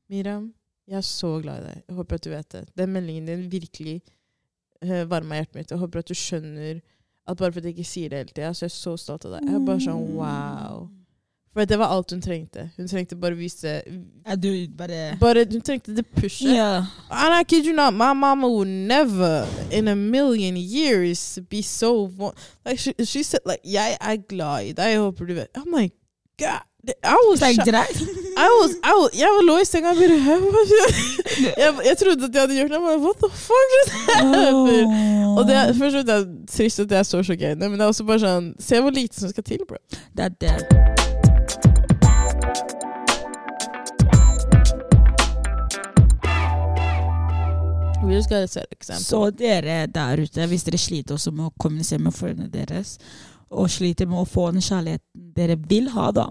Miriam, 0.09 0.47
jeg 0.87 0.97
er 0.97 1.05
så 1.05 1.29
glad 1.43 1.61
i 1.61 1.67
deg. 1.67 1.81
Jeg 1.83 1.97
håper 1.97 2.17
at 2.17 2.25
du 2.25 2.29
vet 2.31 2.53
det. 2.55 2.61
Den 2.79 2.93
meldingen 2.95 3.27
din 3.27 3.43
virkelig 3.51 3.97
uh, 4.81 5.03
varma 5.11 5.37
hjertet 5.37 5.59
mitt. 5.59 5.73
Jeg 5.73 5.81
håper 5.81 6.01
at 6.01 6.09
du 6.09 6.17
skjønner 6.17 6.79
at 7.27 7.41
bare 7.41 7.53
fordi 7.53 7.73
jeg 7.73 7.75
ikke 7.75 7.89
sier 7.89 8.13
det 8.13 8.21
hele 8.21 8.31
tida, 8.33 8.53
så 8.55 8.65
jeg 8.65 8.71
er 8.71 8.73
jeg 8.73 8.79
så 8.79 8.93
stolt 9.03 9.27
av 9.27 9.35
deg. 9.35 9.49
Jeg 9.49 9.59
er 9.59 9.65
bare 9.67 9.83
sånn 9.83 10.05
wow. 10.15 10.87
For 11.57 11.65
det 11.65 11.77
var 11.81 11.89
alt 11.89 12.11
hun 12.13 12.21
trengte. 12.21 12.69
Hun 12.77 12.87
trengte 12.87 13.15
bare 13.17 13.33
vise 13.33 13.79
du 14.37 14.49
bare 14.77 15.17
bare, 15.19 15.45
Hun 15.51 15.61
trengte 15.61 15.95
det 15.95 16.05
pushet. 16.05 16.53
Yeah. 16.53 16.85
And 17.09 17.33
I 17.33 17.43
kid 17.43 17.65
you 17.65 17.73
not, 17.73 17.93
my 17.93 18.13
mama 18.13 18.47
would 18.47 18.67
never 18.67 19.47
in 19.71 19.87
a 19.87 19.95
million 19.95 20.55
years 20.55 21.39
be 21.49 21.63
so 21.63 22.11
like 22.65 22.77
she, 22.77 22.93
she 23.05 23.23
said 23.23 23.39
like 23.45 23.61
jeg 23.63 23.97
er 24.01 24.17
glad 24.29 24.69
i 24.69 24.71
deg, 24.71 24.91
jeg 24.91 24.99
håper 24.99 25.25
du 25.25 25.33
vet. 25.33 25.47
I'm 25.57 25.73
like 25.73 25.95
God, 26.39 26.61
I 27.03 27.17
was 27.29 27.41
like? 27.41 27.57
I 27.57 28.49
was, 28.61 28.75
I 28.83 28.93
was, 28.93 29.09
jeg 29.19 29.27
var 29.27 29.41
lå 29.41 29.57
i 29.57 29.65
senga 29.65 29.89
og 29.89 29.95
bare 29.95 30.19
«Hæ, 30.19 30.35
hva 30.37 30.61
jeg, 31.63 31.73
jeg 31.85 31.97
trodde 31.97 32.25
at 32.25 32.35
jeg 32.35 32.41
hadde 32.41 32.57
gjort 32.59 32.75
noe, 32.75 32.83
men 32.85 33.01
what 33.01 33.17
the 33.17 33.29
fuck 33.33 33.73
just 33.77 33.95
happened? 34.11 34.93
Og 35.37 35.47
det 35.47 35.55
er, 35.55 35.73
først 35.73 35.95
og 35.95 36.05
fremst 36.05 36.13
er 36.13 36.21
det 36.21 36.49
trist 36.53 36.79
at 36.85 36.91
jeg 36.91 36.99
er 36.99 37.09
så 37.09 37.23
sjokkerende, 37.23 37.69
men 37.69 37.79
det 37.79 37.87
er 37.87 37.95
også 37.95 38.05
bare 38.05 38.21
sånn 38.27 38.53
Se 38.61 38.77
hvor 38.81 38.93
lite 38.93 39.17
som 39.17 39.33
skal 39.33 39.49
til, 39.49 39.65
bro. 39.65 39.81
Det 40.13 40.29
er 40.29 40.37
det. 40.45 40.96
We 48.03 48.19
skal 48.23 48.47
se 48.47 48.61
et 48.61 48.75
eksempel. 48.77 49.03
Så 49.03 49.21
dere 49.37 49.87
der 49.89 50.21
ute, 50.21 50.45
hvis 50.47 50.63
dere 50.67 50.77
sliter 50.79 51.15
også 51.17 51.31
med 51.33 51.49
å 51.49 51.53
kommunisere 51.59 51.99
med 52.03 52.13
foreldrene 52.15 52.51
deres, 52.53 52.97
og 53.49 53.69
sliter 53.71 54.07
med 54.09 54.21
å 54.21 54.27
få 54.27 54.51
den 54.53 54.61
kjærligheten 54.61 55.31
dere 55.35 55.57
vil 55.69 55.89
ha, 55.95 56.11
da, 56.11 56.27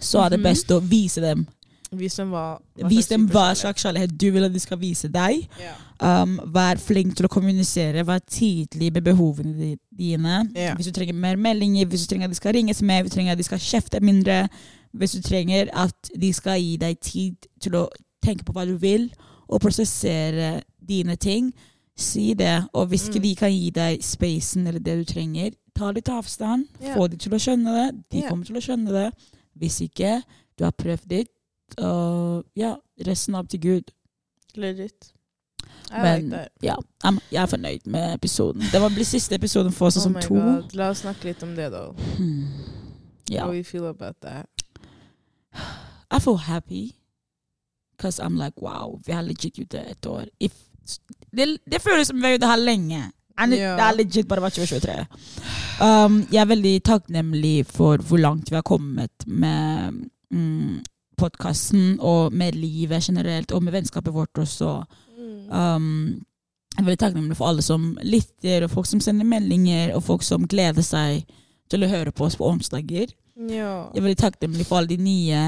så 0.00 0.24
er 0.24 0.30
det 0.30 0.38
Mhm. 0.40 0.44
best 0.44 0.68
å 0.70 0.80
vise 0.80 1.20
dem. 1.20 1.46
Vis 1.90 2.16
dem 2.16 2.30
hva, 2.30 2.58
hva 2.78 2.88
Vis 2.88 3.06
dem 3.08 3.26
hva 3.28 3.54
slags 3.56 3.82
kjærlighet 3.82 4.18
du 4.18 4.30
vil 4.30 4.44
at 4.44 4.52
de 4.52 4.60
skal 4.60 4.76
vise 4.76 5.08
deg. 5.08 5.48
Yeah. 5.58 5.76
Um, 6.22 6.38
vær 6.52 6.76
flink 6.76 7.16
til 7.16 7.24
å 7.26 7.30
kommunisere, 7.32 8.04
vær 8.04 8.20
tydelig 8.20 8.92
med 8.92 9.04
behovene 9.04 9.78
dine. 9.90 10.50
Yeah. 10.54 10.76
Hvis 10.76 10.84
du 10.84 10.92
trenger 10.92 11.14
mer 11.14 11.36
meldinger, 11.36 11.86
hvis 11.86 12.06
du 12.06 12.12
trenger 12.14 12.24
at 12.24 12.30
de 12.30 12.36
skal 12.36 12.52
ringes 12.52 12.82
med, 12.82 13.02
hvis 13.02 13.10
du 13.10 13.16
trenger 13.16 13.32
at 13.32 13.38
de 13.38 13.44
skal 13.44 13.58
kjefte 13.58 14.00
mindre, 14.02 14.48
hvis 14.94 15.12
du 15.12 15.22
trenger 15.22 15.70
at 15.72 16.10
de 16.14 16.32
skal 16.32 16.60
gi 16.60 16.76
deg 16.76 17.00
tid 17.00 17.36
til 17.60 17.72
å 17.72 17.88
tenke 18.22 18.44
på 18.44 18.52
hva 18.52 18.66
du 18.66 18.76
vil, 18.76 19.10
og 19.48 19.62
prosessere 19.62 20.62
dine 20.88 21.16
ting, 21.16 21.52
si 21.96 22.34
det. 22.34 22.64
Og 22.72 22.86
hvis 22.86 23.08
ikke 23.08 23.18
Mm. 23.18 23.22
de 23.22 23.34
kan 23.36 23.50
gi 23.52 23.70
deg 23.70 24.02
spacen 24.04 24.66
eller 24.66 24.80
det 24.80 24.98
du 24.98 25.04
trenger, 25.12 25.50
ta 25.74 25.90
litt 25.90 26.08
avstand. 26.08 26.66
Yeah. 26.82 26.96
Få 26.96 27.08
de 27.08 27.16
til 27.16 27.32
å 27.32 27.38
skjønne 27.38 27.74
det. 27.74 28.04
De 28.12 28.18
yeah. 28.18 28.28
kommer 28.28 28.44
til 28.46 28.56
å 28.56 28.60
skjønne 28.60 28.92
det. 28.92 29.12
Hvis 29.58 29.80
ikke, 29.80 30.22
du 30.58 30.64
har 30.64 30.72
prøvd 30.72 31.08
ditt. 31.08 31.30
Og 31.78 32.44
ja, 32.56 32.76
resten 33.06 33.34
er 33.34 33.38
opp 33.38 33.48
til 33.48 33.60
Gud. 33.60 33.90
Legit. 34.56 35.12
I 35.90 36.02
Men 36.02 36.30
like 36.30 36.48
ja, 36.62 36.74
jeg 37.30 37.42
er 37.42 37.46
fornøyd 37.46 37.86
med 37.86 38.14
episoden. 38.14 38.62
Det 38.72 38.80
var 38.80 38.88
bli 38.92 39.04
siste 39.04 39.34
episoden 39.34 39.72
for 39.72 39.90
sesong 39.90 40.16
oh 40.16 40.22
to. 40.22 40.34
God. 40.34 40.74
La 40.76 40.90
oss 40.90 41.00
snakke 41.04 41.24
litt 41.30 41.42
om 41.42 41.54
det, 41.56 41.70
da. 41.72 41.86
Hmm. 42.16 42.46
Ja. 43.30 43.44
How 43.44 43.52
you 43.52 43.64
feel 43.64 43.86
about 43.86 44.20
that? 44.20 44.48
I 46.10 46.18
feel 46.20 46.36
happy. 46.36 46.94
Because 47.96 48.20
I'm 48.20 48.36
like, 48.38 48.60
wow, 48.60 49.00
vi 49.06 49.12
har 49.12 49.22
legit 49.22 49.58
gjort 49.58 49.70
det 49.70 49.84
et 49.90 50.06
år. 50.06 50.28
If, 50.40 50.52
det, 51.36 51.46
det 51.68 51.80
føles 51.84 52.08
som 52.10 52.18
vi 52.18 52.26
har 52.26 52.36
gjort 52.36 52.44
det 52.46 52.52
her 52.52 52.62
lenge. 52.62 53.02
And 53.38 53.54
yeah. 53.54 53.76
Det 53.78 53.84
er 53.86 53.98
legit 54.00 54.28
bare 54.28 54.42
vært 54.42 54.58
2023. 54.58 54.94
Um, 55.78 56.22
jeg 56.32 56.40
er 56.42 56.50
veldig 56.50 56.76
takknemlig 56.86 57.56
for 57.70 58.02
hvor 58.02 58.18
langt 58.18 58.50
vi 58.50 58.58
har 58.58 58.66
kommet 58.66 59.26
med 59.26 60.00
mm, 60.34 60.80
podkasten 61.18 62.00
og 62.00 62.34
med 62.34 62.58
livet 62.58 63.06
generelt, 63.06 63.52
og 63.52 63.62
med 63.62 63.76
vennskapet 63.76 64.14
vårt 64.14 64.42
også. 64.42 64.80
Um, 65.50 66.18
jeg 66.74 66.82
er 66.82 66.88
veldig 66.88 66.98
takknemlig 66.98 67.36
for 67.38 67.50
alle 67.50 67.62
som 67.62 67.92
lytter, 68.02 68.66
og 68.66 68.70
folk 68.70 68.90
som 68.90 69.00
sender 69.02 69.26
meldinger, 69.26 69.94
og 69.94 70.02
folk 70.02 70.26
som 70.26 70.46
gleder 70.50 70.82
seg 70.82 71.24
til 71.70 71.84
å 71.84 71.90
høre 71.90 72.12
på 72.14 72.26
oss 72.26 72.36
på 72.38 72.46
onsdager. 72.48 73.14
Yeah. 73.38 73.90
Jeg 73.94 74.00
er 74.00 74.06
veldig 74.08 74.20
takknemlig 74.24 74.66
for 74.66 74.80
alle 74.80 74.96
de 74.96 75.02
nye 75.02 75.42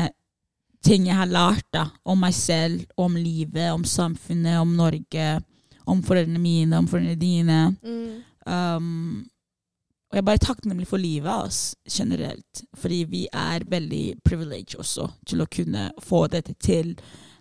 ting 0.85 1.09
jeg 1.09 1.19
har 1.19 1.31
lært 1.31 1.67
da, 1.75 1.87
om 2.05 2.21
meg 2.23 2.35
selv, 2.37 2.85
om 2.97 3.17
livet, 3.17 3.71
om 3.73 3.85
samfunnet, 3.85 4.61
om 4.61 4.77
Norge, 4.79 5.29
om 5.91 6.03
foreldrene 6.05 6.41
mine, 6.41 6.79
om 6.79 6.89
foreldrene 6.89 7.21
dine. 7.21 7.61
Mm. 7.85 8.23
Um, 8.47 9.27
og 10.11 10.17
jeg 10.17 10.25
er 10.25 10.27
bare 10.27 10.43
takknemlig 10.43 10.89
for 10.91 10.99
livet 10.99 11.31
oss 11.31 11.75
generelt. 11.87 12.65
Fordi 12.75 13.05
vi 13.09 13.27
er 13.33 13.67
veldig 13.71 14.05
privileged 14.27 14.81
også 14.83 15.07
til 15.27 15.45
å 15.45 15.51
kunne 15.51 15.91
få 16.03 16.25
dette 16.33 16.57
til. 16.59 16.97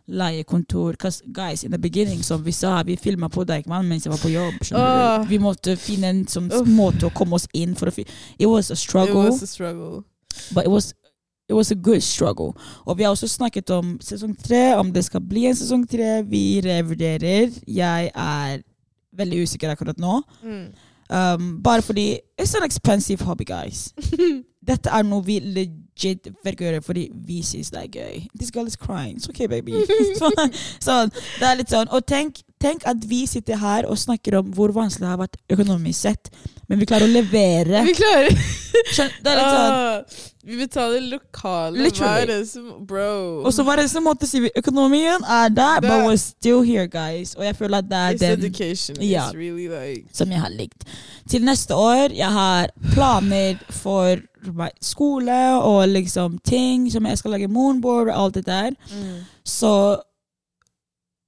Leiekontor. 0.09 0.95
Guys, 1.33 1.63
in 1.63 1.71
the 1.71 1.77
beginning, 1.77 2.23
som 2.23 2.43
vi 2.45 2.51
sa, 2.51 2.83
vi 2.83 2.95
filma 2.97 3.29
på 3.29 3.43
Deichman 3.45 3.85
mens 3.85 4.05
jeg 4.05 4.13
var 4.13 4.21
på 4.21 4.31
jobb. 4.33 4.55
Oh. 4.73 5.25
Vi 5.29 5.37
måtte 5.37 5.75
finne 5.77 6.09
en 6.09 6.23
sånn 6.27 6.49
måte 6.73 7.05
å 7.09 7.13
komme 7.13 7.37
oss 7.37 7.45
inn 7.53 7.75
for 7.77 7.91
å 7.91 8.05
It 8.39 8.47
was 8.47 8.71
a 8.71 8.75
struggle. 8.75 9.27
It 9.27 9.33
was 9.33 9.43
a 9.43 9.47
struggle. 9.47 10.03
But 10.53 10.65
it 10.65 10.71
was, 10.71 10.93
it 11.49 11.53
was 11.53 11.71
a 11.71 11.75
good 11.75 12.01
struggle. 12.01 12.53
Og 12.85 12.97
vi 12.97 13.03
har 13.03 13.09
også 13.09 13.27
snakket 13.27 13.69
om 13.69 13.97
sesong 14.01 14.35
tre, 14.43 14.75
om 14.77 14.93
det 14.93 15.05
skal 15.05 15.21
bli 15.21 15.45
en 15.49 15.55
sesong 15.55 15.87
tre. 15.89 16.23
Vi 16.23 16.61
revurderer. 16.65 17.49
Jeg 17.67 18.11
er 18.15 18.61
veldig 19.17 19.41
usikker 19.43 19.71
akkurat 19.71 19.97
nå. 19.99 20.21
Mm. 20.43 20.67
Um, 21.09 21.63
bare 21.63 21.81
fordi 21.81 22.19
It's 22.41 22.55
an 22.55 22.63
expensive 22.63 23.21
hobby, 23.25 23.43
guys. 23.43 23.93
Dette 24.69 24.89
er 24.89 25.03
noe 25.03 25.23
vi 25.25 25.39
legit 25.39 26.27
velger 26.45 26.67
å 26.67 26.69
gjøre 26.69 26.85
fordi 26.85 27.07
vi 27.27 27.41
syns 27.43 27.71
det 27.73 27.81
er 27.81 27.89
gøy. 27.89 28.27
This 28.37 28.51
girl 28.51 28.67
is 28.67 28.77
crying. 28.77 29.17
It's 29.17 29.29
okay, 29.29 29.47
baby. 29.47 29.73
sånn, 30.21 30.53
sånn. 30.79 31.11
Det 31.39 31.47
er 31.49 31.57
litt 31.59 31.73
sånn. 31.73 31.89
Og 31.95 32.05
tenk, 32.05 32.43
tenk 32.61 32.85
at 32.89 33.03
vi 33.09 33.23
sitter 33.29 33.59
her 33.59 33.87
og 33.89 33.97
snakker 33.99 34.39
om 34.39 34.49
hvor 34.55 34.73
vanskelig 34.75 35.05
det 35.05 35.11
har 35.13 35.21
vært 35.21 35.37
økonomisk 35.55 35.99
sett, 35.99 36.31
men 36.69 36.79
vi 36.81 36.87
klarer 36.89 37.07
å 37.07 37.13
levere. 37.13 37.83
Vi 37.87 37.95
klarer 37.97 38.35
Skjønner, 38.93 39.15
Det 39.23 39.31
er 39.31 39.39
litt 39.39 39.55
sånn 39.55 40.27
Vi 40.49 40.57
betaler 40.59 41.01
lokale. 41.11 41.81
Literally. 41.83 42.35
er 42.37 42.43
som 42.47 42.67
Bro. 42.87 43.43
Og 43.43 43.53
så 43.53 43.65
var 43.67 43.81
det 43.81 43.89
som 43.91 44.05
måtte 44.07 44.29
si 44.29 44.41
økonomien 44.47 45.25
er 45.25 45.49
der, 45.53 45.81
but 45.83 46.05
we're 46.07 46.17
still 46.21 46.61
here, 46.65 46.87
guys. 46.87 47.35
Og 47.35 47.43
jeg 47.45 47.57
føler 47.57 47.83
at 47.83 47.89
det 47.89 47.97
er 47.99 48.13
It's 48.13 48.23
den 48.23 48.39
education. 48.39 49.01
Ja. 49.03 49.27
Really 49.35 49.67
like 49.67 50.07
som 50.15 50.31
jeg 50.31 50.41
har 50.41 50.53
likt. 50.53 50.85
Til 51.29 51.45
neste 51.45 51.75
år, 51.75 52.15
jeg 52.15 52.31
har 52.31 52.71
planer 52.93 53.59
for 53.69 54.21
skole 54.81 55.39
og 55.59 55.89
liksom 55.89 56.39
ting 56.47 56.87
som 56.91 57.05
jeg 57.05 57.17
skal 57.19 57.35
lage 57.35 57.49
moonboard 57.51 58.07
og 58.07 58.21
alt 58.23 58.39
det 58.39 58.45
der. 58.45 58.77
mm. 58.93 59.17
Så 59.45 59.73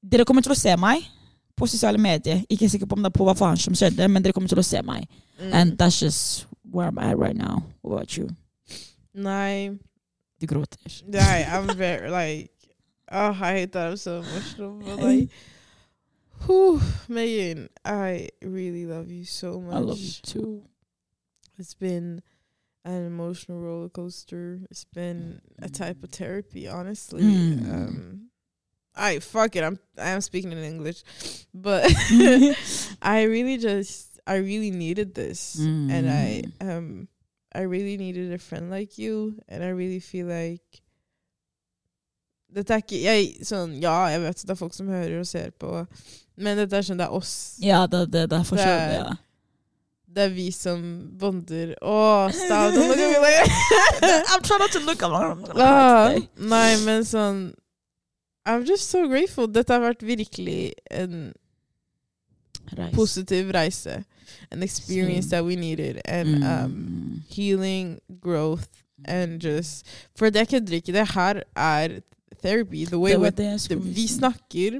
dere 0.01 0.25
kommer 0.25 0.41
til 0.41 0.55
å 0.55 0.57
se 0.57 0.73
meg 0.79 1.03
på 1.61 1.69
sosiale 1.69 2.01
medier. 2.01 2.41
Ikke 2.49 2.69
sikker 2.69 2.89
på 2.89 2.97
om 2.97 3.05
det 3.05 3.11
er 3.11 3.17
på 3.17 3.27
hva 3.27 3.35
faen 3.37 3.59
som 3.61 3.77
skjedde, 3.77 4.07
men 4.09 4.23
dere 4.23 4.33
kommer 4.35 4.49
til 4.51 4.61
å 4.61 4.65
se 4.65 4.81
meg. 4.85 5.05
Mm. 5.39 5.53
And 5.53 5.77
that's 5.77 6.01
just 6.01 6.47
where 6.71 6.89
I'm 6.89 6.99
at 6.99 7.17
right 7.17 7.37
now. 7.37 7.63
What 7.81 7.93
about 7.93 8.17
you? 8.17 8.29
Nei. 9.13 9.77
Du 10.41 10.47
gråter. 10.47 10.79
Nei, 11.07 11.45
I'm 11.45 11.75
very 11.77 12.09
like 12.09 12.49
Oh, 13.13 13.31
I 13.31 13.59
hate 13.59 13.73
that 13.73 13.89
I'm 13.89 13.97
so 13.97 14.21
emotional. 14.21 14.79
But 14.85 14.99
like 14.99 15.29
Whew, 16.45 16.81
Megan, 17.07 17.69
I 17.85 18.29
really 18.41 18.85
love 18.85 19.11
you 19.11 19.25
so 19.25 19.59
much. 19.59 19.75
I 19.75 19.79
love 19.79 19.99
you 19.99 20.13
too. 20.23 20.63
It's 21.59 21.75
been 21.75 22.23
an 22.83 23.05
emotional 23.05 23.59
roller 23.59 23.89
coaster. 23.89 24.59
It's 24.71 24.85
been 24.85 25.41
a 25.61 25.69
type 25.69 26.03
of 26.03 26.09
therapy, 26.09 26.67
honestly. 26.67 27.21
Mm. 27.21 27.71
Um, 27.71 28.30
I 28.95 29.19
fuck 29.19 29.55
it. 29.55 29.63
I'm 29.63 29.79
I 29.97 30.09
am 30.11 30.21
speaking 30.21 30.51
in 30.51 30.57
English, 30.63 31.03
but 31.53 31.85
I 33.01 33.23
really 33.23 33.57
just 33.57 34.19
I 34.27 34.35
really 34.35 34.71
needed 34.71 35.13
this, 35.15 35.57
and 35.59 36.09
I 36.09 36.43
Mm. 36.59 36.77
um 36.77 37.07
I 37.53 37.61
really 37.67 37.97
needed 37.97 38.31
a 38.33 38.37
friend 38.37 38.69
like 38.69 38.97
you, 38.97 39.35
and 39.49 39.63
I 39.63 39.69
really 39.69 39.99
feel 39.99 40.27
like 40.27 40.81
Dette 42.51 42.73
er 42.75 42.81
ikke 42.83 42.97
jeg, 42.99 43.27
sånn, 43.47 43.77
Ja, 43.81 43.93
jeg 44.11 44.21
vet 44.25 44.41
det 44.43 44.51
er 44.51 44.59
folk 44.59 44.73
som 44.75 44.89
hører 44.91 45.21
og 45.21 45.27
ser 45.29 45.51
på, 45.55 45.85
men 46.37 46.57
dette 46.59 46.75
er 46.75 46.83
sånn 46.83 46.99
det 46.99 47.05
er 47.07 47.13
oss. 47.15 47.33
Ja, 47.63 47.85
det, 47.87 48.09
det, 48.11 48.25
det 48.31 48.39
er 48.41 48.47
for 48.47 48.59
Det 48.59 48.65
så 48.65 48.73
er- 48.75 48.95
ja. 48.97 49.11
Det 50.11 50.25
er 50.25 50.33
vi 50.35 50.49
som 50.51 50.81
bonder. 51.15 51.69
Å, 51.81 52.27
stop! 52.35 52.73
Don't 52.75 52.89
look 52.89 52.99
at 52.99 53.13
me 53.13 53.19
like 53.23 54.27
I'm 54.33 54.41
trying 54.43 54.59
not 54.59 54.71
to 54.75 54.79
look 54.83 55.01
along. 55.07 55.45
ah, 55.55 56.11
Nei, 56.35 56.75
men 56.83 57.05
sånn 57.07 57.53
I'm 58.45 58.63
just 58.65 58.89
so 58.89 59.07
grateful. 59.07 59.47
Dette 59.47 59.73
har 59.73 59.79
vært 59.79 60.01
virkelig 60.05 60.71
en 60.91 61.33
Reis. 62.77 62.95
positiv 62.95 63.51
reise. 63.53 64.03
An 64.51 64.63
experience 64.63 65.27
Same. 65.29 65.37
that 65.37 65.45
we 65.45 65.55
needed. 65.55 66.01
And 66.05 66.43
um, 66.43 66.71
Mm. 66.71 67.21
healing, 67.29 67.99
growth, 68.21 68.67
and 69.05 69.41
just 69.41 69.85
For 70.15 70.29
det 70.29 70.35
jeg 70.39 70.47
kødder 70.47 70.73
ikke. 70.73 70.91
Det 70.93 71.07
her 71.13 71.41
er 71.55 71.99
therapy. 72.43 72.85
The 72.85 72.97
way 72.97 73.11
Det 73.13 73.37
det 73.37 73.69
jeg 73.69 73.77
vi 73.95 74.07
snakker 74.07 74.79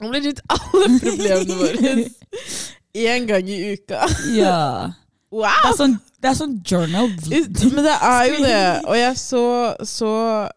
om 0.00 0.10
legit 0.12 0.40
alle 0.50 0.98
problemene 1.00 1.54
våre 1.54 2.10
én 2.96 3.26
gang 3.26 3.48
i 3.48 3.72
uka. 3.72 4.00
Ja. 4.36 4.86
Det 5.30 5.36
Wow! 5.36 5.46
er 5.46 5.74
sånn, 5.78 5.92
det 6.22 6.28
er 6.30 6.34
sånn 6.34 6.56
journal. 6.70 7.06
Men 7.30 7.84
det 7.86 7.92
er 8.02 8.24
jo 8.32 8.38
det. 8.44 8.84
Og 8.88 8.96
jeg 8.98 9.10
er 9.10 9.14
så, 9.14 9.42
så 9.86 10.48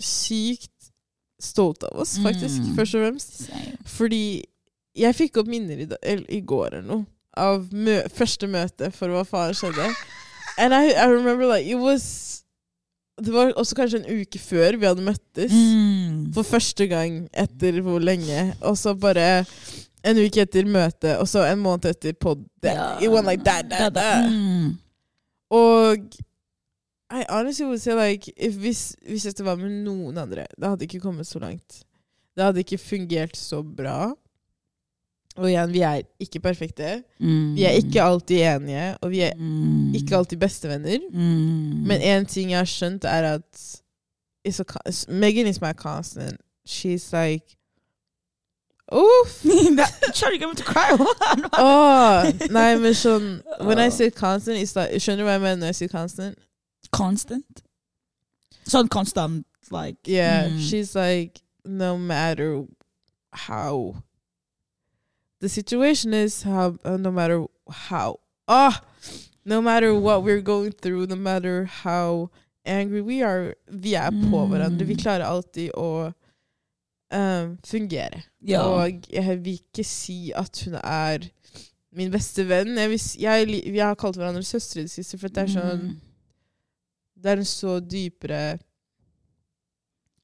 sykt 0.00 0.72
stolt 1.40 1.84
av 1.86 2.00
oss, 2.02 2.16
faktisk, 2.18 2.60
Mm. 2.62 2.74
først 2.76 2.94
og 2.98 3.04
fremst. 3.04 3.50
Fordi 3.86 4.44
jeg 4.98 5.14
fikk 5.14 5.36
opp 5.38 5.46
minner 5.46 5.84
i, 5.84 6.16
i 6.36 6.40
går 6.40 6.74
eller 6.80 6.88
noe 6.88 7.06
av 7.38 7.68
mø 7.72 8.00
første 8.10 8.48
møte 8.50 8.88
for 8.92 9.08
hva 9.14 9.22
faen 9.28 9.54
skjedde. 9.54 9.86
And 10.58 10.74
I, 10.74 10.90
I 10.98 11.06
remember 11.06 11.46
like 11.46 11.66
it 11.70 11.78
was 11.78 12.42
Det 13.22 13.32
var 13.34 13.52
også 13.58 13.74
kanskje 13.74 13.98
en 14.04 14.20
uke 14.22 14.38
før 14.38 14.76
vi 14.78 14.86
hadde 14.86 15.02
møttes. 15.02 15.50
Mm. 15.52 16.32
For 16.34 16.42
første 16.46 16.86
gang 16.86 17.28
etter 17.34 17.80
hvor 17.82 17.98
lenge. 17.98 18.54
Og 18.62 18.76
så 18.78 18.92
bare 18.94 19.44
en 20.06 20.18
uke 20.22 20.40
etter 20.44 20.64
møtet, 20.70 21.16
og 21.18 21.26
så 21.26 21.42
en 21.50 21.58
måned 21.58 21.88
etter 21.90 22.12
pod. 22.14 22.44
Ja. 22.62 22.96
It 23.02 23.10
went 23.10 23.26
like 23.26 23.42
that, 23.44 23.66
that, 23.70 23.94
that. 23.94 24.30
Mm. 24.30 24.76
Og 25.50 25.98
I 27.10 27.24
honestly 27.30 27.64
would 27.66 27.80
say 27.80 27.94
like 27.94 28.28
if 28.36 28.54
hvis, 28.60 28.96
hvis 29.08 29.22
dette 29.24 29.44
var 29.44 29.56
med 29.56 29.70
noen 29.84 30.18
andre, 30.20 30.44
det 30.60 30.68
hadde 30.68 30.84
ikke 30.84 31.00
kommet 31.00 31.26
så 31.26 31.38
langt. 31.40 31.82
Det 32.36 32.44
hadde 32.44 32.60
ikke 32.60 32.78
fungert 32.78 33.36
så 33.36 33.62
bra. 33.62 34.12
Og 35.38 35.46
igjen, 35.48 35.72
vi 35.72 35.80
er 35.86 36.02
ikke 36.20 36.40
perfekte. 36.42 37.02
Mm. 37.22 37.54
Vi 37.54 37.64
er 37.64 37.76
ikke 37.78 38.02
alltid 38.02 38.40
enige, 38.42 38.96
og 39.00 39.10
vi 39.10 39.20
er 39.22 39.34
Mm. 39.38 39.94
ikke 39.94 40.16
alltid 40.16 40.36
bestevenner. 40.38 40.98
Mm. 41.12 41.86
Men 41.86 42.00
én 42.02 42.26
ting 42.26 42.50
jeg 42.50 42.58
har 42.58 42.64
skjønt, 42.66 43.04
er 43.04 43.22
at 43.38 43.80
a, 44.44 44.90
Megan 45.08 45.46
is 45.46 45.60
my 45.60 45.72
constant. 45.72 46.40
She's 46.66 47.12
like 47.12 47.56
Uff! 48.92 49.42
Charlie 50.14 50.38
kommer 50.40 50.54
to 50.56 50.64
å 50.64 50.72
cry. 50.72 52.48
Nei, 52.50 52.76
men 52.80 52.94
sånn 52.96 53.42
When 53.60 53.78
I 53.78 53.90
say 53.90 54.10
constant, 54.10 54.56
it's 54.56 54.74
like, 54.76 54.96
skjønner 55.00 55.22
du 55.22 55.24
hva 55.28 55.34
jeg 55.36 55.42
mener 55.44 55.60
når 55.60 55.66
jeg 55.74 55.74
sier 55.82 55.92
constant? 55.92 56.38
Constant. 56.90 57.62
Sånn 58.68 58.88
constant, 58.88 59.46
like. 59.70 59.96
Yeah, 60.06 60.48
mm. 60.48 60.60
she's 60.60 60.94
like, 60.94 61.40
no 61.64 61.96
matter 61.98 62.64
how 63.32 64.02
the 65.40 65.48
situation 65.48 66.12
is, 66.14 66.42
how 66.42 66.76
uh, 66.84 66.96
no 66.96 67.10
matter 67.10 67.44
how, 67.70 68.20
ah, 68.48 68.82
no 69.44 69.60
matter 69.62 69.94
what 69.94 70.22
we're 70.22 70.40
going 70.42 70.72
through, 70.72 71.06
no 71.06 71.16
matter 71.16 71.64
how 71.64 72.30
angry 72.66 73.00
we 73.00 73.22
are, 73.22 73.54
vi 73.70 73.94
er 73.94 74.10
på 74.10 74.36
Mm. 74.44 74.50
hverandre. 74.50 74.86
Vi 74.86 74.96
klarer 74.96 75.24
alltid 75.24 75.70
å 75.76 76.12
um, 77.10 77.58
fungere. 77.64 78.24
Ja. 78.40 78.62
Og 78.66 79.06
jeg 79.08 79.38
vil 79.44 79.54
ikke 79.60 79.84
si 79.84 80.32
at 80.36 80.60
hun 80.64 80.74
er 80.82 81.30
min 81.92 82.10
beste 82.12 82.44
venn. 82.48 82.76
Jeg, 82.76 82.90
vil, 82.90 83.00
jeg, 83.18 83.72
vi 83.72 83.78
har 83.78 83.94
kalt 83.96 84.16
hverandre 84.16 84.42
søstre 84.44 84.80
i 84.80 84.84
det 84.84 84.92
siste, 84.92 85.16
for 85.18 85.28
det 85.28 85.46
er 85.46 85.54
sånn 85.56 85.82
Mm. 85.88 85.96
Det 87.18 87.30
er 87.32 87.36
en 87.42 87.44
så 87.44 87.80
dypere 87.80 88.58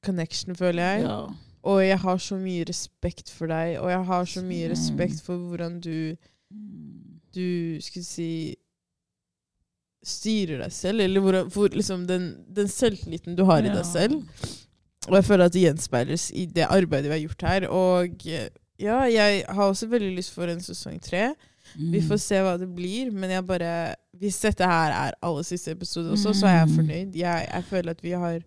connection, 0.05 0.55
føler 0.55 0.83
jeg. 0.83 1.01
Ja. 1.07 1.17
Og 1.65 1.79
jeg 1.87 1.97
har 1.99 2.17
så 2.21 2.37
mye 2.37 2.65
respekt 2.69 3.31
for 3.33 3.49
deg, 3.49 3.79
og 3.81 3.89
jeg 3.89 4.03
har 4.05 4.25
så 4.29 4.43
mye 4.45 4.69
respekt 4.71 5.21
for 5.25 5.37
hvordan 5.37 5.79
du, 5.81 6.15
Mm. 6.53 7.19
du 7.35 7.81
skulle 7.81 8.05
si 8.05 8.55
styrer 10.05 10.59
deg 10.61 10.71
selv, 10.71 11.01
eller 11.01 11.19
hvor, 11.23 11.37
hvor 11.49 11.73
liksom 11.73 12.03
den, 12.07 12.27
den 12.53 12.67
selvtilliten 12.69 13.35
du 13.35 13.43
har 13.49 13.65
i 13.65 13.71
deg 13.73 13.85
selv. 13.89 14.19
Og 15.09 15.15
jeg 15.17 15.25
føler 15.25 15.45
at 15.49 15.53
det 15.55 15.63
gjenspeiles 15.65 16.27
i 16.37 16.45
det 16.45 16.67
arbeidet 16.69 17.09
vi 17.09 17.15
har 17.15 17.23
gjort 17.23 17.41
her. 17.49 17.65
Og 17.73 18.25
ja, 18.79 18.99
jeg 19.09 19.43
har 19.49 19.63
også 19.71 19.87
veldig 19.89 20.13
lyst 20.19 20.31
for 20.35 20.45
en 20.53 20.61
sesong 20.61 21.01
tre. 21.01 21.33
Vi 21.75 21.99
Mm. 21.99 22.07
får 22.07 22.17
se 22.21 22.35
hva 22.45 22.57
det 22.61 22.69
blir, 22.75 23.09
men 23.11 23.29
jeg 23.33 23.45
bare 23.47 23.95
Hvis 24.19 24.37
dette 24.39 24.63
her 24.63 24.91
er 24.91 25.11
aller 25.21 25.41
siste 25.43 25.71
episode 25.71 26.11
også, 26.11 26.33
så 26.33 26.47
er 26.47 26.51
jeg 26.59 26.67
Mm. 26.67 26.75
fornøyd. 26.75 27.15
Jeg, 27.15 27.47
jeg 27.53 27.63
føler 27.63 27.89
at 27.91 28.03
vi 28.03 28.11
har 28.11 28.39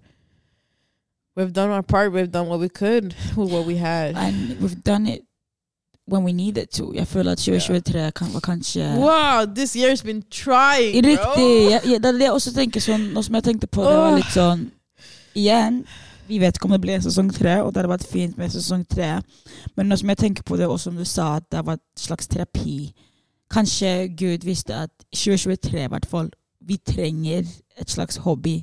We've 1.40 1.52
done 1.52 1.70
our 1.72 1.82
part. 1.82 2.12
We've 2.12 2.30
done 2.32 2.48
what 2.48 2.60
we 2.60 2.68
could 2.68 3.14
with 3.36 3.52
what 3.52 3.66
we 3.66 3.76
had. 3.76 4.14
And 4.16 4.34
we've 4.60 4.82
done 4.82 5.06
it 5.06 5.20
when 6.12 6.24
we 6.24 6.32
needed 6.32 6.66
to. 6.66 6.92
Jeg 6.94 7.06
føler 7.06 7.32
at 7.32 7.38
2023 7.38 8.10
kan, 8.10 8.26
var 8.32 8.40
kanskje 8.40 8.80
Wow, 8.98 9.54
this 9.54 9.76
year's 9.76 10.02
been 10.04 10.22
trying, 10.30 11.02
bro. 11.04 11.10
Riktig. 11.10 11.70
Ja, 11.70 11.78
ja, 11.92 11.98
det 11.98 12.04
er 12.04 12.12
det 12.12 12.20
jeg 12.22 12.32
også 12.32 12.52
tenker 12.54 12.80
sånn, 12.80 13.00
Nå 13.14 13.22
som 13.22 13.34
jeg 13.34 13.44
tenkte 13.44 13.66
på 13.66 13.82
det, 13.84 13.96
var 13.96 14.16
litt 14.16 14.32
sånn 14.34 14.70
Igjen, 15.36 15.84
vi 16.28 16.38
vet 16.42 16.56
ikke 16.56 16.64
om 16.66 16.70
det 16.74 16.80
blir 16.80 17.00
sesong 17.00 17.30
tre, 17.32 17.60
og 17.62 17.70
det 17.74 17.76
hadde 17.82 17.92
vært 17.92 18.06
fint 18.10 18.38
med 18.38 18.50
sesong 18.50 18.82
tre. 18.90 19.20
Men 19.76 19.86
nå 19.88 19.96
som 19.96 20.08
jeg 20.08 20.18
tenker 20.18 20.42
på 20.42 20.56
det, 20.58 20.66
og 20.66 20.80
som 20.80 20.96
du 20.96 21.04
sa, 21.04 21.36
at 21.36 21.44
det 21.52 21.60
var 21.66 21.72
et 21.78 22.00
slags 22.00 22.26
terapi 22.26 22.90
Kanskje 23.50 24.08
Gud 24.18 24.44
visste 24.44 24.74
at 24.74 24.90
2023 25.14 25.84
i 25.84 25.88
hvert 25.88 26.06
fall 26.06 26.28
Vi 26.68 26.76
trenger 26.76 27.46
et 27.80 27.90
slags 27.90 28.16
hobby. 28.16 28.62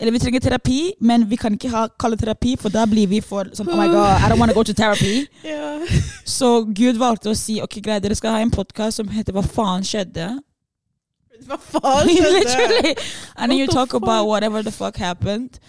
Eller 0.00 0.12
vi 0.12 0.18
trenger 0.18 0.40
terapi, 0.40 0.92
men 1.00 1.30
vi 1.30 1.36
kan 1.36 1.52
ikke 1.52 1.68
ha, 1.68 1.86
kalle 2.00 2.16
terapi, 2.16 2.56
for 2.60 2.72
da 2.72 2.84
blir 2.88 3.08
vi 3.08 3.20
for 3.24 3.48
sånn 3.56 3.68
Oh 3.72 3.78
my 3.80 3.88
god, 3.88 4.20
I 4.20 4.28
don't 4.28 4.40
want 4.40 4.52
to 4.52 4.56
go 4.56 4.62
to 4.62 4.74
therapy. 4.76 5.26
yeah. 5.44 5.80
Så 6.24 6.66
Gud 6.68 7.00
valgte 7.00 7.32
å 7.32 7.36
si 7.36 7.58
ok, 7.64 7.78
greit, 7.84 8.04
dere 8.04 8.16
skal 8.16 8.36
ha 8.36 8.42
en 8.44 8.52
podkast 8.52 9.00
som 9.00 9.08
heter 9.12 9.36
Hva 9.36 9.44
faen 9.44 9.84
skjedde? 9.88 10.28
Hva 11.48 11.58
faen 11.60 12.12
skjedde? 12.12 12.32
Literally. 12.38 12.94
And 13.36 13.50
then 13.50 13.58
you 13.58 13.66
talk 13.66 13.90
talk 13.90 14.00
about 14.02 14.28
whatever 14.28 14.62
the 14.62 14.72
fuck 14.72 14.96
happened. 15.00 15.60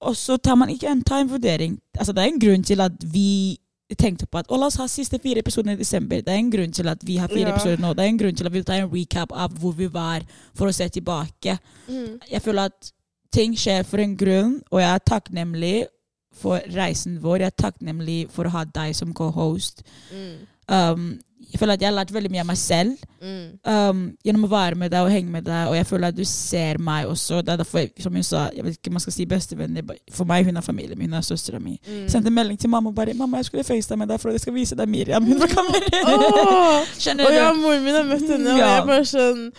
Og 0.00 0.16
så 0.16 0.36
tar 0.36 0.54
man 0.54 0.70
ikke 0.70 0.86
en 0.86 1.02
time-vurdering. 1.02 1.78
Altså, 1.98 2.12
det 2.12 2.22
er 2.22 2.26
en 2.30 2.40
grunn 2.40 2.64
til 2.64 2.80
at 2.80 3.02
vi 3.12 3.58
tenkte 3.96 4.26
på 4.26 4.38
at 4.38 4.50
la 4.50 4.66
oss 4.66 4.76
ha 4.76 4.86
siste 4.86 5.18
fire 5.18 5.40
episoder 5.40 5.72
i 5.72 5.76
desember. 5.80 6.20
Det 6.20 6.28
er 6.28 6.38
en 6.42 6.50
grunn 6.50 6.72
til 6.72 6.88
at 6.88 6.98
vi 7.06 7.16
har 7.16 7.28
fire 7.28 7.48
Ja. 7.48 7.54
episoder 7.54 7.78
nå. 7.80 7.94
Det 7.94 8.04
er 8.04 8.08
en 8.08 8.18
grunn 8.18 8.34
til 8.36 8.46
at 8.46 8.52
vi 8.52 8.62
tar 8.62 8.82
en 8.82 8.90
recap 8.92 9.32
av 9.32 9.50
hvor 9.58 9.72
vi 9.72 9.86
var, 9.86 10.20
for 10.54 10.68
å 10.68 10.74
se 10.74 10.88
tilbake. 10.88 11.58
Mm. 11.88 12.20
Jeg 12.30 12.42
føler 12.42 12.64
at 12.64 12.92
ting 13.32 13.54
skjer 13.56 13.84
for 13.84 13.98
en 13.98 14.16
grunn, 14.16 14.62
og 14.70 14.80
jeg 14.80 14.94
er 14.94 14.98
takknemlig 14.98 15.86
for 16.32 16.60
reisen 16.74 17.18
vår. 17.22 17.38
Jeg 17.38 17.46
er 17.46 17.62
takknemlig 17.62 18.30
for 18.30 18.44
å 18.44 18.50
ha 18.50 18.64
deg 18.64 18.94
som 18.94 19.14
co-host. 19.14 19.82
Mm. 20.12 20.46
Um, 20.68 21.20
jeg 21.50 21.60
føler 21.60 21.72
at 21.78 21.80
jeg 21.80 21.88
har 21.88 21.94
lært 21.96 22.10
veldig 22.12 22.30
mye 22.34 22.40
av 22.40 22.46
meg 22.50 22.56
selv 22.60 22.96
Mm. 23.18 23.58
um, 23.66 24.00
gjennom 24.22 24.44
å 24.46 24.48
være 24.52 24.76
med 24.78 24.92
deg 24.92 25.02
og 25.02 25.10
henge 25.10 25.30
med 25.32 25.42
deg, 25.44 25.66
og 25.68 25.74
jeg 25.74 25.86
føler 25.88 26.08
at 26.12 26.14
du 26.14 26.22
ser 26.24 26.78
meg 26.78 27.06
også. 27.10 27.40
Det 27.42 27.50
er 27.50 27.56
derfor, 27.58 27.88
som 27.98 28.14
hun 28.14 28.22
sa, 28.22 28.44
jeg 28.54 28.62
vet 28.64 28.76
ikke 28.78 28.92
om 28.92 28.94
man 28.94 29.00
skal 29.02 29.12
si 29.16 29.24
bestevenner. 29.26 29.82
For 30.14 30.24
meg 30.24 30.44
hun 30.46 30.56
er 30.56 30.62
familien 30.62 30.98
min, 30.98 31.10
hun 31.10 31.18
er 31.18 31.26
søstera 31.26 31.58
mi. 31.58 31.80
Mm. 31.88 32.04
Sendte 32.08 32.30
melding 32.30 32.58
til 32.62 32.70
mamma 32.70 32.88
og 32.90 32.94
bare 32.94 33.14
'Mamma, 33.14 33.36
jeg 33.38 33.46
skulle 33.46 33.64
facetime 33.64 33.98
med 34.06 34.08
deg 34.08 34.20
for 34.20 34.30
jeg 34.30 34.40
skal 34.40 34.54
vise 34.54 34.76
deg 34.76 34.88
Miriam.' 34.88 35.24
Hun 35.26 35.40
var 35.40 35.46
kamera. 35.48 35.82
Åh! 36.14 36.86
Skjønner 36.98 37.24
Og 37.26 37.30
du? 37.32 37.36
ja, 37.36 37.52
moren 37.52 37.84
min 37.84 37.94
har 37.94 38.04
møtt 38.04 38.28
henne, 38.30 38.52
og 38.52 38.58
Ja. 38.58 38.74
jeg 38.76 38.86
bare 38.86 39.04
sånn 39.04 39.52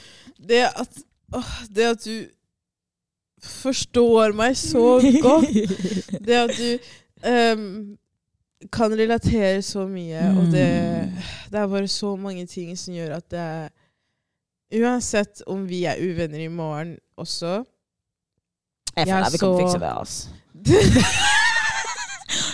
Det 0.48 0.64
at, 0.64 0.90
åh, 1.34 1.52
det 1.76 1.84
at 1.84 2.04
du 2.06 2.26
forstår 3.42 4.34
meg 4.36 4.56
så 4.56 5.00
godt, 5.22 5.52
det 6.28 6.36
at 6.36 6.56
du 6.58 6.80
ehm, 7.24 7.98
kan 8.76 8.92
relatere 8.92 9.62
så 9.64 9.86
mye, 9.88 10.20
og 10.36 10.50
det, 10.52 10.66
det 11.52 11.60
er 11.62 11.68
bare 11.72 11.88
så 11.88 12.16
mange 12.20 12.44
ting 12.52 12.74
som 12.78 12.94
gjør 12.94 13.16
at 13.22 13.30
det 13.32 13.40
er 13.40 13.70
Uansett 14.70 15.40
om 15.50 15.64
vi 15.66 15.80
er 15.90 15.98
uvenner 15.98 16.44
i 16.44 16.48
morgen 16.54 16.92
også 17.18 17.64
Jeg 18.98 19.08
er 19.08 19.10
føler 19.10 19.26
at 19.26 19.34
vi 19.34 19.40
kan 19.42 19.56
fikse 19.58 19.80
det, 19.82 19.94
altså. 19.98 20.28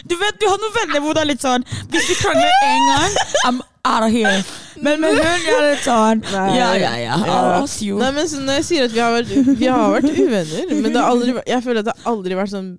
Du 0.05 0.13
vet, 0.21 0.37
du 0.39 0.45
har 0.47 0.59
noen 0.61 0.73
venner 0.75 1.01
hvor 1.03 1.15
det 1.17 1.23
er 1.25 1.29
litt 1.33 1.43
sånn 1.43 1.65
Hvis 1.91 2.05
vi 2.11 2.15
krangler 2.21 2.53
én 2.63 2.85
gang, 2.91 3.15
I'm 3.49 3.57
out 3.85 4.05
of 4.05 4.11
here. 4.13 4.37
Men 4.85 5.01
med 5.01 5.17
hun 5.17 5.25
er 5.25 5.65
litt 5.73 5.83
sånn 5.83 6.21
Nei. 6.29 6.45
Ja, 6.59 6.69
ja, 6.79 6.91
ja. 7.01 7.17
Ja. 7.25 7.65
Nei, 7.99 8.11
men 8.15 8.29
så 8.29 8.39
Når 8.45 8.59
jeg 8.61 8.67
sier 8.69 8.87
at 8.87 8.93
vi 8.95 9.01
har 9.03 9.11
vært, 9.17 9.33
vi 9.59 9.67
har 9.71 9.91
vært 9.97 10.07
uvenner 10.13 10.71
Men 10.77 10.87
det 10.93 11.01
har 11.01 11.09
aldri, 11.11 11.35
vært- 11.39 11.49
jeg 11.51 11.65
føler 11.65 11.81
at 11.83 11.89
det 11.89 11.95
har 11.97 12.13
aldri 12.13 12.37
vært 12.39 12.53
sånn 12.53 12.69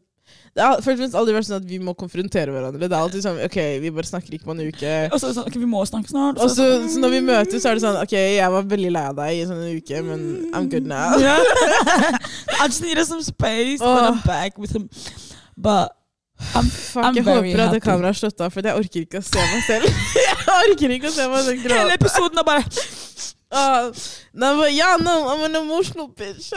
Det 0.56 0.64
har 0.64 0.78
først 0.80 0.96
og 0.96 1.00
fremst 1.02 1.16
aldri 1.20 1.34
vært 1.36 1.46
sånn 1.50 1.58
at 1.58 1.66
vi 1.68 1.78
må 1.84 1.92
konfrontere 1.98 2.52
hverandre. 2.54 2.80
Det 2.88 2.94
er 2.96 3.02
alltid 3.02 3.24
sånn 3.26 3.42
OK, 3.44 3.58
vi 3.82 3.90
bare 3.92 4.08
snakker 4.08 4.36
ikke 4.38 4.48
på 4.48 4.54
en 4.54 4.62
uke. 4.64 4.94
Og 5.10 5.20
så 5.20 5.28
det 5.28 5.36
sånn, 5.36 5.50
ok, 5.50 5.58
vi 5.60 5.68
må 5.68 5.82
snakke 5.88 6.08
snart. 6.08 6.40
Og 6.40 6.48
så, 6.54 6.68
så 6.88 7.02
når 7.02 7.12
vi 7.12 7.20
møtes, 7.26 7.60
så 7.60 7.70
er 7.70 7.76
det 7.76 7.84
sånn 7.84 7.98
OK, 8.00 8.14
jeg 8.16 8.54
var 8.54 8.70
veldig 8.70 8.92
lei 8.94 9.04
av 9.10 9.18
deg 9.18 9.36
i 9.36 9.44
sånn 9.50 9.60
en 9.66 9.76
uke, 9.76 10.00
men 10.06 10.24
I'm 10.56 10.70
good 10.72 10.88
now. 10.88 11.18
Yeah. 11.20 11.44
I 12.62 12.70
just 12.70 12.80
needed 12.80 13.04
some 13.04 13.20
space, 13.26 13.84
but 13.84 14.08
I'm 14.08 14.22
back 14.24 14.56
with 14.56 14.72
him. 14.72 14.88
But 15.56 15.92
I'm, 16.54 16.68
Fuck, 16.68 17.04
I'm 17.04 17.16
jeg 17.16 17.24
very 17.24 17.50
håper 17.50 17.62
at 17.66 17.76
det 17.76 17.82
kameraet 17.84 18.14
har 18.14 18.18
slått 18.20 18.40
av, 18.44 18.52
for 18.52 18.64
jeg 18.64 18.76
orker 18.76 19.04
ikke 19.06 19.20
å 19.20 19.24
se 19.24 19.40
meg 19.40 19.62
selv. 19.64 20.00
jeg 20.24 20.56
orker 20.56 20.96
ikke 20.96 21.08
å 21.08 21.14
se 21.14 21.28
meg 21.32 21.46
selv 21.46 21.68
hele 21.72 21.96
episoden 21.96 22.40
er 22.40 22.46
bare 22.48 22.64
uh, 23.56 23.88
no, 24.32 24.56
but 24.60 24.72
ja, 24.72 24.96
no, 25.00 25.16
I'm 25.32 25.44
an 25.46 25.56
emotional 25.56 26.08
bitch. 26.08 26.52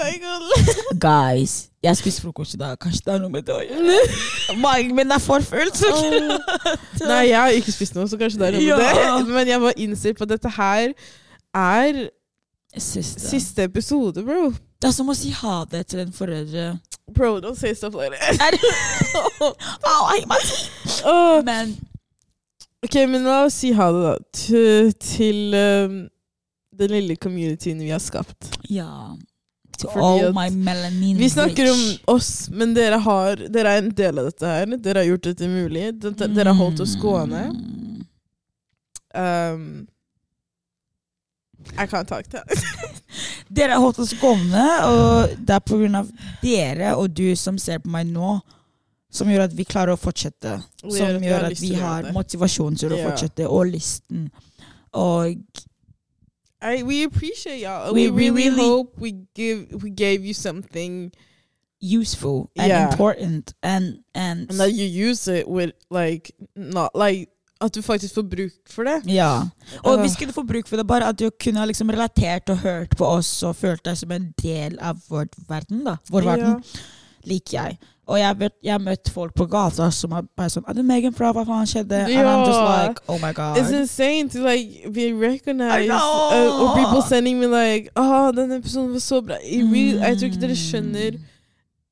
Guys, 1.00 1.69
jeg 1.84 1.98
spiser 1.98 2.22
frokost 2.26 2.54
i 2.54 2.60
dag. 2.60 2.78
Kanskje 2.82 3.06
det 3.06 3.14
er 3.14 3.22
noe 3.24 3.32
med 3.32 3.46
det 3.48 3.56
å 3.56 3.62
gjøre. 3.64 3.98
Magen 4.64 4.96
min 4.98 5.12
er 5.16 5.22
for 5.24 5.44
full. 5.46 5.70
Nei, 7.12 7.22
jeg 7.30 7.38
har 7.40 7.56
ikke 7.56 7.76
spist 7.76 7.96
noe, 7.96 8.08
så 8.12 8.20
kanskje 8.20 8.42
det 8.42 8.50
er 8.50 8.58
noe 8.58 8.80
med 8.82 9.00
det. 9.00 9.34
Men 9.38 9.52
jeg 9.54 9.64
bare 9.64 9.80
innser 9.80 10.18
på 10.18 10.28
at 10.28 10.34
dette 10.36 10.52
her 10.58 10.92
er 11.56 12.02
Siste. 12.78 13.24
siste 13.24 13.64
episode, 13.66 14.22
bro. 14.24 14.52
Det 14.80 14.92
er 14.92 14.94
som 14.94 15.08
å 15.10 15.16
si 15.18 15.32
ha 15.34 15.64
det 15.72 15.88
til 15.90 16.04
en 16.04 16.12
foreldre. 16.14 16.68
Bro, 17.16 17.40
don't 17.42 17.58
say 17.58 17.74
stuff 17.74 17.96
like 17.98 18.14
that. 18.14 18.60
oh, 19.42 19.54
oh. 21.10 21.40
Men 21.44 21.74
Ok, 22.86 22.96
men 23.10 23.26
la 23.28 23.42
oss 23.48 23.58
si 23.60 23.74
ha 23.76 23.90
det, 23.92 24.04
da. 24.06 24.14
Til, 24.36 24.94
til 25.04 25.56
um, 25.58 25.98
den 26.80 26.94
lille 26.94 27.18
communityen 27.20 27.82
vi 27.84 27.90
har 27.92 28.00
skapt. 28.04 28.54
ja 28.70 29.16
To 29.80 29.90
all 29.96 30.26
at 30.28 30.34
my 30.36 30.50
melanin 30.52 31.18
Vi 31.18 31.30
snakker 31.30 31.72
om 31.72 32.16
oss, 32.16 32.50
men 32.52 32.74
dere, 32.76 32.98
har, 33.00 33.40
dere 33.48 33.76
er 33.78 33.84
en 33.84 33.94
del 33.96 34.20
av 34.20 34.28
dette 34.28 34.50
her. 34.50 34.74
Dere 34.76 35.04
har 35.04 35.08
gjort 35.14 35.30
dette 35.30 35.48
mulig. 35.48 35.86
Dere 36.02 36.50
har 36.50 36.58
holdt 36.58 36.84
oss 36.84 36.98
gående. 37.00 37.46
Mm. 37.54 38.04
Um, 39.16 39.88
I 41.78 41.86
can't 41.88 42.08
talk 42.08 42.28
to 42.30 42.44
Dere 43.48 43.72
har 43.72 43.82
holdt 43.82 44.00
oss 44.00 44.14
gående, 44.20 44.66
og 44.86 45.34
det 45.40 45.56
er 45.56 45.96
av 45.98 46.10
dere 46.44 46.94
og 46.96 47.10
du 47.18 47.36
som 47.36 47.58
ser 47.58 47.82
på 47.82 47.90
meg 47.90 48.12
nå, 48.12 48.36
som 49.10 49.30
gjør 49.32 49.48
at 49.48 49.56
vi 49.58 49.66
klarer 49.66 49.96
å 49.96 50.00
fortsette. 50.00 50.60
Som 50.84 51.24
gjør 51.26 51.48
at 51.50 51.58
vi 51.62 51.74
har 51.80 52.12
motivasjon 52.14 52.78
til 52.78 52.94
å 52.94 53.02
fortsette, 53.08 53.48
og 53.50 53.72
lysten. 53.72 54.28
Og 54.94 55.40
I, 56.62 56.84
we 56.84 57.04
appreciate 57.06 57.60
y'all. 57.62 57.94
We 57.94 58.10
We, 58.12 58.18
really, 58.20 58.32
really- 58.50 58.62
hope 58.62 59.02
we 59.02 59.12
give 59.36 59.60
we 59.84 59.90
gave 59.90 60.26
you 60.28 60.34
something 60.34 61.12
useful 61.82 62.50
and 62.58 62.68
Yeah. 62.68 62.92
important 62.92 63.54
and, 63.64 63.86
and 64.14 64.50
and 64.50 64.60
that 64.60 64.72
you 64.74 65.12
use 65.12 65.28
it 65.40 65.48
with 65.48 65.72
like 65.90 66.32
not 66.56 66.90
like 66.96 67.28
at 67.62 67.74
du 67.76 67.82
faktisk 67.82 68.14
får 68.16 68.22
bruk 68.22 68.52
for 68.70 68.84
det. 68.84 69.02
Ja. 69.06 69.42
Og 69.84 69.98
uh. 69.98 70.04
vi 70.04 70.10
skulle 70.10 70.34
få 70.34 70.44
bruk 70.44 70.68
for 70.68 70.76
det, 70.78 70.88
bare 70.88 71.08
at 71.10 71.20
du 71.20 71.30
kunne 71.44 71.60
ha 71.60 71.66
liksom 71.66 71.90
relatert 71.90 72.50
og 72.50 72.58
hørt 72.58 72.98
på 72.98 73.06
oss 73.06 73.44
og 73.44 73.56
følt 73.56 73.86
deg 73.86 73.98
som 73.98 74.12
en 74.12 74.34
del 74.44 74.78
av 74.82 74.96
vår 75.10 75.26
verden. 75.50 75.86
da. 75.86 75.96
Vår 76.10 76.22
verden, 76.22 76.64
liker 77.30 77.56
jeg. 77.62 77.78
Og 78.10 78.18
jeg, 78.18 78.50
har 78.72 78.80
møtt 78.82 79.10
folk 79.14 79.36
på 79.38 79.46
gata 79.46 79.92
som 79.94 80.12
er 80.18 80.24
bare 80.38 80.50
sånn 80.50 80.64
'Er 80.68 80.74
det 80.74 80.86
Megan 80.86 81.14
fra? 81.14 81.30
Hva 81.32 81.44
faen 81.46 81.68
skjedde?' 81.70 82.00
And 82.10 82.28
I'm 82.28 82.46
just 82.48 82.64
like, 82.66 83.02
oh 83.08 83.20
my 83.22 83.34
god. 83.34 83.58
It's 83.58 83.70
insane 83.72 84.30
to 84.30 84.40
like 84.42 84.92
be 84.94 85.14
recognized. 85.14 85.92
Uh, 85.92 86.62
or 86.62 86.76
people 86.76 87.02
sending 87.02 87.40
me 87.40 87.46
like, 87.46 87.90
oh, 87.96 88.32
den 88.32 88.52
episoden 88.52 88.94
var 88.94 89.00
så 89.00 89.22
bra. 89.22 89.36
It 89.44 89.64
really, 89.64 90.00
Jeg 90.02 90.18
tror 90.18 90.26
ikke 90.26 90.42
dere 90.42 90.58
Mm. 90.58 90.66
skjønner. 90.70 91.20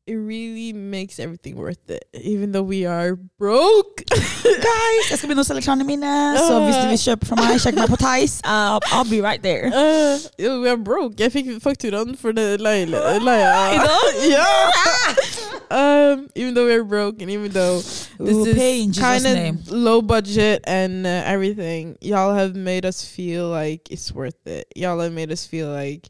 It 0.08 0.16
really 0.16 0.72
makes 0.72 1.20
everything 1.20 1.58
worth 1.58 1.90
it, 1.90 2.08
even 2.14 2.54
though 2.54 2.64
we 2.64 2.86
are 2.86 3.18
broke. 3.18 4.04
Guys, 4.08 5.10
skal 5.12 5.28
begynne 5.28 5.44
å 5.44 5.48
selge 5.48 5.66
klærne 5.66 5.84
mine, 5.84 6.12
så 6.40 6.62
hvis 6.64 6.78
du 6.80 6.86
vil 6.94 7.02
kjøpe 7.02 7.28
fra 7.28 7.36
meg, 7.42 7.58
sjekk 7.60 7.76
meg 7.76 7.92
på 7.92 8.00
Theis. 8.00 8.38
Uh, 8.48 8.80
I'll 8.96 9.10
be 9.10 9.20
right 9.20 9.44
there. 9.44 9.68
Uh, 9.68 10.16
we 10.40 10.72
are 10.72 10.80
broke. 10.80 11.20
Jeg 11.20 11.34
fikk 11.36 11.50
fakturaen 11.60 12.16
for 12.16 12.32
det 12.32 12.62
leile- 12.64 13.04
leia. 13.20 13.52
I 13.68 13.76
know. 13.84 14.06
yeah. 14.32 15.68
um, 15.76 16.30
even 16.36 16.54
though 16.56 16.72
we're 16.72 16.88
broke 16.88 17.22
and 17.22 17.30
even 17.30 17.52
though 17.52 17.84
this 17.84 18.16
Ooh, 18.32 18.46
is 18.48 18.98
kind 18.98 19.28
of 19.28 19.70
low 19.70 20.02
budget 20.02 20.64
and 20.64 21.06
uh, 21.06 21.28
everything, 21.28 21.98
y'all 22.00 22.34
have 22.34 22.56
made 22.56 22.86
us 22.86 23.04
feel 23.04 23.50
like 23.50 23.92
it's 23.92 24.14
worth 24.14 24.40
it. 24.48 24.72
Y'all 24.74 25.00
have 25.00 25.12
made 25.12 25.34
us 25.34 25.46
feel 25.46 25.68
like 25.68 26.08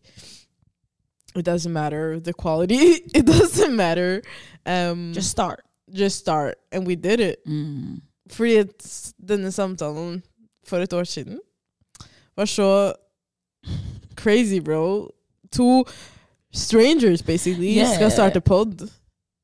it 1.39 1.45
doesn't 1.45 1.73
matter 1.73 2.19
the 2.19 2.33
quality. 2.33 2.75
it 3.15 3.25
doesn't 3.25 3.75
matter. 3.75 4.21
Um, 4.65 5.13
Just 5.13 5.29
start. 5.29 5.59
just 5.93 6.17
start, 6.19 6.55
and 6.71 6.85
we 6.88 6.95
did 6.95 7.19
it. 7.19 7.39
Mm. 7.47 8.01
Fordi 8.29 8.57
at 8.59 9.13
denne 9.27 9.51
samtalen 9.51 10.21
for 10.67 10.77
et 10.79 10.93
år 10.93 11.03
siden 11.03 11.39
var 12.38 12.45
så 12.45 12.93
crazy, 14.15 14.59
bro. 14.59 15.09
To 15.51 15.85
strangers, 16.53 17.21
basically, 17.21 17.75
Yeah. 17.77 17.95
skal 17.95 18.11
starte 18.11 18.41
pod. 18.41 18.89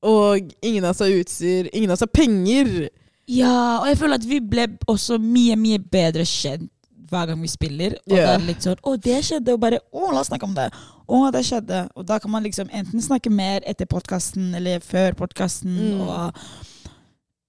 Og 0.01 0.39
ingen 0.61 0.83
av 0.83 0.89
oss 0.89 0.99
har 0.99 1.07
utstyr, 1.07 1.69
ingen 1.73 1.89
av 1.89 1.93
oss 1.93 1.99
har 1.99 2.07
penger. 2.13 2.89
Ja, 3.27 3.79
og 3.81 3.87
jeg 3.87 3.97
føler 3.97 4.13
at 4.19 4.25
vi 4.29 4.39
ble 4.39 4.67
også 4.87 5.17
mye, 5.17 5.55
mye 5.55 5.79
bedre 5.79 6.25
kjent 6.27 6.69
hver 7.13 7.29
gang 7.29 7.41
vi 7.41 7.51
spiller. 7.51 7.95
Og 8.09 8.15
yeah. 8.17 8.25
det 8.27 8.33
er 8.41 8.47
litt 8.49 8.65
sånn 8.65 8.81
'Å, 8.81 8.95
det 9.05 9.19
skjedde', 9.27 9.53
og 9.53 9.61
bare 9.63 9.79
'Å, 9.93 10.11
la 10.11 10.19
oss 10.23 10.27
snakke 10.31 10.49
om 10.49 10.55
det'. 10.57 10.69
Å, 11.07 11.31
det 11.31 11.43
skjedde. 11.45 11.81
Og 11.95 12.05
da 12.09 12.17
kan 12.19 12.31
man 12.31 12.43
liksom 12.43 12.69
enten 12.73 13.01
snakke 13.01 13.29
mer 13.29 13.61
etter 13.69 13.85
podkasten 13.85 14.53
eller 14.55 14.79
før 14.79 15.13
podkasten. 15.23 15.77
Mm. 15.77 16.01
Og 16.07 16.33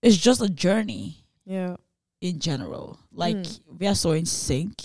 It's 0.05 0.21
just 0.21 0.43
a 0.43 0.49
journey 0.49 1.17
Yeah. 1.49 1.77
in 2.21 2.39
general. 2.39 2.99
Like, 3.13 3.37
Mm. 3.39 3.79
vi 3.79 3.87
er 3.87 3.95
så 3.95 4.13
in 4.17 4.27
sync. 4.27 4.83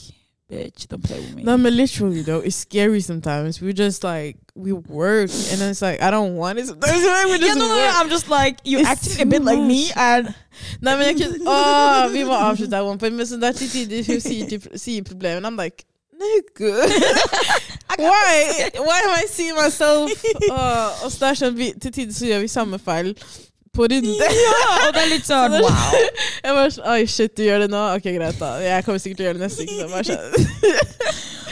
Bitch, 0.50 0.88
don't 0.88 1.04
play 1.04 1.20
with 1.20 1.36
me. 1.36 1.44
No, 1.44 1.58
but 1.60 1.74
literally 1.74 2.24
though, 2.24 2.40
it's 2.40 2.56
scary 2.56 3.02
sometimes. 3.02 3.62
We 3.62 3.72
just 3.72 4.04
like 4.04 4.36
we 4.56 4.74
work, 4.74 5.30
and 5.30 5.62
then 5.62 5.70
it's 5.70 5.82
like 5.84 6.02
I 6.02 6.10
don't 6.10 6.38
want 6.38 6.58
it. 6.58 6.66
Sometimes 6.66 6.92
we 7.02 7.02
yeah, 7.02 7.38
just 7.38 7.60
no, 7.60 7.68
no. 7.68 7.92
I'm 7.96 8.10
just 8.10 8.30
like, 8.30 8.58
you 8.64 8.80
It's 8.80 8.90
acting 8.90 9.22
a 9.22 9.26
bit 9.28 9.44
like 9.44 9.60
me, 9.60 9.92
and 9.96 10.34
Nei, 10.82 10.96
men 10.98 11.06
jeg 11.06 11.18
kunne 11.18 11.48
Åh, 11.48 12.10
Vi 12.12 12.24
avslutte 12.24 12.76
her, 12.76 12.84
one 12.84 12.98
point. 12.98 13.16
Men 13.16 13.28
sånn 13.30 13.42
der 13.42 13.54
til 13.56 13.70
tider 13.70 14.04
hun 14.10 14.20
sier, 14.20 14.50
til, 14.50 14.66
sier 14.76 15.06
problemet, 15.06 15.46
I'm 15.46 15.56
like 15.56 15.86
Nigga. 16.20 16.74
Why? 18.00 18.70
Why 18.76 19.00
am 19.06 19.14
I 19.22 19.26
seeing 19.30 19.56
myself? 19.56 20.12
Så 20.12 21.20
det 21.20 21.30
er 21.30 21.40
sånn, 21.40 21.56
vi, 21.56 21.72
Til 21.80 21.94
tider 21.94 22.14
så 22.14 22.26
gjør 22.26 22.44
vi 22.44 22.52
på 23.80 23.88
runde. 23.94 24.30
ja, 24.44 24.60
og 24.86 24.94
det 24.98 25.02
er 25.06 25.10
litt 25.16 25.28
sånn 25.30 25.56
wow. 25.64 25.98
Jeg 26.44 26.54
bare 26.60 26.70
sånn 26.76 26.92
Oi, 26.94 27.00
shit, 27.16 27.34
du 27.40 27.44
gjør 27.48 27.66
det 27.66 27.72
nå? 27.74 27.82
Ok, 27.98 28.12
greit, 28.20 28.38
da. 28.42 28.52
Jeg 28.64 28.86
kommer 28.88 29.02
sikkert 29.04 29.22
til 29.22 29.26
å 29.26 29.30
gjøre 29.30 29.40
det 29.40 29.48
neste 29.48 29.66
uke. 29.66 29.80
Så 29.80 29.90
bare 29.96 30.06
sånn. 30.12 30.88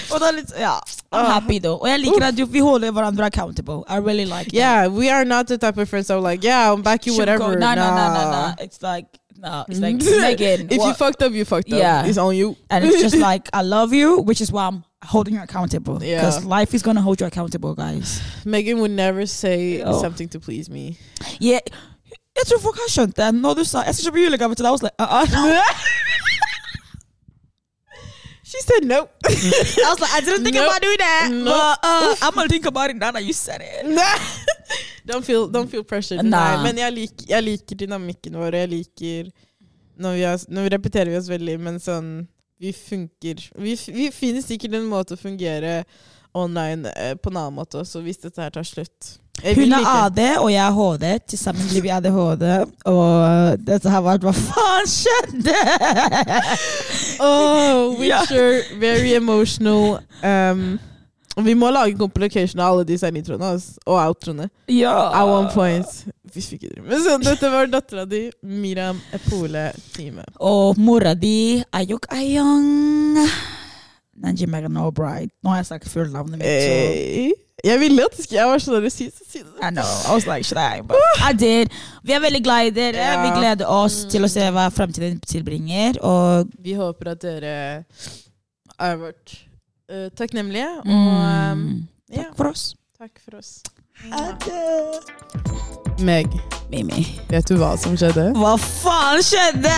Og 0.07 0.21
det 0.23 0.27
er 0.29 0.35
litt, 0.37 0.51
ja, 0.59 0.75
I'm 1.11 1.25
Ah. 1.25 1.31
happy 1.33 1.57
though. 1.59 1.81
Og 1.81 1.87
jeg 1.89 1.99
liker 1.99 2.23
at 2.29 2.37
vi 2.53 2.59
holder 2.63 2.91
hverandre 2.95 3.25
accountable. 3.27 3.83
I 3.89 3.97
really 3.99 4.23
like 4.25 4.45
that. 4.51 4.53
Yeah, 4.53 4.87
we 4.87 5.09
are 5.09 5.25
not 5.25 5.47
the 5.47 5.57
type 5.57 5.77
of 5.77 5.89
friends 5.89 6.07
that 6.07 6.15
are 6.15 6.21
like, 6.21 6.43
yeah, 6.43 6.67
I'll 6.67 6.77
back 6.77 7.05
you 7.07 7.15
whatever. 7.17 7.55
No, 7.59 7.73
no, 7.75 7.75
no, 7.75 7.95
no, 7.95 8.23
Nah. 8.31 8.47
no. 8.49 8.63
It's 8.63 8.81
like, 8.81 9.05
no, 9.37 9.65
it's 9.67 9.79
like, 9.79 9.99
Megan, 10.39 10.67
if 10.71 10.77
you 10.81 10.93
fucked 10.93 11.21
up, 11.23 11.33
you 11.33 11.43
fucked 11.45 11.71
up. 11.73 11.79
Yeah. 11.79 12.05
It's 12.05 12.17
on 12.17 12.35
you. 12.35 12.55
and 12.69 12.85
it's 12.85 13.01
just 13.01 13.17
like, 13.17 13.49
I 13.53 13.61
love 13.63 13.91
you, 13.93 14.19
which 14.21 14.39
is 14.41 14.49
why 14.51 14.67
I'm 14.67 14.83
holding 15.03 15.33
you 15.35 15.41
accountable. 15.43 16.01
Yeah. 16.01 16.21
Because 16.21 16.45
life 16.45 16.73
is 16.73 16.81
going 16.83 16.95
to 16.95 17.01
hold 17.01 17.19
you 17.21 17.27
accountable, 17.27 17.75
guys. 17.75 18.21
Megan 18.45 18.79
would 18.79 18.91
never 18.91 19.25
say 19.25 19.81
Oh. 19.83 20.01
something 20.01 20.29
to 20.29 20.39
please 20.39 20.69
me. 20.69 20.97
Yeah. 21.39 21.59
Jeg 22.37 22.45
tror 22.49 22.59
folk 22.61 22.77
har 22.83 22.89
skjønt 22.93 23.15
det. 23.17 23.27
Når 23.35 23.53
du 23.59 23.63
sa 23.65 23.81
jeg 23.87 23.95
skal 23.97 24.09
kjøpe 24.11 24.23
julegave 24.25 24.55
til 24.55 24.65
deg, 24.67 24.73
Oslo. 24.77 24.89
uh-uh. 25.01 25.25
She 28.47 28.61
said 28.63 28.85
no. 28.87 29.09
I 29.25 29.89
was 29.91 29.99
like, 29.99 30.13
I 30.13 30.21
didn't 30.21 30.43
think 30.45 30.55
Nope. 30.55 30.69
about 30.69 30.81
doing 30.81 30.97
that. 30.99 31.27
Nope. 31.31 31.45
But 31.51 31.79
uh, 31.83 32.15
I'm 32.21 32.33
gonna 32.33 32.47
think 32.47 32.65
about 32.65 32.89
it 32.89 32.95
now 32.95 33.11
that 33.11 33.25
you 33.25 33.33
said 33.33 33.59
it. 33.61 33.83
don't 35.05 35.25
feel 35.25 35.47
don't 35.49 35.67
feel 35.67 35.83
pressured. 35.83 36.23
Nah. 36.23 36.55
Nei, 36.55 36.63
men 36.63 36.77
jeg, 36.79 36.93
lik, 36.95 37.25
jeg 37.27 37.43
liker 37.43 37.75
dynamikken 37.83 38.37
vår. 38.39 38.47
og 38.55 38.59
Jeg 38.61 38.69
liker 38.71 39.29
når 39.97 40.13
vi, 40.15 40.21
har, 40.29 40.45
når 40.47 40.63
vi 40.63 40.69
repeterer 40.77 41.11
vi 41.11 41.17
oss 41.19 41.27
veldig, 41.31 41.57
men 41.59 41.79
sånn 41.81 42.09
Vi 42.61 42.71
funker 42.73 43.41
Vi, 43.61 43.73
vi 43.93 44.07
finner 44.13 44.41
sikkert 44.45 44.77
en 44.79 44.87
måte 44.89 45.17
å 45.17 45.19
fungere 45.19 45.83
online 46.37 46.87
eh, 46.95 47.15
på 47.17 47.31
en 47.33 47.39
annen 47.41 47.55
måte 47.57 47.79
også, 47.81 47.99
hvis 48.05 48.19
dette 48.21 48.41
her 48.43 48.51
tar 48.53 48.65
slutt. 48.67 49.15
Hun 49.43 49.73
er 49.73 49.85
AD, 49.85 50.19
og 50.41 50.49
jeg 50.51 50.63
er 50.65 50.73
HD. 50.73 51.05
Til 51.29 51.39
sammen 51.39 51.69
blir 51.69 51.81
vi 51.85 51.91
ADHD. 51.93 52.45
Og 52.89 53.59
dette 53.67 53.93
har 53.93 54.01
vært 54.05 54.25
Hva 54.25 54.33
faen 54.33 54.89
skjedde?! 54.89 55.55
Oh. 57.21 57.93
Witcher, 57.99 58.61
very 58.81 59.13
emotional. 59.13 59.99
Um, 60.23 60.79
vi 61.45 61.53
må 61.53 61.69
lage 61.69 61.97
compilation 61.97 62.61
av 62.61 62.73
alle 62.73 62.85
disse 62.89 63.09
introene 63.13 63.51
altså, 63.53 63.77
og 63.85 63.99
outroene. 64.01 64.49
Ja. 64.73 64.95
At 65.13 65.29
one 65.29 65.51
point. 65.53 66.05
Ikke 66.37 66.69
driver 66.69 67.01
sånn. 67.05 67.25
Dette 67.25 67.49
var 67.53 67.69
dattera 67.71 68.05
di, 68.09 68.27
Miram 68.41 68.99
Epole 69.15 69.69
Time. 69.95 70.25
Og 70.41 70.77
mora 70.81 71.13
di, 71.17 71.61
Ayok 71.77 72.09
Ayong 72.13 73.17
Nanji 74.17 74.49
Megan 74.49 74.77
Albright. 74.81 75.31
Nå 75.45 75.53
har 75.53 75.61
jeg 75.61 75.69
sagt 75.71 75.89
fullnavnet 75.93 76.41
mitt, 76.41 76.45
så 76.45 76.73
Hey. 76.73 77.33
Jeg 77.65 77.79
ville 77.79 78.03
at 78.05 78.31
Jeg 78.31 78.45
var 78.45 78.59
sånn 78.61 78.89
si, 78.93 79.07
det. 79.09 79.43
I 79.63 79.71
know. 79.71 79.83
I 80.05 80.13
was 80.13 80.27
like, 80.27 80.45
should 80.45 80.59
I? 80.61 80.81
But 80.81 80.97
I 81.17 81.33
did. 81.33 81.73
Vi 82.03 82.13
er 82.13 82.19
veldig 82.21 82.43
glad 82.45 82.69
i 82.69 82.69
dere. 82.75 83.01
Ja. 83.01 83.21
Vi 83.23 83.31
gleder 83.39 83.65
oss 83.65 84.05
til 84.11 84.25
å 84.25 84.29
se 84.29 84.45
hva 84.53 84.67
fremtiden 84.73 85.17
tilbringer. 85.25 85.97
Og 86.05 86.51
Vi 86.61 86.77
håper 86.77 87.15
at 87.15 87.23
dere 87.25 87.55
har 88.77 88.99
vært 89.01 89.39
uh, 89.89 90.07
takknemlige. 90.13 90.69
Og 90.85 90.91
um, 90.93 91.57
mm, 91.57 91.87
ja, 92.13 92.27
takk 92.27 92.37
for 92.37 92.53
oss. 92.53 92.75
takk 92.99 93.17
for 93.25 93.41
oss. 93.41 93.57
Adjø. 94.13 95.01
Meg, 96.05 96.29
Mimi. 96.69 97.07
vet 97.31 97.49
du 97.49 97.57
hva 97.57 97.73
som 97.81 97.97
skjedde? 97.97 98.29
Hva 98.37 98.53
faen 98.61 99.25
skjedde? 99.25 99.73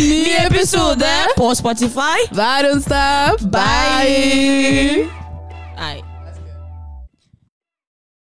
Ny 0.00 0.32
episode 0.46 1.12
på 1.36 1.52
Spotify. 1.60 2.24
hver 2.32 2.72
onsdag. 2.72 3.44
Bye! 3.52 5.04